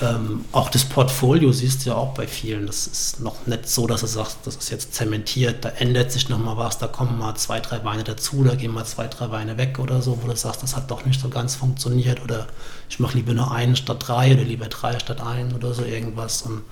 ähm, 0.00 0.44
auch 0.52 0.68
das 0.70 0.84
Portfolio 0.84 1.50
siehst 1.50 1.84
du 1.84 1.90
ja 1.90 1.96
auch 1.96 2.14
bei 2.14 2.26
vielen. 2.26 2.66
Das 2.66 2.86
ist 2.86 3.20
noch 3.20 3.46
nicht 3.46 3.68
so, 3.68 3.86
dass 3.86 4.02
du 4.02 4.06
sagst, 4.06 4.38
das 4.44 4.56
ist 4.56 4.70
jetzt 4.70 4.94
zementiert, 4.94 5.64
da 5.64 5.70
ändert 5.70 6.12
sich 6.12 6.28
noch 6.28 6.38
mal 6.38 6.56
was, 6.56 6.78
da 6.78 6.86
kommen 6.86 7.18
mal 7.18 7.34
zwei, 7.34 7.58
drei 7.58 7.84
Weine 7.84 8.04
dazu, 8.04 8.44
da 8.44 8.54
gehen 8.54 8.72
mal 8.72 8.84
zwei, 8.84 9.08
drei 9.08 9.30
Weine 9.30 9.58
weg 9.58 9.78
oder 9.80 10.00
so, 10.00 10.22
wo 10.22 10.28
du 10.28 10.36
sagst, 10.36 10.62
das 10.62 10.76
hat 10.76 10.90
doch 10.90 11.04
nicht 11.04 11.20
so 11.20 11.28
ganz 11.28 11.56
funktioniert 11.56 12.22
oder 12.22 12.46
ich 12.88 13.00
mache 13.00 13.16
lieber 13.16 13.34
nur 13.34 13.50
einen 13.50 13.74
statt 13.74 13.98
drei 14.06 14.32
oder 14.32 14.44
lieber 14.44 14.66
drei 14.66 14.98
statt 15.00 15.20
einen 15.20 15.52
oder 15.52 15.74
so 15.74 15.84
irgendwas. 15.84 16.42
Und 16.42 16.62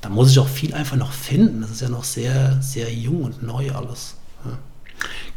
da 0.00 0.08
muss 0.08 0.30
ich 0.30 0.38
auch 0.38 0.48
viel 0.48 0.72
einfach 0.72 0.96
noch 0.96 1.12
finden. 1.12 1.60
Das 1.60 1.70
ist 1.70 1.82
ja 1.82 1.90
noch 1.90 2.04
sehr, 2.04 2.60
sehr 2.62 2.92
jung 2.92 3.24
und 3.24 3.42
neu 3.42 3.70
alles. 3.72 4.14
Ja. 4.44 4.52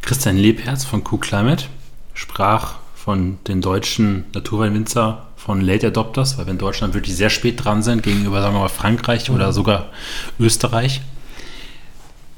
Christian 0.01 0.37
Lebherz 0.37 0.85
von 0.85 1.03
Q-Climate 1.03 1.65
sprach 2.13 2.75
von 2.95 3.39
den 3.47 3.61
deutschen 3.61 4.25
Naturweinwinzer 4.33 5.28
von 5.49 5.61
Late 5.61 5.87
Adopters, 5.87 6.37
weil 6.37 6.45
wir 6.45 6.51
in 6.51 6.59
Deutschland 6.59 6.93
wirklich 6.93 7.15
sehr 7.15 7.31
spät 7.31 7.65
dran 7.65 7.81
sind 7.81 8.03
gegenüber, 8.03 8.39
sagen 8.39 8.53
wir 8.53 8.59
mal, 8.59 8.67
Frankreich 8.67 9.29
mhm. 9.29 9.35
oder 9.35 9.51
sogar 9.51 9.87
Österreich. 10.39 11.01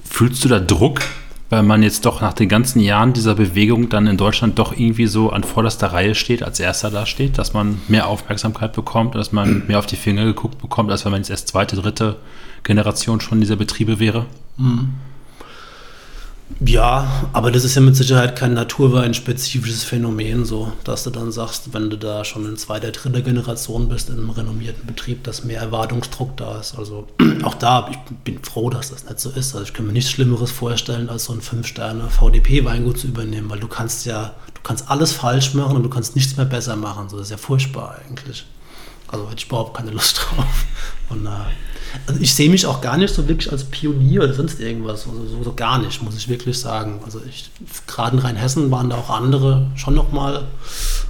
Fühlst 0.06 0.46
du 0.46 0.48
da 0.48 0.62
Druck, 0.62 1.02
weil 1.50 1.62
man 1.62 1.84
jetzt 1.84 2.06
doch 2.06 2.22
nach 2.22 2.32
den 2.32 2.48
ganzen 2.48 2.80
Jahren 2.80 3.12
dieser 3.12 3.36
Bewegung 3.36 3.90
dann 3.90 4.08
in 4.08 4.16
Deutschland 4.16 4.58
doch 4.58 4.72
irgendwie 4.72 5.08
so 5.08 5.30
an 5.30 5.44
vorderster 5.44 5.88
Reihe 5.88 6.16
steht, 6.16 6.42
als 6.42 6.62
erster 6.62 6.90
da 6.90 7.06
steht, 7.06 7.38
dass 7.38 7.52
man 7.52 7.82
mehr 7.90 8.08
Aufmerksamkeit 8.08 8.72
bekommt, 8.72 9.16
dass 9.16 9.34
man 9.34 9.68
mehr 9.68 9.80
auf 9.80 9.88
die 9.88 9.98
Finger 9.98 10.24
geguckt 10.24 10.62
bekommt, 10.62 10.90
als 10.90 11.04
wenn 11.04 11.12
man 11.12 11.20
jetzt 11.20 11.32
erst 11.32 11.50
zweite, 11.50 11.76
dritte 11.76 12.16
Generation 12.64 13.20
schon 13.20 13.42
dieser 13.42 13.58
Betriebe 13.58 14.00
wäre? 14.00 14.26
Mhm. 14.56 14.92
Ja, 16.60 17.30
aber 17.34 17.52
das 17.52 17.64
ist 17.64 17.76
ja 17.76 17.82
mit 17.82 17.96
Sicherheit 17.96 18.36
kein 18.36 18.54
naturweinspezifisches 18.54 19.84
Phänomen, 19.84 20.46
so 20.46 20.72
dass 20.84 21.04
du 21.04 21.10
dann 21.10 21.32
sagst, 21.32 21.74
wenn 21.74 21.90
du 21.90 21.98
da 21.98 22.26
schon 22.26 22.46
in 22.46 22.58
zweiter, 22.58 22.92
dritter 22.92 23.22
Generation 23.22 23.90
bist 23.90 24.10
in 24.10 24.18
einem 24.18 24.30
renommierten 24.30 24.86
Betrieb, 24.86 25.24
dass 25.24 25.44
mehr 25.44 25.62
Erwartungsdruck 25.62 26.38
da 26.38 26.60
ist. 26.60 26.78
Also 26.78 27.08
auch 27.44 27.56
da, 27.56 27.90
ich 27.92 27.98
bin 28.24 28.44
froh, 28.44 28.70
dass 28.70 28.92
das 28.92 29.06
nicht 29.06 29.20
so 29.20 29.30
ist. 29.30 29.54
Also 29.54 29.64
ich 29.64 29.74
kann 29.74 29.88
mir 29.88 29.94
nichts 29.94 30.12
Schlimmeres 30.12 30.52
vorstellen, 30.52 31.10
als 31.10 31.26
so 31.26 31.34
ein 31.34 31.42
5-Sterne-VDP-Weingut 31.42 33.00
zu 33.00 33.08
übernehmen, 33.08 33.50
weil 33.50 33.60
du 33.60 33.68
kannst 33.68 34.06
ja, 34.06 34.36
du 34.54 34.62
kannst 34.62 34.90
alles 34.90 35.14
falsch 35.14 35.54
machen 35.54 35.78
und 35.78 35.84
du 35.84 35.90
kannst 35.90 36.16
nichts 36.16 36.38
mehr 36.38 36.46
besser 36.46 36.76
machen. 36.76 37.10
So, 37.10 37.18
das 37.18 37.28
ist 37.28 37.32
ja 37.32 37.38
furchtbar 37.38 37.98
eigentlich. 38.06 38.46
Also 39.08 39.26
hätte 39.26 39.38
ich 39.38 39.48
überhaupt 39.48 39.76
keine 39.76 39.92
Lust 39.92 40.18
drauf. 40.36 40.66
Und 41.10 41.26
äh, 41.26 41.30
also 42.08 42.20
ich 42.20 42.34
sehe 42.34 42.50
mich 42.50 42.66
auch 42.66 42.82
gar 42.82 42.98
nicht 42.98 43.14
so 43.14 43.28
wirklich 43.28 43.52
als 43.52 43.64
Pionier 43.66 44.24
oder 44.24 44.34
sonst 44.34 44.60
irgendwas. 44.60 45.08
Also 45.08 45.26
so, 45.28 45.44
so 45.44 45.54
gar 45.54 45.80
nicht, 45.80 46.02
muss 46.02 46.18
ich 46.18 46.28
wirklich 46.28 46.60
sagen. 46.60 47.00
Also 47.06 47.22
ich, 47.28 47.50
gerade 47.88 48.18
in 48.18 48.24
Rheinhessen 48.24 48.72
waren 48.72 48.90
da 48.90 48.98
auch 48.98 49.10
andere 49.10 49.68
schon 49.76 49.96
noch 49.96 50.12
mal 50.12 50.48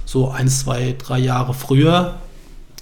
so 0.04 0.30
ein, 0.30 0.48
zwei, 0.48 0.96
drei 0.98 1.18
Jahre 1.18 1.54
früher. 1.54 2.18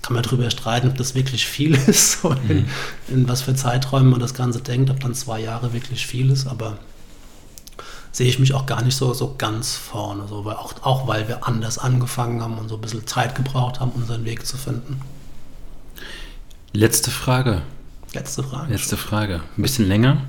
Kann 0.02 0.14
man 0.14 0.22
darüber 0.22 0.50
streiten, 0.50 0.88
ob 0.88 0.96
das 0.96 1.14
wirklich 1.14 1.46
viel 1.46 1.74
ist, 1.86 2.24
in, 2.24 2.56
mhm. 2.56 2.66
in, 3.08 3.28
was 3.28 3.42
für 3.42 3.54
Zeiträumen 3.54 4.10
man 4.10 4.20
das 4.20 4.34
Ganze 4.34 4.60
denkt, 4.60 4.90
ob 4.90 5.00
dann 5.00 5.14
zwei 5.14 5.40
Jahre 5.40 5.72
wirklich 5.72 6.06
viel 6.06 6.30
ist, 6.30 6.46
aber 6.46 6.78
sehe 8.12 8.28
ich 8.28 8.38
mich 8.38 8.54
auch 8.54 8.66
gar 8.66 8.82
nicht 8.82 8.96
so, 8.96 9.12
so 9.12 9.34
ganz 9.36 9.76
vorne, 9.76 10.26
so, 10.26 10.44
weil 10.44 10.56
auch, 10.56 10.74
auch 10.82 11.06
weil 11.06 11.28
wir 11.28 11.46
anders 11.46 11.78
angefangen 11.78 12.42
haben 12.42 12.58
und 12.58 12.68
so 12.68 12.76
ein 12.76 12.80
bisschen 12.80 13.06
Zeit 13.06 13.34
gebraucht 13.34 13.78
haben, 13.78 13.92
unseren 13.92 14.24
Weg 14.24 14.46
zu 14.46 14.56
finden. 14.56 15.00
Letzte 16.72 17.10
Frage. 17.10 17.62
Letzte 18.12 18.42
Frage. 18.42 18.72
Letzte 18.72 18.96
Frage. 18.96 19.40
Ein 19.56 19.62
bisschen 19.62 19.86
länger. 19.86 20.22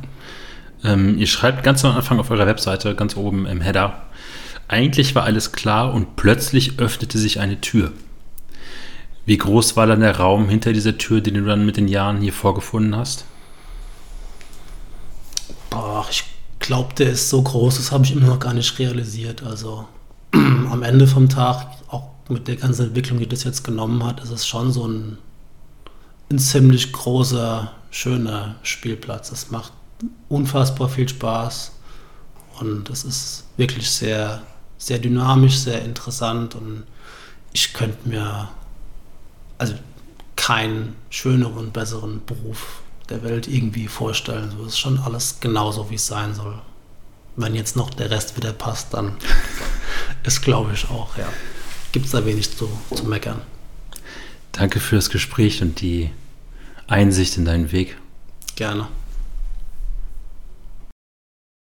Ähm, 0.84 1.18
ihr 1.18 1.28
schreibt 1.28 1.64
ganz 1.64 1.84
am 1.86 1.96
Anfang 1.96 2.20
auf 2.20 2.32
eurer 2.32 2.48
Webseite, 2.48 2.96
ganz 2.96 3.16
oben 3.16 3.46
im 3.46 3.62
Header, 3.62 4.04
eigentlich 4.68 5.16
war 5.16 5.24
alles 5.24 5.52
klar 5.52 5.94
und 5.94 6.16
plötzlich 6.16 6.80
öffnete 6.80 7.18
sich 7.18 7.40
eine 7.40 7.60
Tür. 7.60 7.92
Wie 9.26 9.38
groß 9.38 9.76
war 9.76 9.86
dann 9.86 10.00
der 10.00 10.18
Raum 10.18 10.48
hinter 10.50 10.74
dieser 10.74 10.98
Tür, 10.98 11.22
den 11.22 11.34
du 11.36 11.44
dann 11.44 11.66
mit 11.66 11.78
den 11.78 11.88
Jahren 11.88 12.22
hier 12.22 12.34
vorgefunden 12.34 12.96
hast? 12.96 13.26
Boah, 15.70 16.06
ich 16.10 16.24
glaube, 16.60 16.94
der 16.96 17.12
ist 17.12 17.30
so 17.30 17.42
groß, 17.42 17.78
das 17.78 17.92
habe 17.92 18.06
ich 18.06 18.14
immer 18.14 18.28
noch 18.28 18.40
gar 18.40 18.54
nicht 18.54 18.80
realisiert. 18.80 19.44
Also 19.44 19.88
am 20.32 20.84
Ende 20.84 21.06
vom 21.06 21.30
Tag, 21.30 21.68
auch 21.90 22.10
mit 22.30 22.48
der 22.48 22.56
ganzen 22.56 22.88
Entwicklung, 22.88 23.20
die 23.20 23.28
das 23.28 23.44
jetzt 23.44 23.64
genommen 23.64 24.04
hat, 24.06 24.22
ist 24.22 24.32
es 24.32 24.48
schon 24.48 24.72
so 24.72 24.88
ein 24.88 25.18
ein 26.32 26.40
ziemlich 26.40 26.92
großer, 26.94 27.72
schöner 27.92 28.56
Spielplatz. 28.64 29.32
Es 29.32 29.52
macht 29.52 29.74
unfassbar 30.30 30.90
viel 30.90 31.08
Spaß 31.08 31.74
und 32.60 32.90
es 32.90 33.04
ist 33.04 33.44
wirklich 33.58 33.90
sehr, 33.90 34.42
sehr 34.78 35.00
dynamisch, 35.00 35.58
sehr 35.58 35.84
interessant 35.84 36.56
und 36.56 36.84
ich 37.54 37.74
könnte 37.74 38.08
mir 38.08 38.50
also 39.58 39.74
keinen 40.38 40.96
schöneren 41.10 41.58
und 41.58 41.74
besseren 41.74 42.22
Beruf 42.26 42.82
der 43.10 43.24
Welt 43.24 43.48
irgendwie 43.48 43.88
vorstellen. 43.88 44.52
So 44.58 44.66
ist 44.66 44.80
schon 44.80 45.00
alles 45.00 45.40
genauso, 45.40 45.90
wie 45.90 45.96
es 45.96 46.08
sein 46.08 46.34
soll. 46.34 46.56
Wenn 47.36 47.56
jetzt 47.56 47.76
noch 47.76 47.90
der 47.90 48.10
Rest 48.10 48.38
wieder 48.38 48.54
passt, 48.54 48.94
dann 48.94 49.18
ist, 50.24 50.42
glaube 50.42 50.72
ich, 50.74 50.90
auch, 50.90 51.18
ja, 51.18 51.28
gibt 51.92 52.06
es 52.06 52.12
da 52.14 52.26
wenig 52.26 52.58
zu, 52.58 52.70
zu 52.96 53.04
meckern. 53.04 53.42
Danke 54.54 54.80
fürs 54.80 55.10
Gespräch 55.10 55.62
und 55.62 55.82
die 55.82 56.10
Einsicht 56.92 57.38
in 57.38 57.46
deinen 57.46 57.72
Weg. 57.72 57.98
Gerne. 58.56 58.88